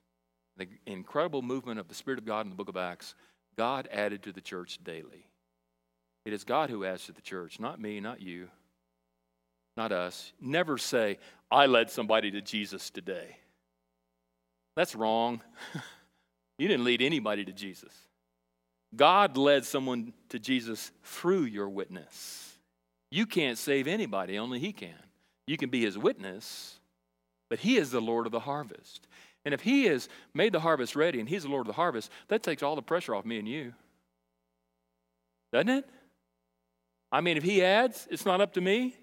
the 0.58 0.68
incredible 0.86 1.42
movement 1.42 1.80
of 1.80 1.88
the 1.88 1.96
Spirit 1.96 2.20
of 2.20 2.26
God 2.26 2.46
in 2.46 2.50
the 2.50 2.56
book 2.56 2.70
of 2.70 2.78
Acts, 2.78 3.16
God 3.58 3.90
added 3.92 4.24
to 4.24 4.32
the 4.32 4.42
church 4.42 4.80
daily. 4.84 5.26
It 6.26 6.34
is 6.34 6.44
God 6.44 6.70
who 6.70 6.86
adds 6.86 7.06
to 7.06 7.12
the 7.12 7.22
church, 7.22 7.60
not 7.60 7.82
me, 7.82 8.00
not 8.00 8.22
you, 8.22 8.50
not 9.80 9.94
us. 9.94 10.34
Never 10.42 10.78
say, 10.78 11.18
I 11.50 11.66
led 11.66 11.90
somebody 11.90 12.32
to 12.32 12.42
Jesus 12.42 12.90
today. 12.90 13.38
That's 14.76 14.94
wrong. 14.94 15.42
you 16.58 16.68
didn't 16.68 16.84
lead 16.84 17.02
anybody 17.02 17.46
to 17.46 17.54
Jesus. 17.54 17.94
God 18.94 19.38
led 19.38 19.64
someone 19.64 20.12
to 20.30 20.38
Jesus 20.38 20.92
through 21.04 21.44
your 21.44 21.70
witness. 21.70 22.58
You 23.10 23.26
can't 23.26 23.58
save 23.58 23.88
anybody, 23.88 24.38
only 24.38 24.60
He 24.60 24.74
can. 24.74 25.00
You 25.48 25.56
can 25.56 25.70
be 25.70 25.86
His 25.86 25.98
witness, 25.98 26.78
but 27.50 27.60
He 27.60 27.78
is 27.78 27.90
the 27.90 28.02
Lord 28.02 28.26
of 28.26 28.34
the 28.34 28.42
harvest. 28.42 29.08
And 29.46 29.54
if 29.54 29.62
He 29.62 29.86
has 29.86 30.10
made 30.34 30.52
the 30.52 30.60
harvest 30.60 30.94
ready 30.94 31.22
and 31.22 31.30
He's 31.30 31.44
the 31.44 31.50
Lord 31.50 31.68
of 31.68 31.68
the 31.68 31.82
harvest, 31.82 32.12
that 32.28 32.44
takes 32.44 32.64
all 32.64 32.76
the 32.76 32.82
pressure 32.82 33.16
off 33.16 33.24
me 33.24 33.40
and 33.40 33.48
you. 33.48 33.74
Doesn't 35.54 35.70
it? 35.70 35.86
I 37.14 37.22
mean, 37.22 37.38
if 37.38 37.44
He 37.44 37.64
adds, 37.64 38.10
it's 38.12 38.26
not 38.26 38.42
up 38.42 38.54
to 38.56 38.62
me. 38.62 38.98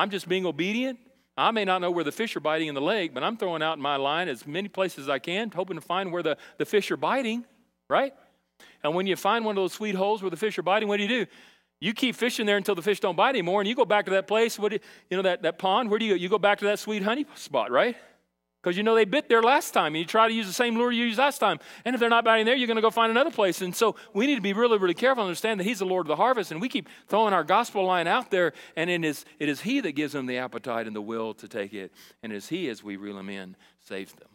I'm 0.00 0.08
just 0.08 0.26
being 0.26 0.46
obedient. 0.46 0.98
I 1.36 1.50
may 1.50 1.66
not 1.66 1.82
know 1.82 1.90
where 1.90 2.04
the 2.04 2.12
fish 2.12 2.34
are 2.34 2.40
biting 2.40 2.68
in 2.68 2.74
the 2.74 2.80
lake, 2.80 3.12
but 3.12 3.22
I'm 3.22 3.36
throwing 3.36 3.62
out 3.62 3.78
my 3.78 3.96
line 3.96 4.28
as 4.28 4.46
many 4.46 4.66
places 4.66 5.00
as 5.00 5.08
I 5.10 5.18
can, 5.18 5.50
hoping 5.50 5.76
to 5.76 5.82
find 5.82 6.10
where 6.10 6.22
the, 6.22 6.38
the 6.56 6.64
fish 6.64 6.90
are 6.90 6.96
biting, 6.96 7.44
right? 7.86 8.14
And 8.82 8.94
when 8.94 9.06
you 9.06 9.14
find 9.14 9.44
one 9.44 9.58
of 9.58 9.62
those 9.62 9.74
sweet 9.74 9.94
holes 9.94 10.22
where 10.22 10.30
the 10.30 10.38
fish 10.38 10.58
are 10.58 10.62
biting, 10.62 10.88
what 10.88 10.96
do 10.96 11.02
you 11.02 11.08
do? 11.08 11.26
You 11.80 11.92
keep 11.92 12.14
fishing 12.14 12.46
there 12.46 12.56
until 12.56 12.74
the 12.74 12.80
fish 12.80 12.98
don't 12.98 13.14
bite 13.14 13.30
anymore, 13.30 13.60
and 13.60 13.68
you 13.68 13.74
go 13.74 13.84
back 13.84 14.06
to 14.06 14.12
that 14.12 14.26
place, 14.26 14.58
what 14.58 14.70
do 14.70 14.76
you, 14.76 14.80
you 15.10 15.16
know, 15.18 15.22
that, 15.24 15.42
that 15.42 15.58
pond, 15.58 15.90
where 15.90 15.98
do 15.98 16.06
you 16.06 16.14
go? 16.14 16.16
You 16.16 16.30
go 16.30 16.38
back 16.38 16.60
to 16.60 16.64
that 16.64 16.78
sweet 16.78 17.02
honey 17.02 17.26
spot, 17.34 17.70
right? 17.70 17.94
Because 18.62 18.76
you 18.76 18.82
know 18.82 18.94
they 18.94 19.06
bit 19.06 19.28
there 19.28 19.42
last 19.42 19.72
time, 19.72 19.94
and 19.94 19.96
you 19.96 20.04
try 20.04 20.28
to 20.28 20.34
use 20.34 20.46
the 20.46 20.52
same 20.52 20.76
lure 20.76 20.92
you 20.92 21.06
used 21.06 21.18
last 21.18 21.38
time. 21.38 21.58
And 21.84 21.94
if 21.94 22.00
they're 22.00 22.10
not 22.10 22.24
biting 22.24 22.44
there, 22.44 22.54
you're 22.54 22.66
going 22.66 22.76
to 22.76 22.82
go 22.82 22.90
find 22.90 23.10
another 23.10 23.30
place. 23.30 23.62
And 23.62 23.74
so 23.74 23.96
we 24.12 24.26
need 24.26 24.34
to 24.34 24.42
be 24.42 24.52
really, 24.52 24.76
really 24.76 24.92
careful 24.92 25.22
and 25.22 25.28
understand 25.28 25.60
that 25.60 25.64
He's 25.64 25.78
the 25.78 25.86
Lord 25.86 26.04
of 26.04 26.08
the 26.08 26.16
harvest. 26.16 26.50
And 26.52 26.60
we 26.60 26.68
keep 26.68 26.88
throwing 27.08 27.32
our 27.32 27.44
gospel 27.44 27.84
line 27.84 28.06
out 28.06 28.30
there, 28.30 28.52
and 28.76 28.90
it 28.90 29.02
is, 29.02 29.24
it 29.38 29.48
is 29.48 29.62
He 29.62 29.80
that 29.80 29.92
gives 29.92 30.12
them 30.12 30.26
the 30.26 30.36
appetite 30.36 30.86
and 30.86 30.94
the 30.94 31.00
will 31.00 31.32
to 31.34 31.48
take 31.48 31.72
it. 31.72 31.90
And 32.22 32.32
it 32.32 32.36
is 32.36 32.48
He, 32.48 32.68
as 32.68 32.84
we 32.84 32.96
reel 32.96 33.16
them 33.16 33.30
in, 33.30 33.56
saves 33.80 34.12
them. 34.12 34.28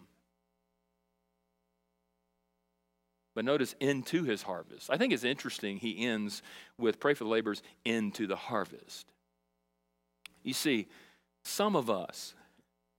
But 3.36 3.44
notice 3.44 3.76
into 3.82 4.24
his 4.24 4.42
harvest. 4.42 4.90
I 4.90 4.98
think 4.98 5.12
it's 5.12 5.26
interesting 5.26 5.78
he 5.78 6.06
ends 6.06 6.42
with 6.78 7.02
pray 7.02 7.14
for 7.14 7.26
the 7.26 7.30
laborers 7.30 7.62
into 7.84 8.28
the 8.28 8.38
harvest. 8.38 9.06
You 10.42 10.54
see, 10.54 10.88
some 11.44 11.76
of 11.76 11.90
us, 11.90 12.34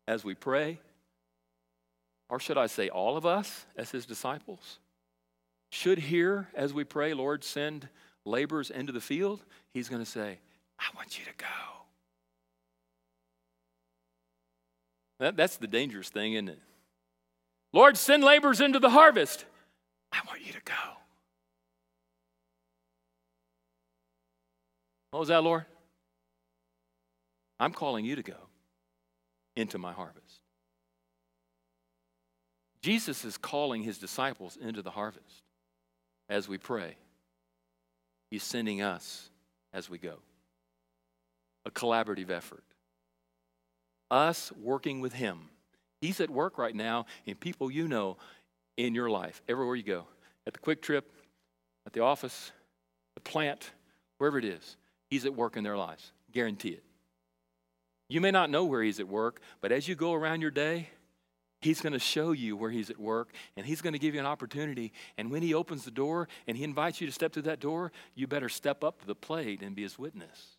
as 0.06 0.24
we 0.24 0.34
pray, 0.34 0.78
or 2.28 2.40
should 2.40 2.58
I 2.58 2.66
say 2.66 2.88
all 2.88 3.16
of 3.16 3.24
us 3.24 3.66
as 3.76 3.90
his 3.90 4.06
disciples, 4.06 4.78
should 5.70 5.98
hear 5.98 6.48
as 6.54 6.72
we 6.72 6.84
pray, 6.84 7.14
Lord, 7.14 7.44
send 7.44 7.88
laborers 8.24 8.70
into 8.70 8.92
the 8.92 9.00
field, 9.00 9.44
he's 9.72 9.88
going 9.88 10.02
to 10.02 10.10
say, 10.10 10.38
I 10.78 10.84
want 10.96 11.18
you 11.18 11.24
to 11.24 11.36
go. 11.36 11.46
That, 15.18 15.36
that's 15.36 15.56
the 15.56 15.66
dangerous 15.66 16.08
thing, 16.08 16.34
isn't 16.34 16.48
it? 16.48 16.60
Lord, 17.72 17.96
send 17.96 18.22
laborers 18.22 18.60
into 18.60 18.78
the 18.78 18.90
harvest. 18.90 19.44
I 20.12 20.20
want 20.26 20.46
you 20.46 20.52
to 20.52 20.60
go. 20.64 20.72
What 25.10 25.20
was 25.20 25.28
that, 25.28 25.42
Lord? 25.42 25.64
I'm 27.58 27.72
calling 27.72 28.04
you 28.04 28.16
to 28.16 28.22
go 28.22 28.36
into 29.56 29.78
my 29.78 29.92
harvest. 29.92 30.25
Jesus 32.86 33.24
is 33.24 33.36
calling 33.36 33.82
his 33.82 33.98
disciples 33.98 34.56
into 34.56 34.80
the 34.80 34.92
harvest 34.92 35.42
as 36.28 36.48
we 36.48 36.56
pray. 36.56 36.94
He's 38.30 38.44
sending 38.44 38.80
us 38.80 39.28
as 39.72 39.90
we 39.90 39.98
go. 39.98 40.18
A 41.64 41.70
collaborative 41.72 42.30
effort. 42.30 42.62
Us 44.08 44.52
working 44.62 45.00
with 45.00 45.14
him. 45.14 45.48
He's 46.00 46.20
at 46.20 46.30
work 46.30 46.58
right 46.58 46.76
now 46.76 47.06
in 47.24 47.34
people 47.34 47.72
you 47.72 47.88
know 47.88 48.18
in 48.76 48.94
your 48.94 49.10
life, 49.10 49.42
everywhere 49.48 49.74
you 49.74 49.82
go, 49.82 50.06
at 50.46 50.52
the 50.52 50.60
QuikTrip, 50.60 51.02
at 51.86 51.92
the 51.92 52.02
office, 52.02 52.52
the 53.16 53.20
plant, 53.20 53.72
wherever 54.18 54.38
it 54.38 54.44
is. 54.44 54.76
He's 55.10 55.26
at 55.26 55.34
work 55.34 55.56
in 55.56 55.64
their 55.64 55.76
lives. 55.76 56.12
Guarantee 56.30 56.68
it. 56.68 56.84
You 58.08 58.20
may 58.20 58.30
not 58.30 58.48
know 58.48 58.64
where 58.64 58.84
he's 58.84 59.00
at 59.00 59.08
work, 59.08 59.40
but 59.60 59.72
as 59.72 59.88
you 59.88 59.96
go 59.96 60.14
around 60.14 60.40
your 60.40 60.52
day, 60.52 60.90
he's 61.60 61.80
going 61.80 61.92
to 61.92 61.98
show 61.98 62.32
you 62.32 62.56
where 62.56 62.70
he's 62.70 62.90
at 62.90 62.98
work 62.98 63.32
and 63.56 63.66
he's 63.66 63.80
going 63.80 63.92
to 63.92 63.98
give 63.98 64.14
you 64.14 64.20
an 64.20 64.26
opportunity. 64.26 64.92
And 65.16 65.30
when 65.30 65.42
he 65.42 65.54
opens 65.54 65.84
the 65.84 65.90
door 65.90 66.28
and 66.46 66.56
he 66.56 66.64
invites 66.64 67.00
you 67.00 67.06
to 67.06 67.12
step 67.12 67.32
through 67.32 67.42
that 67.42 67.60
door, 67.60 67.92
you 68.14 68.26
better 68.26 68.48
step 68.48 68.84
up 68.84 69.00
to 69.00 69.06
the 69.06 69.14
plate 69.14 69.62
and 69.62 69.74
be 69.74 69.82
his 69.82 69.98
witness. 69.98 70.56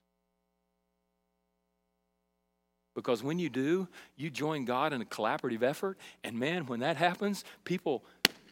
Because 2.95 3.21
when 3.21 3.37
you 3.37 3.49
do, 3.49 3.87
you 4.15 4.31
join 4.31 4.65
God 4.65 4.91
in 4.91 5.01
a 5.01 5.05
collaborative 5.05 5.61
effort. 5.61 5.99
And 6.23 6.39
man, 6.39 6.65
when 6.65 6.79
that 6.79 6.97
happens, 6.97 7.43
people 7.63 8.03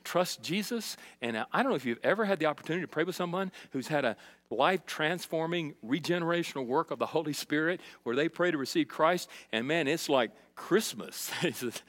trust 0.03 0.43
Jesus. 0.43 0.97
And 1.19 1.35
uh, 1.35 1.45
I 1.51 1.63
don't 1.63 1.71
know 1.71 1.75
if 1.75 1.83
you've 1.83 1.99
ever 2.03 2.25
had 2.25 2.37
the 2.37 2.45
opportunity 2.45 2.83
to 2.83 2.87
pray 2.87 3.03
with 3.03 3.15
someone 3.15 3.51
who's 3.71 3.87
had 3.87 4.05
a 4.05 4.15
life 4.51 4.85
transforming, 4.85 5.73
regenerational 5.83 6.67
work 6.67 6.91
of 6.91 6.99
the 6.99 7.07
Holy 7.07 7.33
Spirit 7.33 7.81
where 8.03 8.15
they 8.15 8.29
pray 8.29 8.51
to 8.51 8.57
receive 8.59 8.87
Christ. 8.87 9.29
And 9.51 9.67
man, 9.67 9.87
it's 9.87 10.07
like 10.09 10.29
Christmas. 10.55 11.31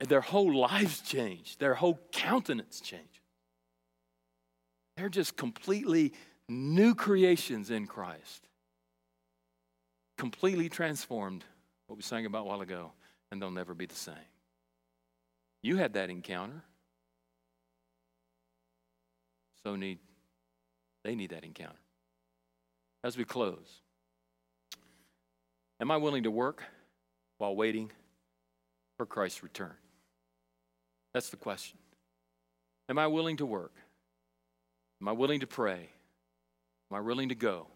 their 0.00 0.20
whole 0.20 0.54
lives 0.54 1.00
change, 1.00 1.58
their 1.58 1.74
whole 1.74 2.00
countenance 2.12 2.80
changes. 2.80 3.08
They're 4.96 5.08
just 5.08 5.36
completely 5.36 6.12
new 6.48 6.94
creations 6.94 7.70
in 7.70 7.86
Christ, 7.86 8.48
completely 10.18 10.68
transformed 10.68 11.44
what 11.86 11.96
we 11.96 12.02
sang 12.02 12.26
about 12.26 12.42
a 12.42 12.44
while 12.44 12.60
ago, 12.60 12.92
and 13.30 13.40
they'll 13.40 13.50
never 13.50 13.74
be 13.74 13.86
the 13.86 13.94
same. 13.94 14.14
You 15.62 15.76
had 15.76 15.94
that 15.94 16.10
encounter. 16.10 16.62
So 19.64 19.76
need 19.76 19.98
they 21.04 21.14
need 21.14 21.30
that 21.30 21.44
encounter. 21.44 21.78
As 23.02 23.16
we 23.16 23.24
close, 23.24 23.80
am 25.80 25.90
I 25.90 25.96
willing 25.98 26.22
to 26.24 26.30
work 26.30 26.62
while 27.38 27.54
waiting 27.54 27.90
for 28.96 29.06
Christ's 29.06 29.42
return? 29.42 29.74
That's 31.14 31.30
the 31.30 31.36
question. 31.36 31.78
Am 32.88 32.98
I 32.98 33.06
willing 33.06 33.38
to 33.38 33.46
work? 33.46 33.72
Am 35.00 35.08
I 35.08 35.12
willing 35.12 35.40
to 35.40 35.46
pray? 35.46 35.88
Am 36.90 36.96
I 36.96 37.00
willing 37.00 37.30
to 37.30 37.34
go? 37.34 37.68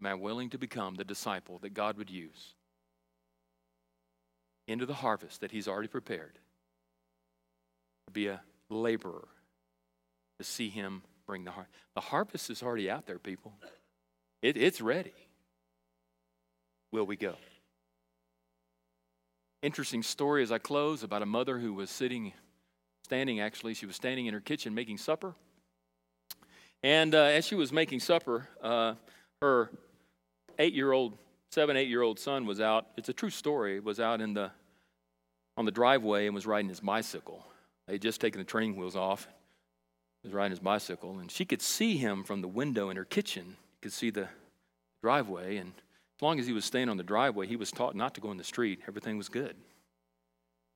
Am 0.00 0.06
I 0.06 0.14
willing 0.14 0.50
to 0.50 0.58
become 0.58 0.94
the 0.94 1.04
disciple 1.04 1.58
that 1.60 1.74
God 1.74 1.96
would 1.96 2.10
use 2.10 2.54
into 4.68 4.86
the 4.86 4.94
harvest 4.94 5.40
that 5.40 5.50
He's 5.50 5.66
already 5.66 5.88
prepared? 5.88 6.38
To 8.06 8.12
be 8.12 8.26
a 8.28 8.42
laborer, 8.68 9.28
to 10.38 10.44
see 10.44 10.68
Him 10.68 11.02
bring 11.26 11.44
the 11.44 11.52
harvest. 11.52 11.74
The 11.94 12.00
harvest 12.00 12.50
is 12.50 12.62
already 12.62 12.90
out 12.90 13.06
there, 13.06 13.18
people. 13.18 13.54
It, 14.42 14.56
it's 14.56 14.80
ready. 14.80 15.14
Will 16.90 17.06
we 17.06 17.16
go? 17.16 17.36
Interesting 19.62 20.02
story 20.02 20.42
as 20.42 20.50
I 20.50 20.58
close 20.58 21.04
about 21.04 21.22
a 21.22 21.26
mother 21.26 21.58
who 21.58 21.72
was 21.72 21.88
sitting, 21.88 22.32
standing 23.04 23.40
actually, 23.40 23.74
she 23.74 23.86
was 23.86 23.94
standing 23.94 24.26
in 24.26 24.34
her 24.34 24.40
kitchen 24.40 24.74
making 24.74 24.98
supper. 24.98 25.34
And 26.82 27.14
uh, 27.14 27.22
as 27.22 27.46
she 27.46 27.54
was 27.54 27.72
making 27.72 28.00
supper, 28.00 28.48
uh, 28.60 28.94
her 29.40 29.70
eight 30.58 30.74
year 30.74 30.90
old, 30.90 31.16
seven, 31.52 31.76
eight 31.76 31.88
year 31.88 32.02
old 32.02 32.18
son 32.18 32.44
was 32.44 32.60
out. 32.60 32.88
It's 32.96 33.08
a 33.08 33.12
true 33.12 33.30
story, 33.30 33.78
was 33.78 34.00
out 34.00 34.20
in 34.20 34.34
the, 34.34 34.50
on 35.56 35.64
the 35.64 35.70
driveway 35.70 36.26
and 36.26 36.34
was 36.34 36.44
riding 36.44 36.68
his 36.68 36.80
bicycle. 36.80 37.46
They 37.86 37.94
had 37.94 38.02
just 38.02 38.20
taken 38.20 38.40
the 38.40 38.44
training 38.44 38.76
wheels 38.76 38.96
off. 38.96 39.28
Was 40.24 40.32
riding 40.32 40.50
his 40.50 40.60
bicycle, 40.60 41.18
and 41.18 41.28
she 41.30 41.44
could 41.44 41.60
see 41.60 41.96
him 41.96 42.22
from 42.22 42.42
the 42.42 42.48
window 42.48 42.90
in 42.90 42.96
her 42.96 43.04
kitchen. 43.04 43.56
Could 43.80 43.92
see 43.92 44.10
the 44.10 44.28
driveway, 45.02 45.56
and 45.56 45.72
as 46.22 46.24
long 46.24 46.38
as 46.38 46.46
he 46.46 46.52
was 46.52 46.64
staying 46.64 46.88
on 46.88 46.96
the 46.96 47.02
driveway, 47.02 47.48
he 47.48 47.56
was 47.56 47.72
taught 47.72 47.96
not 47.96 48.14
to 48.14 48.20
go 48.20 48.30
in 48.30 48.36
the 48.36 48.44
street. 48.44 48.78
Everything 48.86 49.18
was 49.18 49.28
good. 49.28 49.56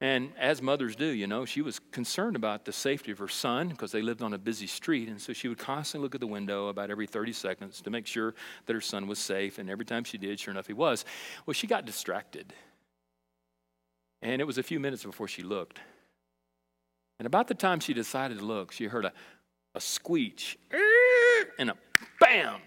And 0.00 0.32
as 0.36 0.60
mothers 0.60 0.96
do, 0.96 1.06
you 1.06 1.28
know, 1.28 1.44
she 1.44 1.62
was 1.62 1.78
concerned 1.92 2.34
about 2.34 2.64
the 2.64 2.72
safety 2.72 3.12
of 3.12 3.18
her 3.18 3.28
son 3.28 3.68
because 3.68 3.92
they 3.92 4.02
lived 4.02 4.22
on 4.22 4.32
a 4.32 4.38
busy 4.38 4.66
street. 4.66 5.08
And 5.08 5.20
so 5.20 5.32
she 5.32 5.46
would 5.46 5.58
constantly 5.58 6.04
look 6.04 6.16
at 6.16 6.20
the 6.20 6.26
window 6.26 6.66
about 6.66 6.90
every 6.90 7.06
30 7.06 7.32
seconds 7.32 7.80
to 7.82 7.90
make 7.90 8.08
sure 8.08 8.34
that 8.66 8.72
her 8.72 8.80
son 8.80 9.06
was 9.06 9.20
safe. 9.20 9.60
And 9.60 9.70
every 9.70 9.84
time 9.84 10.02
she 10.02 10.18
did, 10.18 10.40
sure 10.40 10.50
enough, 10.50 10.66
he 10.66 10.72
was. 10.72 11.04
Well, 11.46 11.54
she 11.54 11.68
got 11.68 11.86
distracted. 11.86 12.52
And 14.22 14.40
it 14.40 14.46
was 14.48 14.58
a 14.58 14.64
few 14.64 14.80
minutes 14.80 15.04
before 15.04 15.28
she 15.28 15.44
looked. 15.44 15.78
And 17.20 17.26
about 17.26 17.46
the 17.46 17.54
time 17.54 17.78
she 17.78 17.94
decided 17.94 18.40
to 18.40 18.44
look, 18.44 18.72
she 18.72 18.86
heard 18.86 19.04
a, 19.04 19.12
a 19.76 19.78
squeech 19.78 20.56
and 21.56 21.70
a 21.70 21.76
bam. 22.18 22.58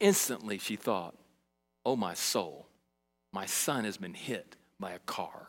Instantly 0.00 0.58
she 0.58 0.76
thought, 0.76 1.14
oh, 1.84 1.96
my 1.96 2.14
soul, 2.14 2.66
my 3.32 3.46
son 3.46 3.84
has 3.84 3.96
been 3.96 4.14
hit 4.14 4.56
by 4.78 4.92
a 4.92 4.98
car. 5.00 5.48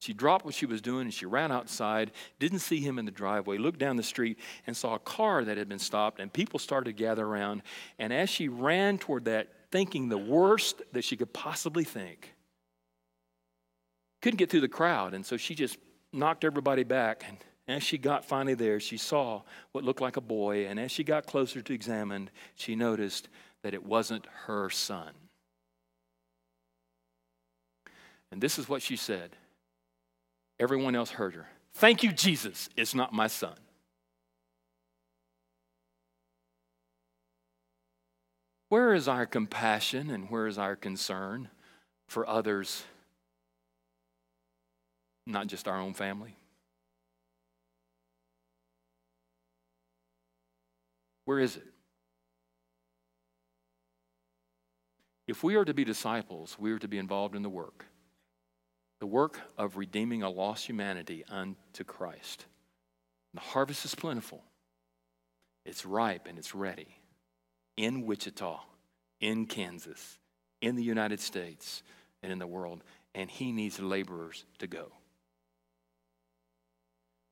She 0.00 0.12
dropped 0.12 0.44
what 0.44 0.54
she 0.54 0.66
was 0.66 0.82
doing 0.82 1.02
and 1.02 1.14
she 1.14 1.24
ran 1.24 1.50
outside, 1.50 2.10
didn't 2.38 2.58
see 2.58 2.80
him 2.80 2.98
in 2.98 3.06
the 3.06 3.10
driveway, 3.10 3.56
looked 3.56 3.78
down 3.78 3.96
the 3.96 4.02
street 4.02 4.38
and 4.66 4.76
saw 4.76 4.94
a 4.94 4.98
car 4.98 5.44
that 5.44 5.56
had 5.56 5.66
been 5.68 5.78
stopped, 5.78 6.20
and 6.20 6.30
people 6.30 6.58
started 6.58 6.90
to 6.90 6.92
gather 6.92 7.24
around. 7.24 7.62
And 7.98 8.12
as 8.12 8.28
she 8.28 8.48
ran 8.48 8.98
toward 8.98 9.24
that, 9.24 9.48
thinking 9.72 10.10
the 10.10 10.18
worst 10.18 10.82
that 10.92 11.04
she 11.04 11.16
could 11.16 11.32
possibly 11.32 11.84
think, 11.84 12.34
couldn't 14.20 14.36
get 14.36 14.50
through 14.50 14.60
the 14.60 14.68
crowd, 14.68 15.14
and 15.14 15.24
so 15.24 15.38
she 15.38 15.54
just 15.54 15.78
knocked 16.12 16.44
everybody 16.44 16.84
back. 16.84 17.24
And 17.26 17.38
as 17.66 17.82
she 17.82 17.96
got 17.96 18.24
finally 18.24 18.54
there, 18.54 18.80
she 18.80 18.98
saw 18.98 19.42
what 19.72 19.84
looked 19.84 20.00
like 20.02 20.18
a 20.18 20.20
boy, 20.20 20.66
and 20.66 20.78
as 20.78 20.90
she 20.90 21.02
got 21.02 21.26
closer 21.26 21.62
to 21.62 21.72
examine, 21.72 22.28
she 22.54 22.76
noticed 22.76 23.28
that 23.64 23.72
it 23.72 23.84
wasn't 23.84 24.26
her 24.44 24.68
son. 24.68 25.10
And 28.30 28.40
this 28.40 28.58
is 28.58 28.68
what 28.68 28.82
she 28.82 28.94
said. 28.94 29.30
Everyone 30.60 30.94
else 30.94 31.10
heard 31.10 31.34
her. 31.34 31.48
Thank 31.72 32.02
you, 32.02 32.12
Jesus. 32.12 32.68
It's 32.76 32.94
not 32.94 33.14
my 33.14 33.26
son. 33.26 33.54
Where 38.68 38.92
is 38.92 39.08
our 39.08 39.24
compassion 39.24 40.10
and 40.10 40.28
where 40.28 40.46
is 40.46 40.58
our 40.58 40.76
concern 40.76 41.48
for 42.06 42.28
others, 42.28 42.84
not 45.26 45.46
just 45.46 45.66
our 45.66 45.80
own 45.80 45.94
family? 45.94 46.36
Where 51.24 51.38
is 51.38 51.56
it? 51.56 51.73
If 55.26 55.42
we 55.42 55.54
are 55.54 55.64
to 55.64 55.74
be 55.74 55.84
disciples, 55.84 56.56
we 56.58 56.72
are 56.72 56.78
to 56.78 56.88
be 56.88 56.98
involved 56.98 57.34
in 57.34 57.42
the 57.42 57.50
work 57.50 57.86
the 59.00 59.06
work 59.08 59.38
of 59.58 59.76
redeeming 59.76 60.22
a 60.22 60.30
lost 60.30 60.66
humanity 60.66 61.24
unto 61.28 61.84
Christ. 61.84 62.46
The 63.34 63.40
harvest 63.40 63.84
is 63.84 63.94
plentiful, 63.94 64.42
it's 65.66 65.84
ripe 65.84 66.26
and 66.26 66.38
it's 66.38 66.54
ready 66.54 66.88
in 67.76 68.06
Wichita, 68.06 68.60
in 69.20 69.44
Kansas, 69.44 70.18
in 70.62 70.76
the 70.76 70.82
United 70.82 71.20
States, 71.20 71.82
and 72.22 72.32
in 72.32 72.38
the 72.38 72.46
world, 72.46 72.82
and 73.14 73.30
He 73.30 73.52
needs 73.52 73.78
laborers 73.78 74.46
to 74.58 74.66
go. 74.66 74.92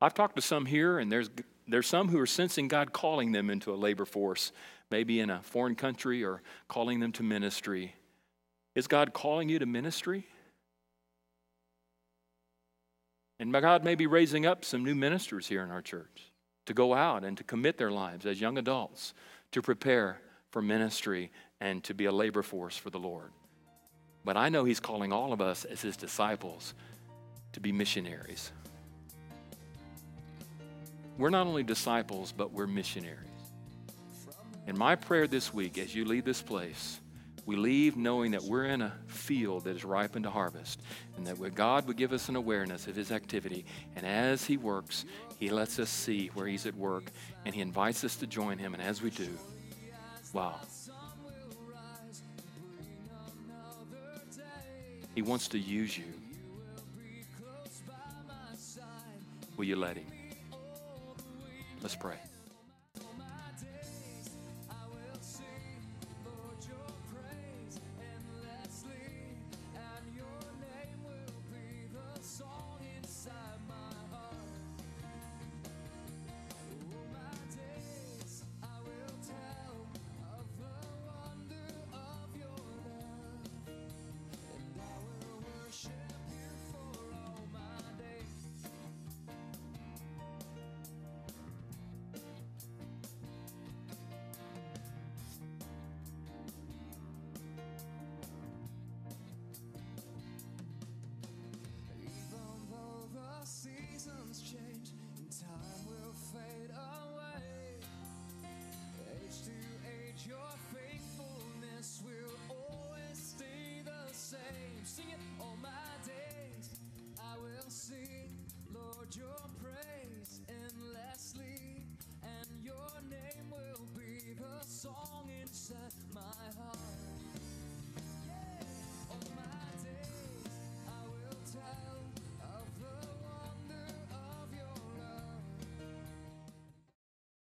I've 0.01 0.15
talked 0.15 0.37
to 0.37 0.43
some 0.43 0.67
here, 0.67 0.99
and 0.99 1.11
there's, 1.11 1.31
there's 1.69 1.87
some 1.87 2.09
who 2.09 2.19
are 2.19 2.27
sensing 2.27 2.69
God 2.69 2.93
calling 2.93 3.33
them 3.33 3.49
into 3.49 3.73
a 3.73 3.77
labor 3.77 4.05
force, 4.05 4.53
maybe 4.93 5.21
in 5.21 5.31
a 5.31 5.41
foreign 5.43 5.75
country 5.75 6.23
or 6.23 6.43
calling 6.69 7.01
them 7.01 7.13
to 7.13 7.23
ministry. 7.23 7.95
Is 8.75 8.87
God 8.87 9.15
calling 9.15 9.49
you 9.49 9.59
to 9.59 9.65
ministry? 9.65 10.27
And 13.41 13.51
God 13.51 13.83
may 13.83 13.95
be 13.95 14.07
raising 14.07 14.45
up 14.45 14.67
some 14.67 14.85
new 14.85 14.95
ministers 14.95 15.49
here 15.49 15.63
in 15.63 15.71
our 15.71 15.81
church 15.81 16.31
to 16.67 16.75
go 16.75 16.93
out 16.93 17.25
and 17.25 17.39
to 17.39 17.43
commit 17.43 17.79
their 17.79 17.91
lives 17.91 18.27
as 18.27 18.39
young 18.39 18.59
adults 18.59 19.15
to 19.53 19.63
prepare 19.63 20.21
for 20.51 20.61
ministry 20.61 21.33
and 21.59 21.83
to 21.85 21.95
be 21.95 22.05
a 22.05 22.13
labor 22.13 22.43
force 22.43 22.77
for 22.77 22.91
the 22.91 23.01
Lord. 23.01 23.33
But 24.27 24.37
I 24.37 24.51
know 24.51 24.65
He's 24.65 24.79
calling 24.79 25.11
all 25.11 25.33
of 25.33 25.41
us 25.41 25.65
as 25.65 25.81
His 25.81 25.97
disciples 25.97 26.75
to 27.55 27.61
be 27.61 27.73
missionaries. 27.73 28.53
We're 31.17 31.31
not 31.31 31.47
only 31.47 31.63
disciples, 31.63 32.33
but 32.37 32.53
we're 32.53 32.67
missionaries. 32.67 33.32
And 34.67 34.79
my 34.79 34.95
prayer 34.95 35.27
this 35.27 35.53
week, 35.53 35.79
as 35.79 35.95
you 35.95 36.05
leave 36.05 36.25
this 36.25 36.43
place, 36.43 37.01
we 37.45 37.57
leave 37.57 37.97
knowing 37.97 38.31
that 38.33 38.43
we're 38.45 38.67
in 38.67 38.83
a 38.83 38.93
field 39.09 39.65
that 39.65 39.75
is 39.75 39.85
ripened 39.85 40.25
to 40.25 40.31
harvest 40.31 40.81
and 41.17 41.27
that 41.27 41.55
God 41.55 41.89
would 41.89 41.97
give 41.97 42.13
us 42.13 42.29
an 42.29 42.37
awareness 42.37 42.87
of 42.87 42.95
His 42.95 43.11
activity. 43.11 43.65
And 43.97 44.07
as 44.07 44.45
He 44.45 44.57
works, 44.57 45.05
He 45.41 45.51
lets 45.51 45.81
us 45.81 45.91
see 45.91 46.31
where 46.35 46.47
He's 46.47 46.67
at 46.67 46.77
work 46.77 47.11
and 47.45 47.55
He 47.55 47.61
invites 47.61 48.05
us 48.05 48.15
to 48.17 48.29
join 48.29 48.59
Him. 48.59 48.75
And 48.75 48.83
as 48.83 49.03
we 49.03 49.11
do, 49.11 49.29
wow. 50.33 50.55
He 55.15 55.23
wants 55.23 55.49
to 55.49 55.59
use 55.59 55.99
you. 55.99 56.05
Will 59.57 59.65
you 59.65 59.77
let 59.77 59.97
Him? 59.97 60.07
Let's 61.83 61.97
pray. 61.97 62.17